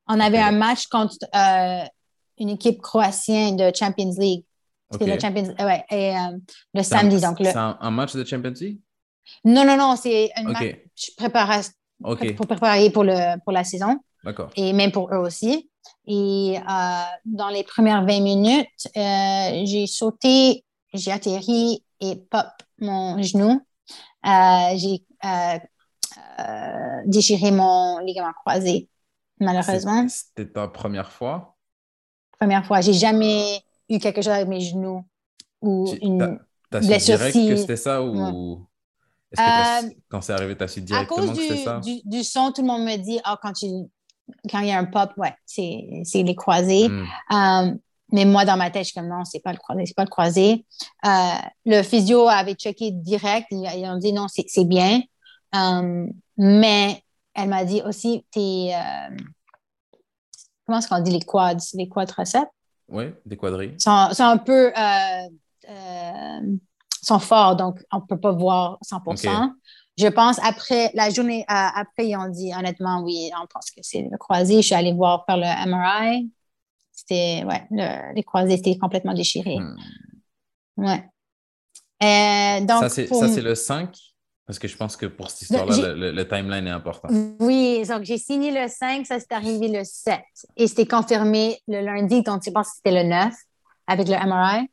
[0.08, 1.16] On avait un match contre
[2.38, 4.44] une équipe croatienne de Champions League.
[4.90, 6.14] C'était le Champions ouais, et,
[6.74, 7.20] le samedi.
[7.20, 7.46] donc le...
[7.46, 8.80] C'est un, match de Champions League?
[9.44, 10.76] Non, non, non, c'est un match
[12.02, 13.98] pour préparer pour, le, pour la saison.
[14.24, 14.50] D'accord.
[14.56, 15.70] Et même pour eux aussi.
[16.06, 22.46] Et euh, dans les premières 20 minutes, euh, j'ai sauté, j'ai atterri et pop
[22.78, 23.60] mon genou.
[24.26, 25.02] Euh, j'ai
[27.06, 28.88] déchiré mon ligament croisé,
[29.40, 30.06] malheureusement.
[30.08, 31.56] C'était ta première fois?
[32.38, 32.80] Première fois.
[32.80, 35.04] J'ai jamais eu quelque chose avec mes genoux
[35.62, 36.38] ou une
[36.70, 37.16] blessure.
[37.16, 38.66] direct que c'était ça ou...
[39.32, 41.80] Est-ce que euh, quand c'est arrivé, tu as su directement que c'était ça?
[41.80, 43.66] Du, du son, tout le monde me dit, ah, quand, tu,
[44.50, 46.88] quand il y a un pop, ouais, c'est les croisés.
[46.88, 47.04] Hmm.
[47.32, 47.74] Euh,
[48.12, 50.04] mais moi, dans ma tête, je suis comme non, c'est pas le croisé, c'est pas
[50.04, 50.64] le croisé.
[51.04, 51.10] Euh,
[51.64, 55.02] le physio avait checké direct, ils, ont dit non, c'est bien.
[56.36, 57.02] mais
[57.34, 58.72] elle m'a dit aussi, t'es.
[60.64, 62.46] comment est-ce qu'on dit les quads, les quadriceps?
[62.88, 63.74] Oui, des quadris.
[63.78, 64.72] C'est un peu
[67.06, 69.52] sont forts, donc on ne peut pas voir 100%
[69.98, 73.80] Je pense après la journée, euh, après, ils ont dit honnêtement, oui, on pense que
[73.82, 74.56] c'est le croisé.
[74.56, 76.30] Je suis allée voir faire le MRI.
[76.92, 77.66] C'était, ouais,
[78.14, 79.58] les croisés étaient complètement déchirés.
[79.58, 79.76] Hmm.
[80.78, 81.04] Ouais.
[82.02, 83.94] Euh, donc, ça, c'est le 5?
[84.46, 87.08] Parce que je pense que pour cette histoire-là, le, timeline est important.
[87.40, 90.20] Oui, donc j'ai signé le 5, ça s'est arrivé le 7.
[90.56, 93.34] Et c'était confirmé le lundi, donc je pense que c'était le 9
[93.88, 94.68] avec le MRI.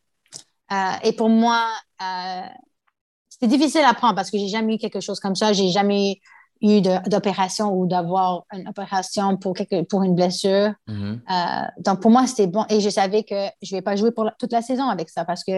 [0.74, 1.68] Euh, et pour moi,
[2.02, 2.48] euh,
[3.30, 5.54] c'était difficile à prendre parce que j'ai jamais eu quelque chose comme ça.
[5.54, 6.20] J'ai jamais
[6.62, 10.74] eu d'opération ou d'avoir une opération pour, quelque, pour une blessure.
[10.88, 11.20] Mm-hmm.
[11.30, 12.66] Euh, donc, pour moi, c'était bon.
[12.70, 15.26] Et je savais que je ne vais pas jouer pour toute la saison avec ça
[15.26, 15.52] parce que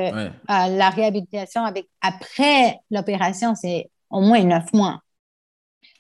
[0.47, 4.99] la réhabilitation avec, après l'opération, c'est au moins neuf mois.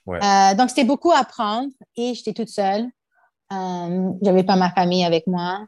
[0.07, 2.87] Donc, c'était beaucoup à apprendre et j'étais toute seule.
[3.53, 5.67] Euh, j'avais pas ma famille avec moi.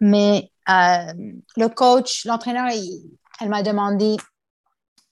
[0.00, 2.68] Mais le coach, l'entraîneur,
[3.40, 4.16] elle m'a demandé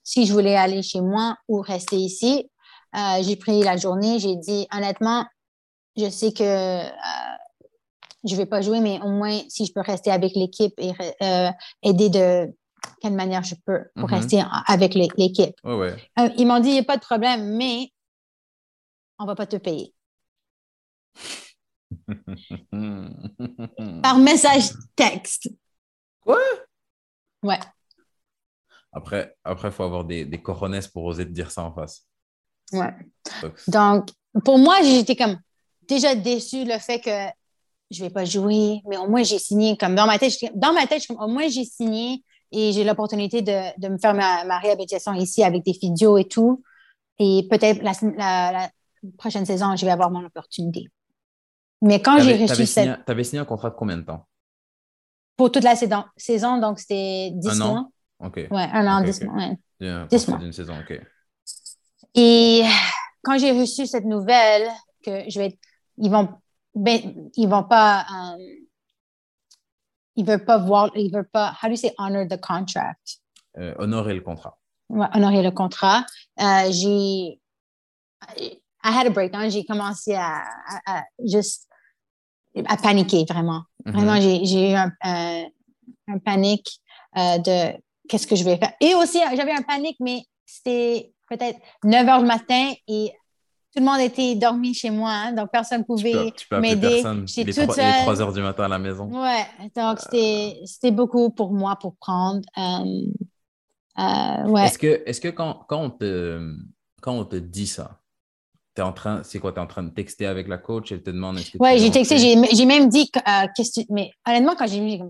[0.05, 2.51] si je voulais aller chez moi ou rester ici.
[3.23, 5.24] j'ai pris la journée, j'ai dit honnêtement,
[5.97, 6.83] je sais que
[8.24, 10.93] je ne vais pas jouer, mais au moins si je peux rester avec l'équipe et
[11.83, 12.55] aider de
[13.01, 14.15] quelle manière je peux pour mm-hmm.
[14.15, 15.55] rester avec l'équipe.
[15.65, 17.91] ils m'ont dit, il n'y a pas de problème, mais
[19.19, 19.95] on ne va pas te payer.
[24.03, 25.51] Par message texte.
[26.20, 26.39] Quoi?
[27.43, 27.59] Ouais.
[28.93, 32.07] Après, après, il faut avoir des, des coronets pour oser te dire ça en face.
[32.73, 32.95] Ouais.
[33.69, 34.09] Donc,
[34.45, 35.39] pour moi, j'étais comme
[35.87, 37.11] déjà déçue le fait que
[37.91, 39.77] je ne vais pas jouer, mais au moins j'ai signé.
[39.77, 42.85] Comme dans ma tête, dans ma tête, je comme, au moins j'ai signé et j'ai
[42.85, 46.62] l'opportunité de, de, me faire ma, ma, réhabilitation ici avec des vidéos et tout.
[47.19, 47.93] Et peut-être la,
[48.53, 48.70] la,
[49.19, 50.89] prochaine saison, je vais avoir mon opportunité.
[51.82, 53.05] Mais quand j'ai reçu cette...
[53.05, 54.27] Tu avais signé un contrat de combien de temps?
[55.36, 57.78] Pour toute la saison, saison donc c'était 10 un mois.
[57.78, 57.93] An?
[58.20, 58.36] OK.
[58.36, 59.35] Ouais, un an, 10 mois.
[59.35, 60.07] Ouais.
[60.09, 60.39] 10 mois.
[60.39, 60.98] d'une saison, OK.
[62.15, 62.62] Et
[63.23, 64.69] quand j'ai reçu cette nouvelle
[65.05, 65.59] que je vais...
[65.98, 66.28] Ils vont...
[66.74, 68.07] Ben, ils vont pas...
[68.11, 68.43] Euh,
[70.16, 70.90] ils veulent pas voir...
[70.94, 71.55] Ils veulent pas...
[71.62, 73.19] How do you say honor the contract?
[73.59, 74.59] Euh, honorer le contrat.
[74.89, 76.07] Ouais, honorer le contrat.
[76.40, 77.39] Euh, j'ai
[78.86, 79.51] I had a breakdown.
[79.51, 80.44] J'ai commencé à,
[80.86, 81.65] à, juste
[82.66, 83.62] à paniquer vraiment.
[83.85, 83.93] Mm-hmm.
[83.93, 84.93] Vraiment, j'ai eu un,
[86.09, 86.81] un, panique
[87.16, 87.78] euh, de
[88.09, 88.73] qu'est-ce que je vais faire.
[88.81, 93.12] Et aussi, j'avais un panique, mais c'était peut-être 9 heures du matin et
[93.74, 97.03] tout le monde était dormi chez moi, hein, donc personne ne pouvait m'aider.
[97.27, 97.85] J'étais toute seule.
[97.85, 99.11] Il est 3 heures du matin à la maison.
[99.12, 99.45] Ouais,
[99.77, 102.41] donc c'était beaucoup pour moi pour prendre.
[102.57, 103.03] Euh,
[103.99, 104.66] euh, ouais.
[104.66, 106.55] Est-ce que, est que quand, quand, on te,
[107.03, 108.01] quand on te dit ça,
[108.82, 111.11] en train, c'est quoi, tu es en train de texter avec la coach, elle te
[111.11, 114.81] demande est-ce que Oui, j'ai texté, j'ai même dit, euh, que mais honnêtement, quand j'ai
[114.81, 115.03] dit,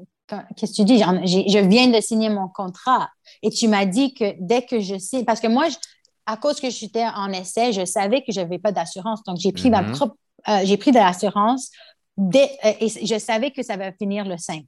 [0.56, 3.08] qu'est-ce que tu dis, je viens de signer mon contrat
[3.42, 5.66] et tu m'as dit que dès que je sais, parce que moi,
[6.26, 9.52] à cause que j'étais en essai, je savais que je n'avais pas d'assurance, donc j'ai
[9.52, 9.96] pris ma mm-hmm.
[9.96, 10.16] propre,
[10.48, 11.70] euh, j'ai pris de l'assurance
[12.18, 12.46] euh,
[12.80, 14.64] et je savais que ça va finir le 5.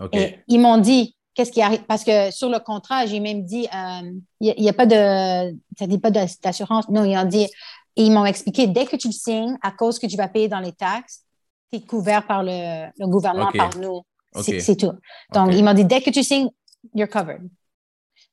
[0.00, 0.14] OK.
[0.14, 1.84] Et ils m'ont dit, qu'est-ce qui arrive?
[1.84, 3.68] Parce que sur le contrat, j'ai même dit,
[4.40, 6.88] il n'y a, pas de, ça dit pas d'assurance.
[6.88, 7.46] Non, ils ont dit,
[7.98, 10.46] et ils m'ont expliqué, dès que tu le signes, à cause que tu vas payer
[10.46, 11.24] dans les taxes,
[11.72, 14.02] tu es couvert par le, gouvernement, par nous.
[14.40, 14.92] C'est tout.
[15.34, 16.48] Donc, ils m'ont dit, dès que tu signes,
[16.94, 17.42] you're covered.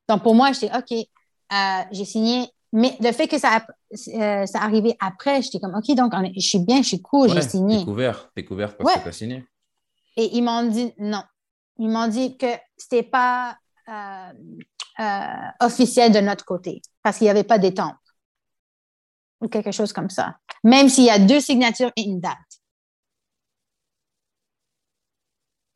[0.07, 2.47] Donc, pour moi, j'étais, OK, euh, j'ai signé.
[2.73, 6.59] Mais le fait que ça, euh, ça arrivé après, j'étais comme, OK, donc je suis
[6.59, 7.81] bien, je suis cool, j'ai signé.
[7.81, 9.45] es couvert, es couvert parce que tu as signé.
[10.15, 11.23] Et ils m'ont dit non.
[11.79, 12.47] Ils m'ont dit que
[12.77, 13.57] c'était pas
[13.89, 14.31] euh,
[15.59, 17.95] officiel de notre côté parce qu'il n'y avait pas d'étampe
[19.41, 22.38] ou quelque chose comme ça, même s'il y a deux signatures et une date.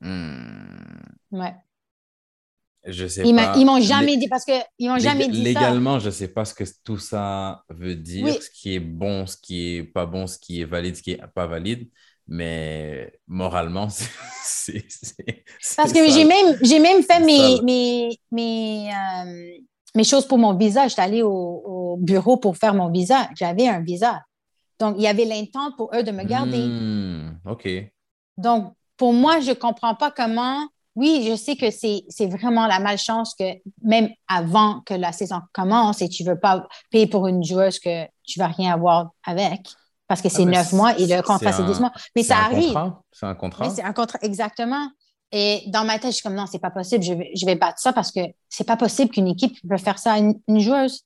[0.02, 1.02] Hmm.
[1.32, 1.54] Ouais.
[2.86, 3.56] Je sais ils pas.
[3.58, 6.46] Ils m'ont jamais dit parce que ils m'ont jamais dit Légalement, je ne sais pas
[6.46, 10.28] ce que tout ça veut dire, ce qui est bon, ce qui est pas bon,
[10.28, 11.90] ce qui est valide, ce qui est pas valide.
[12.28, 13.90] Mais moralement,
[14.44, 14.86] c'est.
[15.76, 19.58] Parce que j'ai même, même fait mes, mes, mes, euh,
[19.96, 20.88] mes choses pour mon visa.
[20.88, 23.28] J'étais allée au, bureau pour faire mon visa.
[23.36, 24.22] J'avais un visa.
[24.80, 26.66] Donc, il y avait l'intent pour eux de me garder.
[26.66, 27.68] Hmm, OK.
[28.38, 30.66] Donc, pour moi, je ne comprends pas comment.
[30.96, 33.44] Oui, je sais que c'est vraiment la malchance que
[33.82, 37.80] même avant que la saison commence et tu ne veux pas payer pour une joueuse
[37.80, 39.62] que tu ne vas rien avoir avec
[40.10, 41.94] parce que ah, c'est neuf mois et le contrat, c'est dix mois.
[42.16, 42.76] Mais ça arrive.
[43.12, 43.70] C'est un contrat?
[43.70, 44.90] C'est un contrat, exactement.
[45.32, 47.56] Et dans ma tête, je suis comme non, c'est pas possible, je vais, je vais
[47.56, 51.04] battre ça parce que c'est pas possible qu'une équipe peut faire ça à une, joueuse.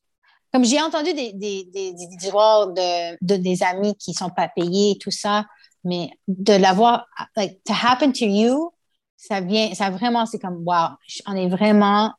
[0.53, 4.47] Comme j'ai entendu des, des, des, des histoires de, de, des amis qui sont pas
[4.47, 5.45] payés et tout ça,
[5.83, 7.05] mais de l'avoir,
[7.35, 8.71] like, to happen to you,
[9.17, 10.95] ça vient, ça vraiment, c'est comme, wow,
[11.27, 12.13] on est vraiment,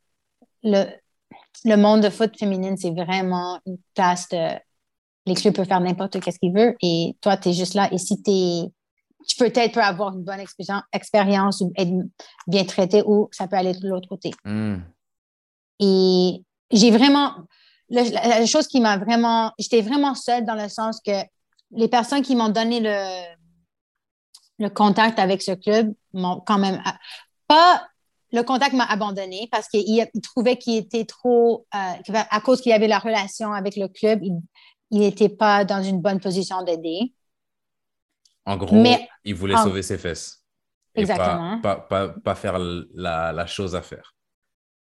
[0.62, 0.85] le,
[1.64, 4.59] le monde de foot féminine, c'est vraiment une place de,
[5.26, 7.98] les clubs peuvent faire n'importe qu'est-ce qu'ils veulent et toi, tu es juste là et
[7.98, 8.72] si tu es
[9.26, 10.44] tu peux peut-être avoir une bonne
[10.92, 11.92] expérience ou être
[12.46, 14.30] bien traité ou ça peut aller de l'autre côté.
[14.44, 14.76] Hmm.
[15.80, 17.32] Et j'ai vraiment,
[17.88, 21.12] la, chose qui m'a vraiment, j'étais vraiment seule dans le sens que
[21.72, 23.34] les personnes qui m'ont donné le,
[24.59, 26.82] le contact avec ce club m'ont quand même,
[27.48, 27.82] pas
[28.32, 32.88] le contact m'a abandonné parce qu'il trouvait qu'il était trop, euh, à cause qu'il avait
[32.88, 37.12] la relation avec le club, il n'était pas dans une bonne position d'aider.
[38.46, 38.82] En gros,
[39.24, 40.44] il voulait sauver ses fesses.
[40.94, 41.60] Exactement.
[41.60, 44.14] Pas, pas, pas, faire la, la, chose à faire.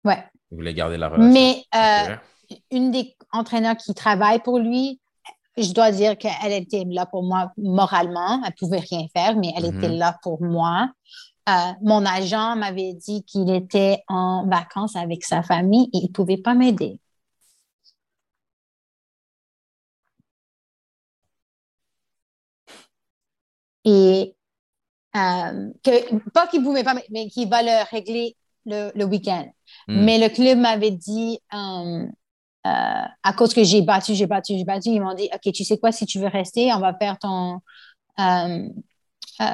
[0.04, 0.22] Ouais.
[0.50, 1.32] Il voulait garder la relation.
[1.32, 2.16] Mais euh,
[2.70, 5.00] une des entraîneurs qui travaille pour lui
[5.56, 8.42] je dois dire qu'elle était là pour moi moralement.
[8.44, 9.98] Elle pouvait rien faire, mais elle était Mhm.
[9.98, 10.90] là pour moi.
[11.48, 11.52] Euh,
[11.82, 16.54] mon agent m'avait dit qu'il était en vacances avec sa famille et il pouvait pas
[16.54, 16.98] m'aider.
[23.84, 24.34] Et
[25.16, 28.36] euh, que, pas qu'il pouvait pas, mais qu'il va le régler
[28.66, 29.46] le, le week-end.
[29.88, 30.04] Hmm.
[30.04, 32.06] Mais le club m'avait dit, euh,
[32.66, 35.64] euh, à cause que j'ai battu, j'ai battu, j'ai battu, ils m'ont dit, OK, tu
[35.64, 37.60] sais quoi, si tu veux rester, on va faire ton,
[38.18, 38.68] euh,
[39.40, 39.44] euh,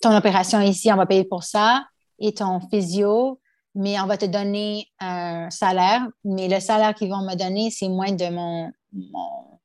[0.00, 1.86] ton opération ici, on va payer pour ça,
[2.18, 3.40] et ton physio,
[3.74, 6.06] mais on va te donner un salaire.
[6.24, 9.58] Mais le salaire qu'ils vont me donner, c'est moins de mon, mon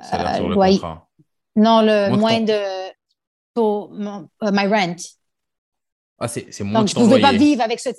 [0.00, 0.78] Ça a l'air euh, sur le loyer.
[0.78, 1.07] contrat.
[1.58, 2.92] Non, le Moins de ton-
[3.54, 4.96] pour mon, euh, my rent.
[6.20, 7.90] Ah, c'est c'est moins Donc, je ne pouvais pas vivre avec ce.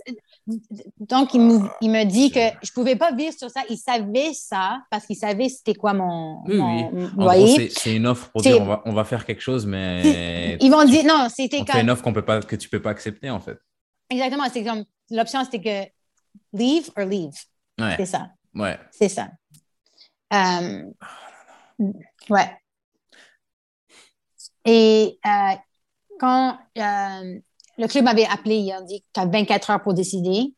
[0.99, 3.61] Donc, il me, il me dit que je ne pouvais pas vivre sur ça.
[3.69, 7.05] Il savait ça parce qu'il savait c'était quoi mon, Oui, mon oui.
[7.17, 7.45] En loyer.
[7.45, 9.65] gros, c'est- c'est une offre pour C'est- dire on va, on va faire quelque chose,
[9.65, 11.89] mais Ils vont dire non, c'était te fait une comme.
[11.93, 13.57] offre qu'on peut pas, que tu peux pas accepter, en fait.
[14.09, 14.83] Exactement, c'est comme.
[15.11, 17.37] L'option, c'était que leave or leave.
[17.97, 18.29] C'est ça.
[18.55, 18.77] ouais.
[18.91, 19.29] C'est ça.
[20.33, 20.83] Euh,
[22.29, 22.51] ouais.
[24.71, 25.55] Et euh,
[26.19, 27.39] quand euh,
[27.77, 30.53] le club m'avait appelé, ils ont dit que tu as 24 heures pour décider.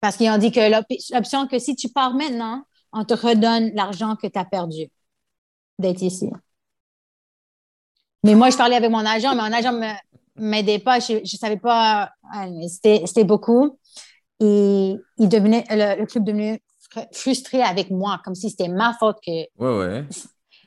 [0.00, 3.70] Parce qu'ils ont dit que l'op- l'option que si tu pars maintenant, on te redonne
[3.74, 4.88] l'argent que tu as perdu
[5.78, 6.30] d'être ici.
[8.24, 9.92] Mais moi, je parlais avec mon agent, mais mon agent ne
[10.36, 10.98] m'aidait pas.
[10.98, 12.10] Je ne savais pas.
[12.34, 13.78] mais C'était beaucoup.
[14.40, 16.60] Et il devenait, le, le club devenait
[16.92, 20.04] fr- frustré avec moi, comme si c'était ma faute que Ouais, ouais.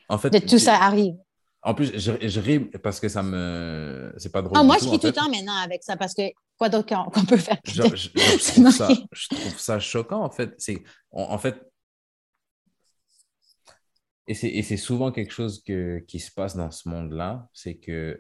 [0.08, 1.16] En fait, de tout ça arrive.
[1.62, 4.14] En plus, je, je ris parce que ça me.
[4.18, 4.58] C'est pas drôle.
[4.58, 6.22] Ah, du moi, tout, je ris tout le temps maintenant avec ça parce que
[6.58, 7.58] quoi d'autre qu'on peut faire?
[7.66, 8.10] Je, je-
[8.54, 10.54] trouve ça, je trouve ça choquant, en fait.
[10.58, 10.82] C'est,
[11.12, 11.62] en, fait,
[14.28, 18.20] et c'est, souvent quelque chose que, qui se passe dans ce monde-là, c'est que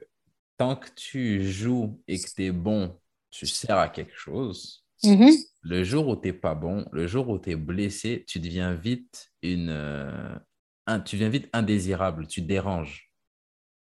[0.57, 2.99] tant que tu joues et que tu es bon,
[3.29, 4.83] tu sers à quelque chose.
[5.03, 5.29] Mhm.
[5.61, 8.73] Le jour où tu n'es pas bon, le jour où tu es blessé, tu deviens
[8.73, 10.35] vite une, euh,
[10.87, 13.08] un- tu deviens vite indésirable, tu déranges.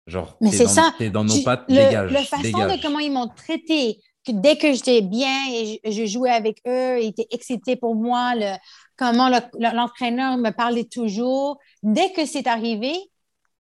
[0.07, 0.95] Genre, Mais c'est dans, ça.
[0.99, 2.77] t'es dans nos Tu- pattes, le, dégage, le façon dégage.
[2.77, 6.61] de comment ils m'ont traité, que dès que j'étais bien et je, je jouais avec
[6.67, 8.55] eux, ils étaient excités pour moi, le,
[8.97, 11.59] comment le- le- l'entraîneur me parlait toujours.
[11.83, 12.95] Dès que c'est arrivé,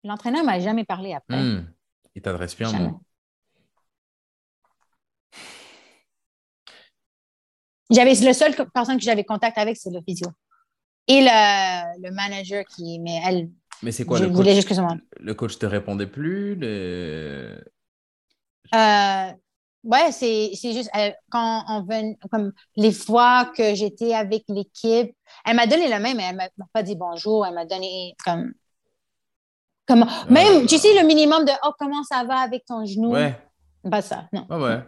[0.02, 1.36] l'entraîneur ne m'a jamais parlé après.
[1.42, 1.70] Hmm.
[2.14, 2.88] Il t'adresse Jamais.
[2.88, 3.00] mot.
[7.90, 10.28] J'avais le seul personne que j'avais contact avec, c'est le physio.
[11.08, 13.50] Et le, le manager qui, mais elle,
[13.82, 14.46] Mais c'est quoi je le coach?
[15.18, 17.62] Le coach te répondait plus le...
[18.74, 19.32] Euh,
[19.84, 25.56] ouais, c'est, juste euh, quand on venait, comme les fois que j'étais avec l'équipe, elle
[25.56, 28.52] m'a donné le même, mais elle m'a m'a pas dit bonjour, elle m'a donné comme.
[29.86, 33.10] Comment, même, tu sais, le minimum de Oh, comment ça va avec ton genou?
[33.10, 33.36] Ouais,
[33.90, 34.46] Pas ça, non.
[34.48, 34.80] ouais, ouais.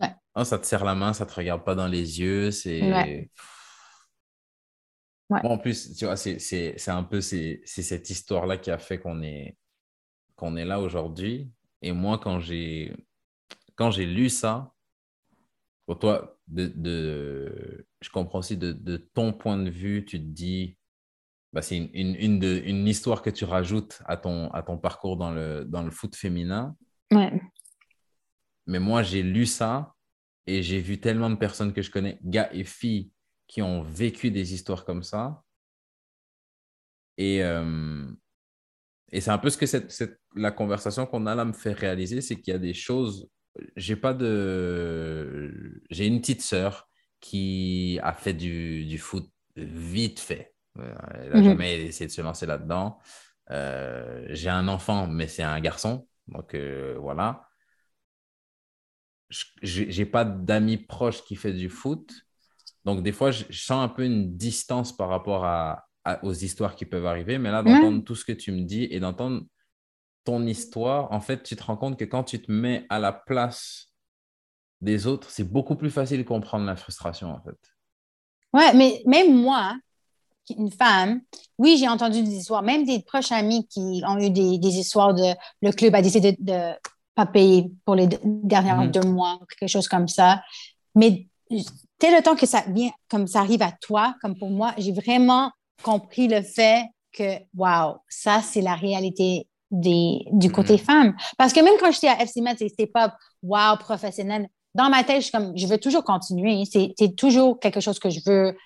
[0.00, 0.14] Ouais.
[0.34, 2.82] Ah, ça te serre la main, ça te regarde pas dans les yeux, c'est...
[2.82, 3.30] Ouais.
[5.30, 5.40] Ouais.
[5.42, 9.22] Moi, en plus, tu vois, c'est, un peu c'est, cette histoire-là qui a fait qu'on
[9.22, 9.56] est,
[10.36, 11.50] qu'on est là aujourd'hui.
[11.82, 12.94] Et moi, quand j'ai,
[13.76, 14.72] quand j'ai lu ça,
[15.86, 20.24] pour toi, de, de- je comprends aussi de, de ton point de vue, tu te
[20.24, 20.76] dis,
[21.52, 24.78] bah, c'est une, une, une, de- une histoire que tu rajoutes à ton, à ton
[24.78, 26.76] parcours dans le, dans le foot féminin.
[27.12, 27.40] Ouais.
[28.66, 29.94] Mais moi, j'ai lu ça
[30.46, 33.10] et j'ai vu tellement de personnes que je connais, gars et filles,
[33.48, 35.44] qui ont vécu des histoires comme ça.
[37.16, 38.10] Et, euh,
[39.12, 41.72] et c'est un peu ce que cette, cette- la conversation qu'on a là me fait
[41.72, 43.28] réaliser, c'est qu'il y a des choses.
[43.76, 45.80] J'ai pas de.
[45.90, 46.88] J'ai une petite sœur
[47.20, 50.54] qui a fait du, du foot vite fait.
[50.78, 51.42] Euh, Elle n'a Mhm.
[51.42, 52.98] jamais essayé de se lancer là-dedans.
[53.50, 56.06] Euh, j'ai un enfant, mais c'est un garçon.
[56.28, 57.48] Donc euh, voilà.
[59.62, 62.12] J'ai pas d'amis proches qui fait du foot.
[62.88, 66.32] Donc des fois, je, je sens un peu une distance par rapport à, à- aux
[66.32, 67.36] histoires qui peuvent arriver.
[67.36, 69.42] Mais là, d'entendre tout ce que tu me dis et d'entendre
[70.24, 73.12] ton histoire, en fait, tu te rends compte que quand tu te mets à la
[73.12, 73.92] place
[74.80, 77.58] des autres, c'est beaucoup plus facile de comprendre la frustration, en fait.
[78.54, 79.76] Ouais, mais même moi,
[80.56, 81.20] une femme,
[81.58, 85.12] oui, j'ai entendu des histoires, même des proches amis qui ont eu des, des histoires
[85.12, 86.72] de le club a décidé de ne
[87.14, 88.92] pas payer pour les dernières Mhm.
[88.92, 90.42] deux mois, quelque chose comme ça.
[90.94, 91.28] Mais
[91.98, 94.92] tel le temps que ça vient, comme ça arrive à toi, comme pour moi, j'ai
[94.92, 95.50] vraiment
[95.82, 100.78] compris le fait que, wow, ça, c'est la réalité des, du côté Mhm.
[100.78, 101.16] femme.
[101.36, 104.48] Parce que même quand j'étais à FC Met, c'était pas, wow, professionnel.
[104.74, 106.64] Dans ma tête, je suis comme, je veux toujours continuer.
[106.70, 108.56] C'est c'est toujours quelque chose que je veux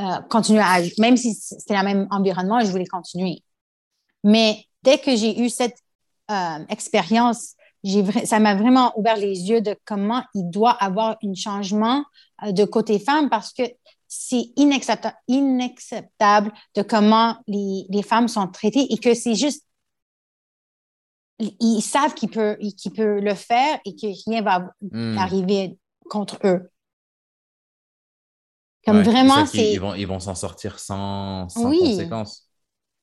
[0.00, 3.42] euh, continuer à, même si c'était le même environnement, je voulais continuer.
[4.24, 5.76] Mais dès que j'ai eu cette
[6.30, 7.54] euh, expérience,
[8.24, 12.04] ça m'a vraiment ouvert les yeux de comment il doit avoir un changement
[12.44, 13.62] euh, de côté femme parce que
[14.06, 19.66] c'est inacceptable, inacceptable de comment les, les, femmes sont traitées et que c'est juste,
[21.38, 25.16] ils savent qu'ils peuvent, le faire et que rien va hmm.
[25.18, 25.78] arriver
[26.10, 26.70] contre eux.
[28.84, 29.72] Comme vraiment, c'est.
[29.72, 31.78] Ils vont, s'en sortir sans, sans oui.
[31.80, 32.48] conséquences.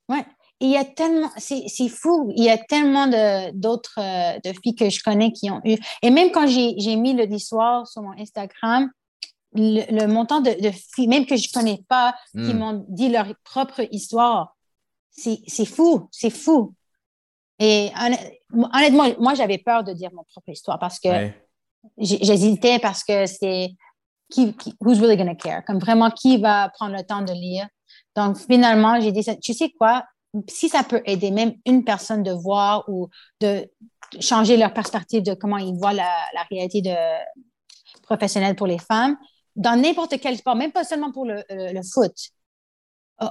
[0.09, 0.19] Oui
[0.61, 3.07] il y a tellement, c'est fou, il y a tellement
[3.53, 5.77] d'autres euh, de, filles que je connais qui ont eu.
[6.01, 8.89] Et même quand j'ai mis le l'histoire sur mon Instagram,
[9.53, 12.57] le, montant de, filles, même que je ne connais pas, qui hmm.
[12.57, 14.55] m'ont dit leur propre histoire,
[15.11, 16.73] c'est fou, c'est fou.
[17.59, 17.91] Et
[18.53, 21.29] honnêtement, moi, j'avais peur de dire mon propre histoire parce que
[21.97, 23.75] j'hésitais parce que c'est
[24.29, 25.63] qui, qui, who's really gonna care?
[25.65, 27.67] Comme vraiment, qui va prendre le temps de lire?
[28.15, 30.03] Donc, finalement, j'ai dit, tu sais quoi?
[30.47, 33.69] Si ça peut aider même une personne de voir ou de
[34.19, 36.09] changer leur perspective de comment ils voient la,
[36.49, 36.95] réalité de,
[38.03, 39.17] professionnelle pour les femmes,
[39.55, 41.43] dans n'importe quel sport, même pas seulement pour le,
[41.93, 42.13] foot,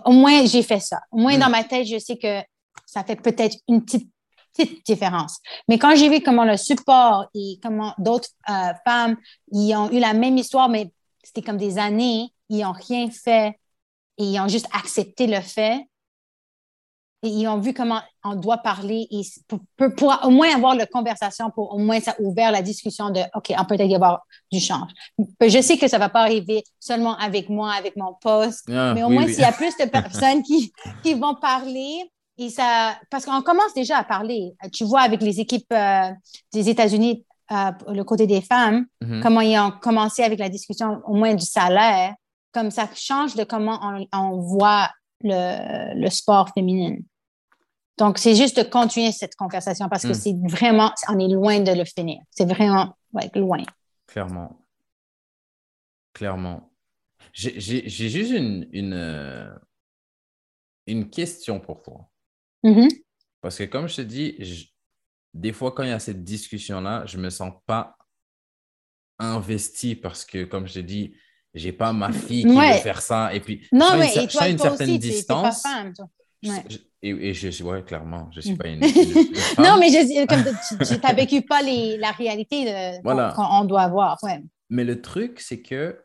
[0.04, 1.00] au moins j'ai fait ça.
[1.10, 1.52] Au moins dans mm.
[1.52, 2.40] ma tête, je sais que
[2.86, 4.10] ça fait peut-être une petite,
[4.54, 5.38] petite différence.
[5.68, 9.16] Mais quand j'ai vu comment le support et comment d'autres euh, femmes,
[9.52, 10.92] ils ont eu la même histoire, mais
[11.22, 13.58] c'était comme des années, ils n'ont rien fait
[14.18, 15.86] et ils ont juste accepté le fait,
[17.22, 19.22] et ils ont vu comment on doit parler et
[19.96, 23.52] pour, au moins avoir la conversation, pour au moins ça ouvert la discussion de OK,
[23.58, 24.90] on peut y avoir du change.
[25.40, 28.94] Je sais que ça ne va pas arriver seulement avec moi, avec mon poste, ah,
[28.94, 30.72] mais au moins s'il y a plus de personnes qui,
[31.02, 34.54] qui vont parler, et ça, parce qu'on commence déjà à parler.
[34.72, 36.10] Tu vois, avec les équipes euh,
[36.52, 39.22] des États-Unis, euh, le côté des femmes, mm-hmm.
[39.22, 42.14] comment ils ont commencé avec la discussion au moins du salaire,
[42.52, 44.88] comme ça change de comment on, on voit
[45.22, 46.96] le, le sport féminin.
[47.98, 50.14] Donc, c'est juste de continuer cette conversation parce que hmm.
[50.14, 52.20] c'est vraiment, on est loin de le finir.
[52.30, 52.96] C'est vraiment
[53.34, 53.64] loin.
[54.06, 54.64] Clairement.
[56.12, 56.72] Clairement.
[57.32, 59.48] J'ai juste une, une, euh,
[60.86, 62.08] une, question pour toi.
[62.64, 62.88] Mm-hmm.
[63.40, 64.72] Parce que comme je te dis,
[65.34, 67.96] des fois, quand il y a cette discussion-là, je ne me sens pas
[69.18, 71.14] investi parce que, comme je te dis,
[71.54, 73.34] j'ai pas ma fille qui veut faire ça.
[73.34, 75.62] Et puis, non, mais une, et une certaine distance.
[75.62, 75.92] Pas femme,
[77.00, 78.58] et, je suis, ouais, clairement, je suis mm.
[78.58, 78.80] pas une.
[79.58, 80.42] non, mais je, comme
[80.86, 84.18] tu n'as vécu pas les, la réalité qu'on doit avoir.
[84.22, 84.42] Ouais.
[84.68, 86.00] Mais le truc, c'est que,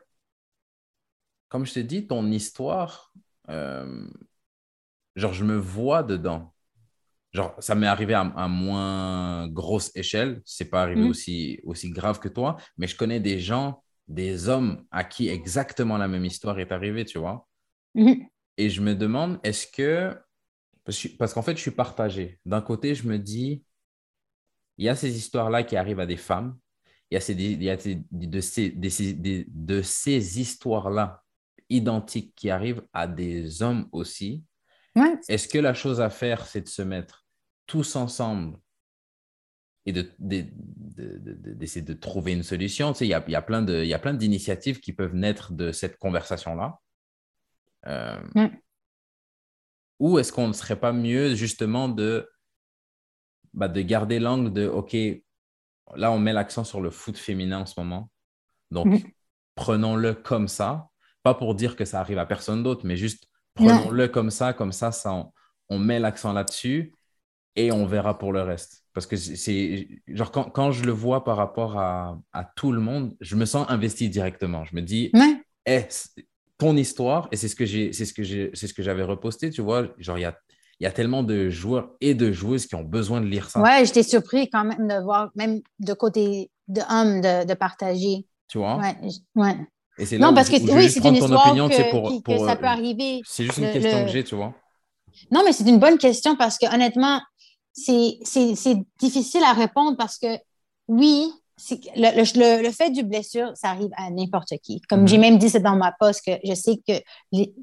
[1.48, 3.12] comme je te dis, ton histoire,
[3.48, 4.06] euh,
[5.16, 6.52] genre, je me vois dedans.
[7.32, 10.40] Genre, ça m'est arrivé à, à, moins grosse échelle.
[10.44, 11.08] C'est pas arrivé mm.
[11.08, 15.98] aussi, aussi grave que toi, mais je connais des gens des hommes à qui exactement
[15.98, 17.48] la même histoire est arrivée, tu vois.
[17.94, 18.26] Mhm.
[18.56, 20.16] Et je me demande, est-ce que...
[21.18, 22.38] Parce qu'en fait, je suis partagé.
[22.44, 23.64] D'un côté, je me dis,
[24.76, 26.58] il y a ces histoires-là qui arrivent à des femmes.
[27.10, 31.22] Il y a, ces, il y a de ces, de ces histoires-là
[31.70, 34.44] identiques qui arrivent à des hommes aussi.
[35.28, 37.24] Est-ce que la chose à faire, c'est de se mettre
[37.66, 38.58] tous ensemble
[39.86, 40.42] et d'essayer
[41.82, 42.92] de, de, de, trouver une solution.
[42.92, 46.78] Tu sais, il y a, y a plein d'initiatives qui peuvent naître de cette conversation-là.
[47.86, 48.18] Euh,
[49.98, 52.28] ou est-ce qu'on ne serait pas mieux justement de,
[53.52, 54.96] bah, de garder l'angle de, OK,
[55.94, 58.10] là, on met l'accent sur le foot féminin en ce moment.
[58.70, 59.02] Donc, mm.
[59.54, 60.88] prenons-le comme ça.
[61.22, 64.52] Pas pour dire que ça arrive à personne d'autre, mais juste prenons-le comme ça.
[64.52, 65.30] Comme ça, ça
[65.70, 66.94] on met l'accent là-dessus
[67.56, 68.83] et on verra pour le reste.
[68.94, 72.80] Parce que c'est genre quand, quand, je le vois par rapport à, à, tout le
[72.80, 74.64] monde, je me sens investi directement.
[74.64, 75.10] Je me dis,
[75.66, 75.88] ouais.
[76.58, 79.02] ton histoire, et c'est ce que j'ai, c'est ce que j'ai, c'est ce que j'avais
[79.02, 80.36] reposté, tu vois, genre il y a,
[80.78, 83.60] y a tellement de joueurs et de joueuses qui ont besoin de lire ça.
[83.60, 88.26] Ouais, j'étais surpris quand même de voir, même de côté de homme, de, de partager.
[88.46, 88.78] Tu vois?
[88.78, 88.96] Ouais.
[89.34, 89.56] ouais.
[89.98, 92.54] Et c'est là non, parce que oui, c'est une histoire opinion, que, pour, que ça
[92.54, 93.22] peut arriver.
[93.24, 94.54] C'est juste une question que j'ai, tu vois.
[95.30, 97.20] Non, mais c'est une bonne question parce que honnêtement,
[97.74, 100.38] c'est difficile à répondre parce que
[100.88, 101.30] oui,
[101.96, 104.80] le, le, fait du blessure, ça arrive à n'importe qui.
[104.82, 105.08] Comme mm-hmm.
[105.08, 106.94] j'ai même dit c'est dans ma poste que je sais que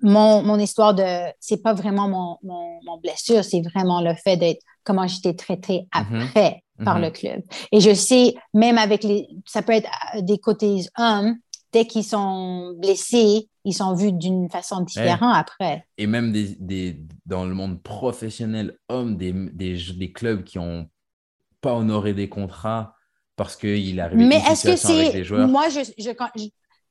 [0.02, 1.04] mon, mon, histoire de
[1.40, 2.38] c'est pas vraiment mon,
[2.84, 6.28] mon, blessure, c'est vraiment le fait d'être comment j'étais traitée mm-hmm.
[6.28, 7.02] après par mm-hmm.
[7.02, 7.42] le club.
[7.72, 9.90] Et je sais, même avec les, ça peut être
[10.20, 11.36] des côtés hommes,
[11.72, 15.86] dès qu'ils sont blessés, ils sont vus d'une façon différente après.
[15.98, 20.88] Et même des, des, dans le monde professionnel, hommes, des, des, des clubs qui n'ont
[21.62, 22.96] pas honoré des contrats
[23.36, 25.24] parce qu'il arrive Mais est-ce que c'est.
[25.48, 26.12] Moi, je, je,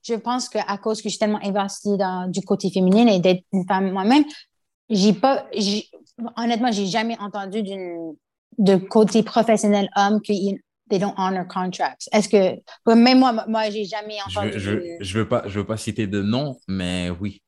[0.03, 3.45] je pense qu'à cause que je suis tellement investie dans, du côté féminin et d'être
[3.53, 4.25] une femme moi-même,
[4.89, 5.89] j'ai pas, j'ai-
[6.37, 7.63] honnêtement, j'ai jamais entendu
[8.59, 10.61] de côté professionnel homme que ils-
[10.91, 12.09] they don't honor contracts.
[12.13, 14.59] Est-ce que, même moi, moi, j'ai jamais Je, entendu.
[14.59, 17.43] je, je veux pas, je veux pas citer de nom, mais oui.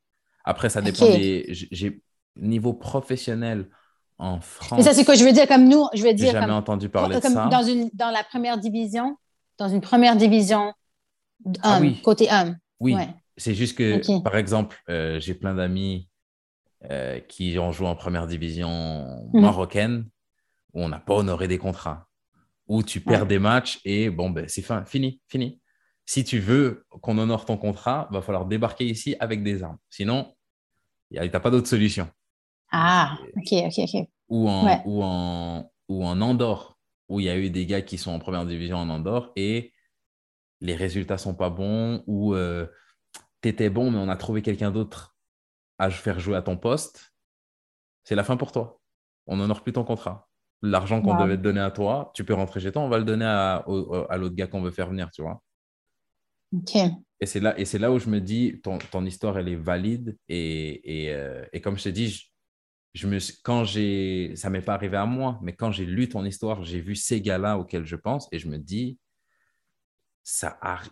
[0.44, 1.12] Après, ça dépend Ok.
[1.12, 1.46] des.
[1.50, 2.00] j'ai-
[2.34, 3.68] niveau professionnel
[4.16, 4.78] en France.
[4.78, 6.88] Mais ça, c'est quoi je veux dire comme nous, je veux dire jamais comme, entendu
[6.88, 7.46] parler de comme ça.
[7.48, 9.18] dans une, dans la première division,
[9.58, 10.72] dans une première division
[11.44, 12.00] homme, Ah oui.
[12.02, 12.56] côté homme.
[12.80, 13.08] Oui, Ouais.
[13.36, 16.08] c'est juste que, par exemple, euh, j'ai plein d'amis
[16.90, 19.40] euh, qui ont joué en première division Mhm.
[19.42, 20.08] marocaine
[20.72, 22.08] où on n'a pas honoré des contrats,
[22.72, 23.26] où tu perds Ouais.
[23.28, 25.60] des matchs et bon, ben, c'est fin, fini, fini.
[26.06, 29.78] Si tu veux qu'on honore ton contrat, va falloir débarquer ici avec des armes.
[29.90, 30.34] Sinon,
[31.12, 32.08] tu n'as pas d'autre solution.
[32.70, 34.08] Ah, ok, ok, ok.
[34.28, 34.80] Ou en, Ouais.
[34.86, 36.78] ou, en, ou en Andorre,
[37.08, 39.72] où il y a eu des gars qui sont en première division en Andorre et
[40.60, 42.34] les résultats sont pas bons, ou
[43.42, 45.14] tu étais bon, mais on a trouvé quelqu'un d'autre
[45.78, 47.12] à faire jouer à ton poste.
[48.04, 48.80] C'est la fin pour toi.
[49.26, 50.28] On n'honore plus ton contrat.
[50.62, 51.24] L'argent qu'on Wow.
[51.24, 53.64] devait te donner à toi, tu peux rentrer chez toi, on va le donner à,
[53.66, 55.42] au- à l'autre gars qu'on veut faire venir, tu vois.
[56.54, 56.76] Ok.
[57.20, 59.56] Et c'est là, et c'est là où je me dis, ton, ton histoire, elle est
[59.56, 60.16] valide.
[60.28, 62.22] Et, et, euh, et comme je t'ai dit, je,
[62.94, 66.24] je me, quand j'ai, ça m'est pas arrivé à moi, mais quand j'ai lu ton
[66.24, 68.98] histoire, j'ai vu ces gars-là auxquels je pense et je me dis,
[70.22, 70.90] ça, arri-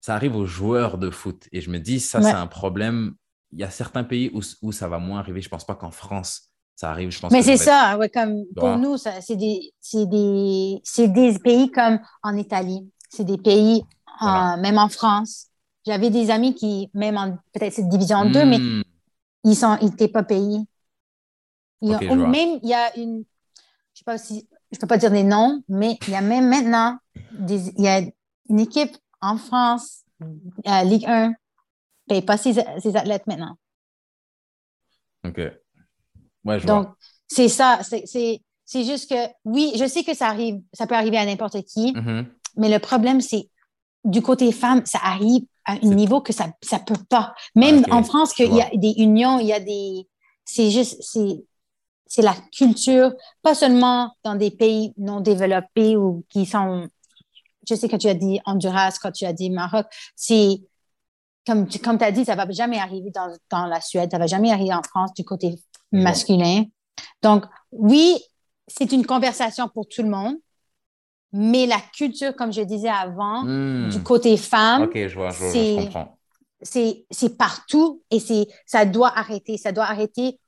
[0.00, 1.48] ça arrive aux joueurs de foot.
[1.52, 2.24] Et je me dis, ça, Ouais.
[2.24, 3.14] c'est un problème.
[3.52, 5.40] Il y a certains pays où, où ça va moins arriver.
[5.40, 6.51] Je pense pas qu'en France,
[6.82, 7.10] ça arrive.
[7.12, 11.38] Je pense Mais c'est être- ça, ouais, comme pour nous, c'est des, c'est des, des
[11.38, 13.84] pays comme en Italie, c'est des pays,
[14.20, 14.56] Voilà.
[14.56, 15.46] même en France.
[15.86, 18.82] J'avais des amis qui, même en peut-être cette division 2, mais Hmm,
[19.44, 20.58] ils sont, ils n'étaient pas payés.
[21.80, 23.24] Même, il y a une,
[23.94, 26.48] je sais pas si, je peux pas dire des noms, mais il y a même
[26.48, 26.98] maintenant,
[27.30, 28.00] des, il y a
[28.48, 30.02] une équipe en France,
[30.64, 31.34] à Ligue 1, ne
[32.08, 33.56] paye pas ses, ses athlètes maintenant.
[35.24, 35.61] Ok.
[36.44, 36.74] Ouais, je vois.
[36.82, 36.88] Donc,
[37.28, 40.94] c'est ça, c'est, c'est, c'est juste que, oui, je sais que ça arrive, ça peut
[40.94, 42.26] arriver à n'importe qui, Mhm.
[42.56, 43.48] mais le problème, c'est
[44.04, 47.34] du côté femme, ça arrive à un niveau que ça ça peut pas.
[47.54, 50.08] Même en France, qu'il y a des unions, il y a des...
[50.44, 50.96] C'est juste...
[51.02, 51.44] C'est,
[52.06, 53.12] c'est la culture,
[53.42, 56.88] pas seulement dans des pays non développés ou qui sont...
[57.68, 59.86] Je sais que tu as dit Honduras, quand tu as dit Maroc,
[60.16, 60.60] c'est...
[61.46, 64.26] Comme tu comme as dit, ça va jamais arriver dans, dans la Suède, ça va
[64.26, 65.56] jamais arriver en France du côté
[65.90, 66.64] masculin.
[67.22, 68.18] Donc, oui,
[68.68, 70.36] c'est une conversation pour tout le monde,
[71.32, 73.88] mais la culture, comme je disais avant, Hmm.
[73.88, 75.98] du côté femme, Ok, je vois, je, vois, je
[76.62, 79.58] c'est- c'est partout et c'est ça doit arrêter.
[79.58, 80.38] Ça doit arrêter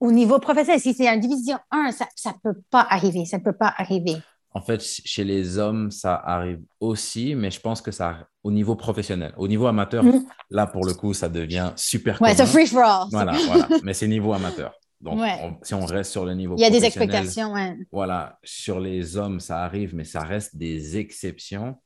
[0.00, 0.80] au niveau professionnel.
[0.80, 3.26] Si c'est en division 1, ça ne peut pas arriver.
[3.26, 4.16] Ça ne peut pas arriver.
[4.58, 8.50] En fait, ch- chez les hommes, ça arrive aussi, mais je pense que ça au
[8.50, 9.32] niveau professionnel.
[9.36, 10.24] Au niveau amateur, Mhm.
[10.50, 13.06] là, pour le coup, ça devient super Ouais, c'est free for all.
[13.12, 13.68] Voilà, voilà.
[13.84, 14.72] Mais c'est niveau amateur.
[15.00, 15.36] Donc, Ouais.
[15.44, 17.52] on- si on reste sur le niveau Il y a des expectations.
[17.52, 17.76] Ouais.
[17.92, 21.76] Voilà, sur les hommes, ça arrive, mais ça reste des exceptions.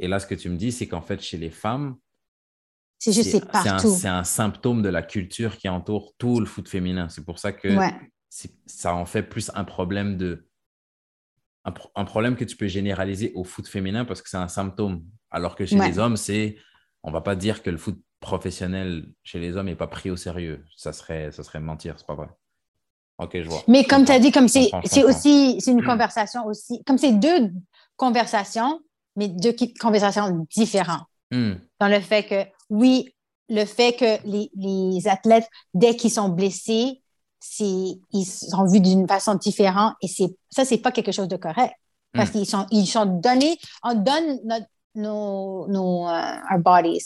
[0.00, 1.94] Et là, ce que tu me dis, c'est qu'en fait, chez les femmes,
[2.98, 3.88] C'est juste, c'est partout.
[3.96, 7.08] C'est un, symptôme de la culture qui entoure tout le foot féminin.
[7.08, 7.94] C'est pour ça que Ouais.
[8.66, 10.47] ça en fait plus un problème de
[11.64, 14.48] un, pro- un problème que tu peux généraliser au foot féminin parce que c'est un
[14.48, 15.04] symptôme.
[15.30, 15.88] Alors que chez Ouais.
[15.88, 16.56] les hommes, c'est
[17.02, 20.16] on va pas dire que le foot professionnel chez les hommes n'est pas pris au
[20.16, 20.64] sérieux.
[20.76, 22.28] Ça serait, ça serait mentir, c'est pas vrai.
[23.18, 23.64] Ok, je vois.
[23.68, 24.70] Mais comme tu as dit, comme c'est
[25.04, 27.50] aussi c'est une conversation aussi, comme c'est deux
[27.96, 28.80] conversations,
[29.16, 31.06] mais deux conversations différentes.
[31.30, 33.14] Hmm, Dans le fait que, oui,
[33.48, 37.02] le fait que les, les athlètes, dès qu'ils sont blessés,
[37.60, 41.72] ils sont vus d'une façon différente et c'est, ça, c'est pas quelque chose de correct.
[42.12, 42.32] Parce Mm.
[42.32, 47.04] qu'ils sont, ils sont donnés, on donne notre, nos, nos, euh, our bodies,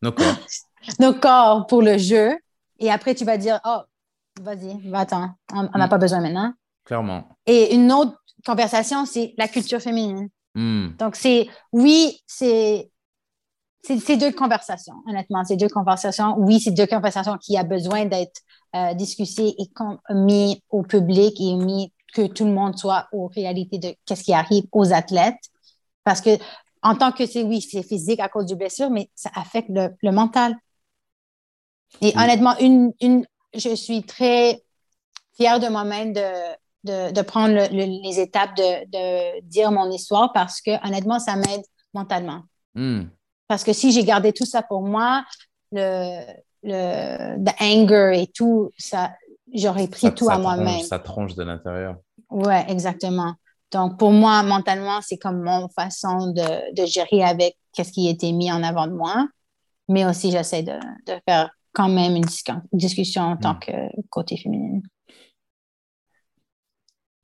[0.00, 0.34] Nos corps.
[1.00, 2.36] nos corps pour le jeu
[2.78, 3.80] et après tu vas dire, oh,
[4.40, 5.90] vas-y, va-t'en, on n'a Mm.
[5.90, 6.52] pas besoin maintenant.
[6.84, 7.24] Clairement.
[7.46, 10.28] Et une autre conversation, c'est la culture féminine.
[10.54, 12.90] Hmm, Donc, c'est, oui, c'est,
[13.82, 15.44] c'est deux conversations, honnêtement.
[15.44, 16.34] C'est deux conversations.
[16.38, 18.40] Oui, c'est deux conversations qui a besoin d'être
[18.76, 23.26] euh, discutées et com- mis au public et mis que tout le monde soit aux
[23.26, 25.42] réalités de qu'est-ce qui arrive aux athlètes.
[26.04, 26.30] Parce que,
[26.82, 29.88] en tant que c'est, oui, c'est physique à cause du blessure, mais ça affecte le,
[30.02, 30.54] le mental.
[32.00, 32.22] Et Oui.
[32.22, 34.62] honnêtement, une, une, je suis très
[35.36, 36.20] fière de moi-même de,
[36.84, 41.18] de, de prendre le- le- les étapes de, de dire mon histoire parce que honnêtement,
[41.18, 41.62] ça m'aide
[41.94, 42.42] mentalement.
[42.74, 43.02] hmm.
[43.52, 45.26] Parce que si j'ai gardé tout ça pour moi,
[45.72, 46.24] le,
[46.62, 49.12] le the anger et tout, ça,
[49.52, 50.80] j'aurais pris Ça- tout ça à tronche- moi-même.
[50.80, 51.96] Ça tronche de l'intérieur.
[52.30, 53.34] Ouais, exactement.
[53.70, 58.10] Donc, pour moi, mentalement, c'est comme mon façon de, de gérer avec qu'est-ce qui a
[58.10, 59.28] été mis en avant de moi.
[59.86, 62.24] Mais aussi, j'essaie de, de faire quand même une
[62.72, 63.58] discussion en tant hmm.
[63.58, 63.72] que
[64.08, 64.80] côté féminin.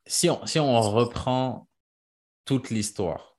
[0.04, 1.66] Si on, si on reprend
[2.44, 3.38] toute l'histoire,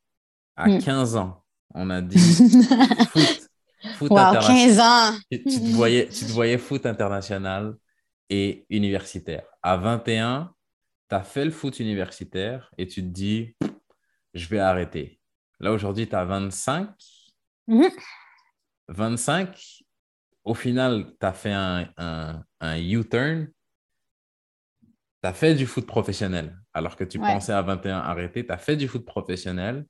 [0.56, 1.20] à 15 hmm.
[1.20, 2.18] ans, on a dit
[3.12, 3.50] foot,
[3.96, 5.18] foot wow, 15 ans!
[5.32, 7.76] Tu, te voyais, tu te voyais foot international
[8.30, 9.44] et universitaire.
[9.62, 10.54] À 21,
[11.10, 13.56] tu as fait le foot universitaire et tu te dis,
[14.34, 15.20] je vais arrêter.
[15.60, 16.90] Là, aujourd'hui, tu as 25.
[18.88, 19.84] 25,
[20.44, 21.92] au final, tu as fait un,
[22.60, 23.48] un, U-turn.
[25.22, 26.58] Tu as fait du foot professionnel.
[26.74, 29.86] Alors que tu pensais à 21 arrêter, tu as fait du foot professionnel.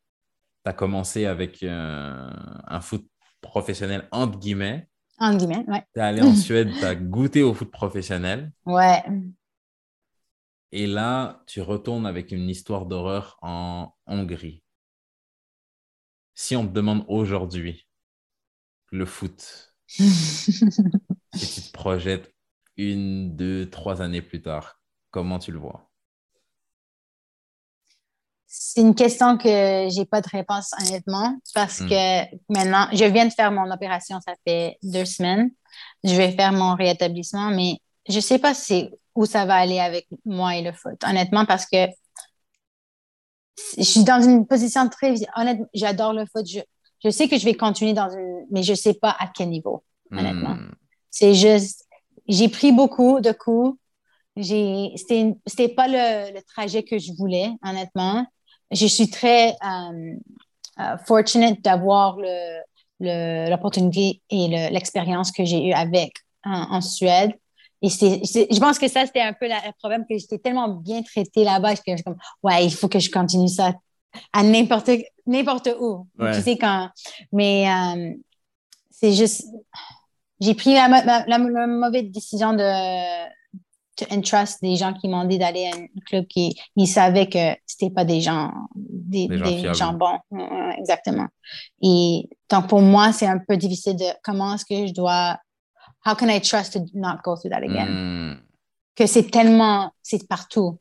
[0.69, 2.29] Tu as commencé avec euh,
[2.67, 3.09] un foot
[3.41, 4.87] professionnel entre guillemets.
[5.17, 5.83] Entre guillemets, ouais.
[5.95, 8.51] Tu es allé en Suède, tu as goûté au foot professionnel.
[8.67, 9.03] Ouais.
[10.71, 14.63] Et là, tu retournes avec une histoire d'horreur en Hongrie.
[16.35, 17.87] Si on te demande aujourd'hui
[18.91, 20.53] le foot, si
[21.33, 22.31] tu te projettes
[22.77, 24.79] une, deux, trois années plus tard,
[25.09, 25.88] comment tu le vois?
[28.51, 31.87] C'est une question que j'ai pas de réponse honnêtement parce hmm.
[31.87, 35.51] que maintenant, je viens de faire mon opération, ça fait deux semaines.
[36.03, 37.77] Je vais faire mon rétablissement, mais
[38.09, 41.67] je sais pas si où ça va aller avec moi et le foot, honnêtement, parce
[41.67, 41.85] que
[43.77, 45.13] je suis dans une position très.
[45.35, 46.47] Honnêtement, j'adore le foot.
[46.49, 46.59] Je,
[47.03, 48.47] je, sais que je vais continuer dans une.
[48.49, 50.55] Mais je ne sais pas à quel niveau, honnêtement.
[50.55, 50.71] Hmm.
[51.11, 51.85] C'est juste.
[52.27, 53.77] J'ai pris beaucoup de coups.
[54.41, 58.25] C'était n'était pas le, le, trajet que je voulais, honnêtement.
[58.71, 60.19] Je suis très um,
[60.77, 62.17] uh, fortunate d'avoir
[62.99, 66.13] l'opportunité et l'expérience que j'ai eue avec
[66.43, 67.31] en Suède.
[67.81, 71.45] Et je pense que ça, c'était un peu le problème, que j'étais tellement bien traitée
[71.45, 73.73] là-bas je comme, ouais, il faut que je continue ça
[74.33, 74.89] à n'importe
[75.25, 76.07] n'importe où.
[76.19, 76.89] Tu sais, quand.
[77.31, 78.13] Mais euh,
[78.89, 79.45] c'est juste.
[80.41, 81.37] J'ai pris la, la,
[81.67, 83.29] mauvaise décision de
[83.99, 87.55] to entrust des gens qui m'ont dit d'aller à un club qui ils savaient que
[87.65, 90.19] c'était pas des gens des, des, gens, bons
[90.77, 91.27] exactement
[91.81, 95.37] et donc pour moi c'est un peu difficile de comment est-ce que je dois
[96.05, 97.87] how can I trust to not go through that again?
[97.87, 98.33] Hmm.
[98.95, 100.79] Que c'est tellement, c'est partout,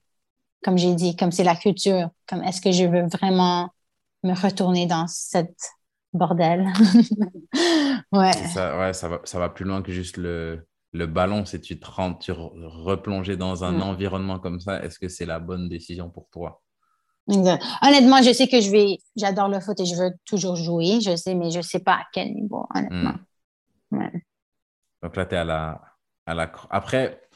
[0.64, 3.70] comme j'ai dit, comme c'est la culture, comme est-ce que je veux vraiment
[4.24, 5.70] me retourner dans cette
[6.12, 6.66] bordel?
[8.12, 8.32] ouais.
[8.32, 11.44] Ça, ouais, ça va, ça va plus loin que juste le, le ballon.
[11.44, 13.82] Si tu te rends, tu replonger dans un hmm.
[13.82, 16.62] environnement comme ça, est-ce que c'est la bonne décision pour toi?
[17.28, 21.14] Honnêtement, je sais que je vais, j'adore le foot et je veux toujours jouer, je
[21.14, 23.16] sais, mais je sais pas à quel niveau, honnêtement.
[23.90, 24.10] Ouais.
[25.02, 25.82] Donc là, tu es à la,
[26.24, 26.50] à la.
[26.70, 27.27] Après,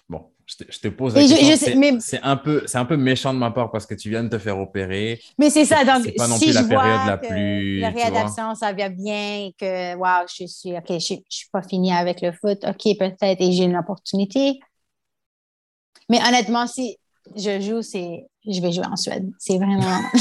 [0.69, 1.99] je te, pose la question.
[2.01, 4.39] C'est un, peu, un peu méchant de ma part parce que tu viens de te
[4.39, 5.21] faire opérer.
[5.39, 5.85] Mais c'est ça.
[5.85, 7.81] Donc, pas non plus la période la plus.
[7.81, 11.93] La réadaptation, ça vient bien, que, waouh, je suis, OK, je ne suis pas finie
[11.93, 12.65] avec le foot.
[12.65, 14.61] OK, peut-être, et j'ai une opportunité.
[16.09, 16.99] Mais honnêtement, si
[17.37, 19.31] je joue, c'est je vais jouer en Suède.
[19.39, 20.01] C'est vraiment.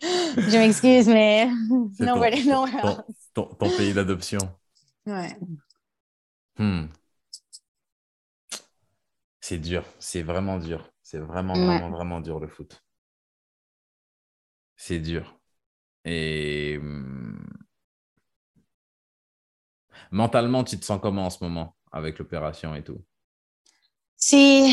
[0.00, 1.46] je m'excuse, mais
[1.98, 2.20] non,
[3.34, 4.40] ton, ton, pays d'adoption.
[5.06, 5.36] Ouais.
[6.58, 6.86] Hmm.
[9.40, 10.90] C'est dur, c'est vraiment dur.
[11.02, 12.82] C'est vraiment, vraiment, vraiment dur le foot.
[14.76, 15.38] C'est dur.
[16.04, 17.38] Et hmm,
[20.12, 23.02] mentalement, tu te sens comment en ce moment avec l'opération et tout?
[24.16, 24.70] C'est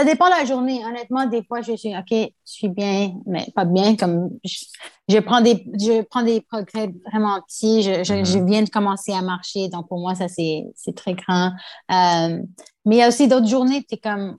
[0.00, 0.82] ça dépend de la journée.
[0.84, 3.96] Honnêtement, des fois, je suis OK, je suis bien, mais pas bien.
[3.96, 4.30] Comme
[5.08, 7.82] je, prends, des, je prends des progrès vraiment petits.
[7.82, 8.46] Je, je, mm-hmm.
[8.46, 9.68] viens de commencer à marcher.
[9.68, 11.52] Donc, pour moi, ça, c'est très grand.
[11.92, 12.40] Euh,
[12.86, 14.38] mais il y a aussi d'autres journées, tu es comme.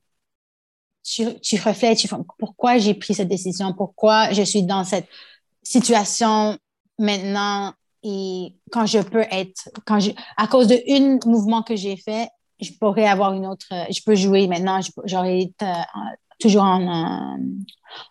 [1.04, 2.08] Tu, tu reflètes, tu
[2.38, 5.08] pourquoi j'ai pris cette décision, pourquoi je suis dans cette
[5.64, 6.58] situation
[7.00, 7.74] maintenant?
[8.04, 12.30] Et quand je peux être, quand je, à cause de un mouvement que j'ai fait,
[12.62, 15.74] je pourrais avoir une autre, euh, je peux jouer maintenant, j'aurais été euh,
[16.40, 17.38] toujours en,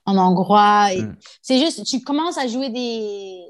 [0.06, 0.94] en, hongrois.
[0.94, 1.16] Mm.
[1.40, 3.44] C'est juste, tu commences à jouer des.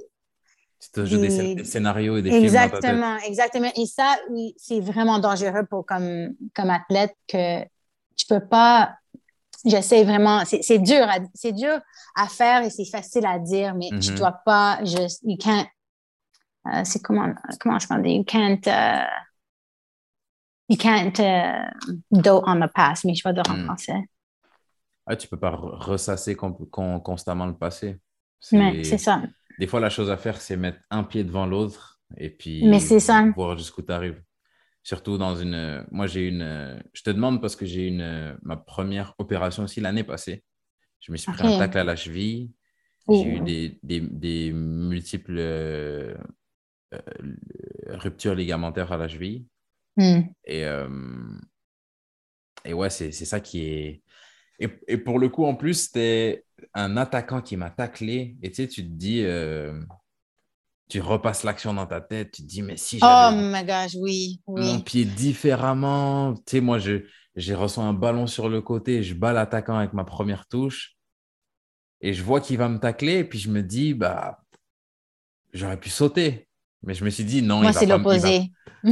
[0.80, 3.28] Tu te joues des, scénarios et des exactement, films.
[3.30, 7.62] Exactement, Et ça, oui, c'est vraiment dangereux pour comme, comme athlète que
[8.16, 8.94] tu peux pas.
[9.62, 11.78] J'essaie vraiment, c'est dur, c'est dur
[12.16, 14.14] à faire et c'est facile à dire, mais tu mm-hmm.
[14.16, 15.66] dois pas juste, you can't,
[16.66, 18.60] euh, c'est comment, comment je parle, you can't,
[20.70, 21.68] you can't uh,
[22.10, 23.64] dote on the past, mais je vais dire en hmm.
[23.64, 24.08] français.
[25.06, 27.98] Ah, tu peux pas ressasser constamment le passé.
[28.38, 29.22] C'est ça.
[29.58, 32.64] Des fois, la chose à faire, c'est mettre un pied devant l'autre et puis
[33.00, 33.26] ça.
[33.34, 34.22] voir jusqu'où tu arrives.
[34.82, 35.84] Surtout dans une.
[35.90, 36.80] Moi, j'ai une.
[36.92, 38.38] Je te demande parce que j'ai une.
[38.42, 40.44] Ma première opération aussi l'année passée.
[41.00, 42.52] Je me suis pris un tacle à la cheville.
[43.08, 45.40] J'ai eu des, des, des multiples
[47.88, 49.44] rupture ligamentaire à la cheville.
[49.96, 50.20] Hmm.
[50.44, 50.64] Et,
[52.64, 54.02] et ouais, c'est ça qui est.
[54.58, 56.44] Et, et, pour le coup, en plus, c'était
[56.74, 58.36] un attaquant qui m'a taclé.
[58.42, 59.24] Et tu sais, tu te dis,
[60.90, 63.94] tu repasses l'action dans ta tête, tu te dis, mais si j'avais oh my gosh,
[63.98, 67.04] oui, mon pied différemment, tu sais, moi, je,
[67.36, 70.96] j'ai reçu un ballon sur le côté, je bats l'attaquant avec ma première touche
[72.00, 74.42] et je vois qu'il va me tacler et puis je me dis, bah,
[75.52, 76.48] j'aurais pu sauter.
[76.82, 78.50] Mais je me suis dit, non, moi, c'est l'opposé.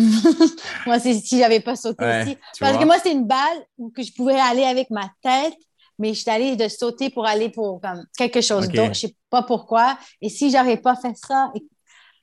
[0.86, 2.36] moi, c'est si j'avais pas sauté aussi.
[2.60, 5.56] Parce que moi, c'est une balle que je pouvais aller avec ma tête,
[5.98, 8.94] mais je suis allée de sauter pour aller pour comme, quelque chose d'autre.
[8.94, 9.98] Je sais pas pourquoi.
[10.20, 11.51] Et si j'avais pas fait ça,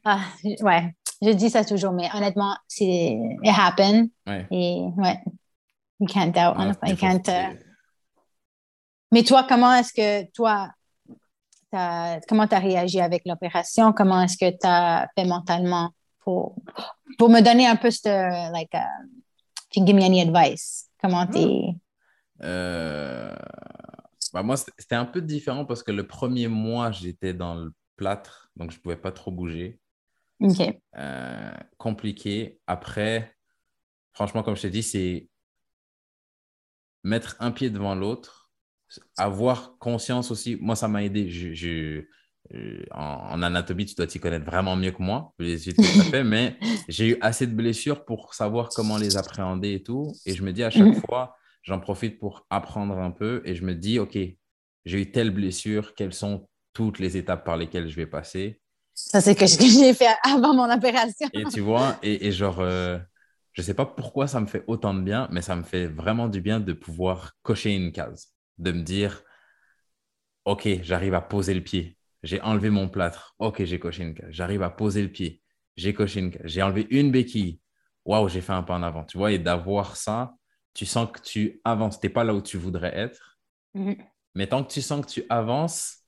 [0.03, 0.19] ah,
[0.61, 4.09] ouais, je dis ça toujours, mais honnêtement, c'est it happened.
[4.51, 5.19] Et ouais,
[5.99, 6.77] you can't doubt.
[6.87, 7.57] you can't, uh,
[9.11, 10.69] Mais toi, comment est-ce que toi,
[11.75, 13.93] as, comment tu as réagi avec l'opération?
[13.93, 16.55] Comment est-ce que tu as fait mentalement pour,
[17.17, 18.79] pour me donner un peu ce, like, uh,
[19.75, 20.89] you give me any advice?
[21.01, 21.75] Comment tu es.
[22.43, 23.35] Euh,
[24.33, 28.51] bah moi, c'était un peu différent parce que le premier mois, j'étais dans le plâtre,
[28.55, 29.79] donc je ne pouvais pas trop bouger.
[30.97, 32.59] Euh, compliqué.
[32.67, 33.35] Après,
[34.11, 35.29] franchement, comme je t'ai dit, c'est
[37.03, 38.44] mettre un pied devant l'autre,
[39.17, 40.57] avoir conscience aussi.
[40.59, 41.29] Moi, ça m'a aidé.
[41.29, 42.03] Je,
[42.53, 45.33] euh, en, anatomie, tu dois t'y connaître vraiment mieux que moi.
[45.39, 46.57] mais
[46.89, 50.13] j'ai eu assez de blessures pour savoir comment les appréhender et tout.
[50.25, 51.01] Et je me dis à chaque mhm.
[51.07, 54.17] fois, j'en profite pour apprendre un peu et je me dis, OK,
[54.85, 58.61] j'ai eu telle blessure, quelles sont toutes les étapes par lesquelles je vais passer?
[58.93, 61.27] Ça, c'est ce que j'ai fait avant mon opération.
[61.33, 62.97] Et tu vois, et, genre, euh,
[63.51, 65.87] je ne sais pas pourquoi ça me fait autant de bien, mais ça me fait
[65.87, 69.23] vraiment du bien de pouvoir cocher une case, de me dire,
[70.45, 71.97] OK, j'arrive à poser le pied.
[72.23, 73.35] J'ai enlevé mon plâtre.
[73.39, 74.31] OK, j'ai coché une case.
[74.31, 75.41] J'arrive à poser le pied.
[75.75, 76.35] J'ai coché une.
[76.43, 77.59] J'ai enlevé une béquille.
[78.05, 79.03] Waouh, j'ai fait un pas en avant.
[79.03, 80.35] Tu vois, et d'avoir ça,
[80.73, 81.99] tu sens que tu avances.
[81.99, 83.39] Tu n'es pas là où tu voudrais être.
[83.75, 83.97] Mm-hmm.
[84.35, 85.99] Mais tant que tu sens que tu avances,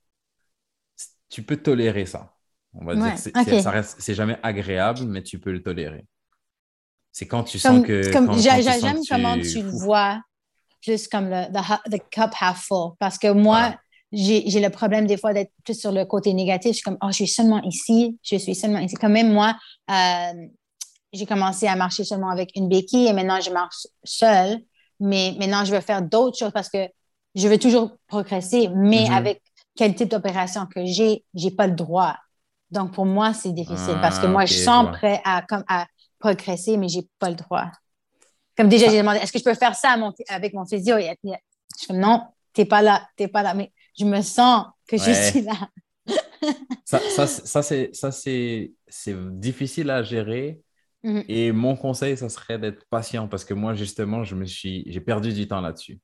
[1.28, 2.34] tu peux tolérer ça.
[2.74, 3.14] On va dire
[3.46, 6.06] que ça reste, c'est jamais agréable, mais tu peux le tolérer.
[7.12, 8.02] C'est quand tu sens que.
[8.02, 10.22] j'aime comment tu le vois,
[10.80, 11.46] juste comme le
[11.90, 12.92] the, cup half full.
[12.98, 13.74] Parce que moi,
[14.12, 16.72] j'ai le problème des fois d'être plus sur le côté négatif.
[16.72, 18.94] Je suis comme, oh, je suis seulement ici, je suis seulement ici.
[18.94, 19.56] Quand même, moi,
[19.90, 20.46] euh,
[21.12, 24.58] j'ai commencé à marcher seulement avec une béquille et maintenant, je marche seule.
[25.00, 26.88] Mais maintenant, je veux faire d'autres choses parce que
[27.34, 28.68] je veux toujours progresser.
[28.74, 29.12] Mais mm-hmm.
[29.12, 29.42] avec
[29.76, 32.16] quel type d'opération que j'ai, j'ai pas le droit
[32.70, 35.86] donc, pour moi, c'est difficile parce que ah, moi, je sens prêt à, comme, à
[36.18, 37.66] progresser, mais je n'ai pas le droit.
[38.58, 39.96] Comme déjà, j'ai demandé, est-ce que je peux faire ça
[40.28, 40.96] avec mon physio?
[40.98, 41.14] je
[41.76, 43.54] suis non, tu n'es pas là, tu n'es pas là.
[43.54, 45.70] Mais je me sens que je suis là.
[46.84, 48.72] ça, ça, ça c'est
[49.38, 50.60] difficile à gérer.
[51.04, 51.24] Mm-hmm.
[51.28, 55.00] Et mon conseil, ça serait d'être patient parce que moi, justement, je me suis, j'ai
[55.00, 56.00] perdu du temps là-dessus.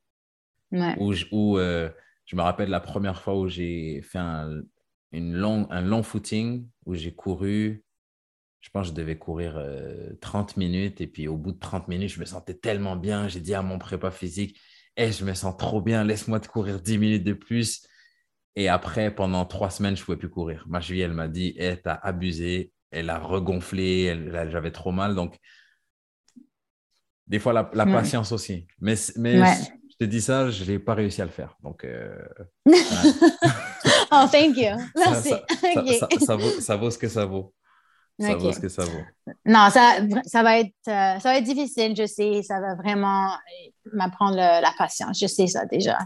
[0.71, 0.97] Ouais.
[1.33, 1.91] Où, euh,
[2.25, 4.61] je me rappelle la première fois où j'ai fait un,
[5.11, 7.84] une un long footing où j'ai couru,
[8.65, 9.63] je pense que je devais courir
[10.23, 11.03] 30 euh, minutes.
[11.03, 13.29] Et puis au bout de 30 minutes, je me sentais tellement bien.
[13.29, 14.59] J'ai dit à mon prépa physique,
[14.97, 17.87] hey, je me sens trop bien, laisse-moi te courir 10 minutes de plus.
[18.57, 20.65] Et après, pendant trois semaines, je ne pouvais plus courir.
[20.67, 22.73] Ma cheville, elle m'a dit, hey, t'as abusé.
[22.91, 25.15] Elle a regonflé, j'avais trop mal.
[25.15, 25.37] Donc,
[27.27, 28.67] des fois, la, patience aussi.
[28.81, 29.43] Mais, mais
[29.91, 31.55] je te dis ça, je n'ai pas réussi à le faire.
[31.63, 32.17] Donc, euh,
[32.67, 34.75] oh, thank you.
[34.97, 35.35] Merci.
[36.25, 37.53] Ça, vaut, ça, vaut, ce que ça vaut.
[38.19, 39.33] Ça vaut ce que ça vaut.
[39.45, 42.43] Non, ça, ça, va être, euh, ça va être difficile, je sais.
[42.43, 43.31] Ça va vraiment
[43.93, 45.19] m'apprendre la patience.
[45.21, 45.99] Je sais ça déjà.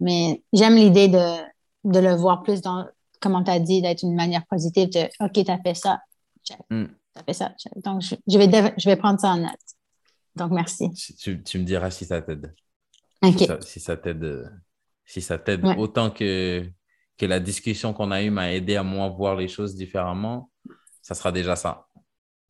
[0.00, 1.36] Mais j'aime l'idée de,
[1.84, 2.86] de le voir plus dans,
[3.20, 6.00] comme tu as dit, d'être une manière positive de OK, tu as fait ça.
[6.70, 6.86] Hmm.
[7.14, 7.52] Tu fait ça.
[7.76, 9.50] Donc, je, vais, je vais prendre ça en note.
[10.34, 10.90] Donc, merci.
[11.18, 12.54] Tu, tu me diras si ça t'aide.
[13.22, 14.52] Si ça, t'aide,
[15.04, 16.68] si ça t'aide autant que,
[17.16, 20.50] que la discussion qu'on a eue m'a aidé à moi voir les choses différemment,
[21.02, 21.88] ça sera déjà ça.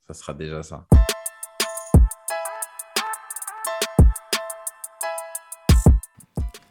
[0.06, 0.86] Ça sera déjà ça.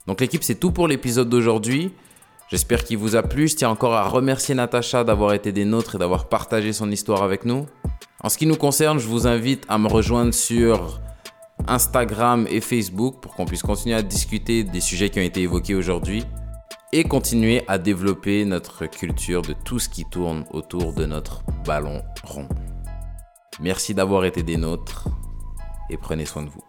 [0.08, 1.94] Donc l'équipe, c'est tout pour l'épisode d'aujourd'hui.
[2.50, 3.48] J'espère qu'il vous a plu.
[3.48, 7.24] Je tiens encore à remercier Natacha d'avoir été des nôtres et d'avoir partagé son histoire
[7.24, 7.66] avec nous.
[8.22, 11.00] En ce qui nous concerne, je vous invite à me rejoindre sur
[11.68, 15.76] Instagram et Facebook pour qu'on puisse continuer à discuter des sujets qui ont été évoqués
[15.76, 16.26] aujourd'hui
[16.94, 22.02] et continuer à développer notre culture de tout ce qui tourne autour de notre ballon
[22.24, 22.48] rond.
[23.62, 25.08] Merci d'avoir été des nôtres
[25.90, 26.64] et prenez soin de vous.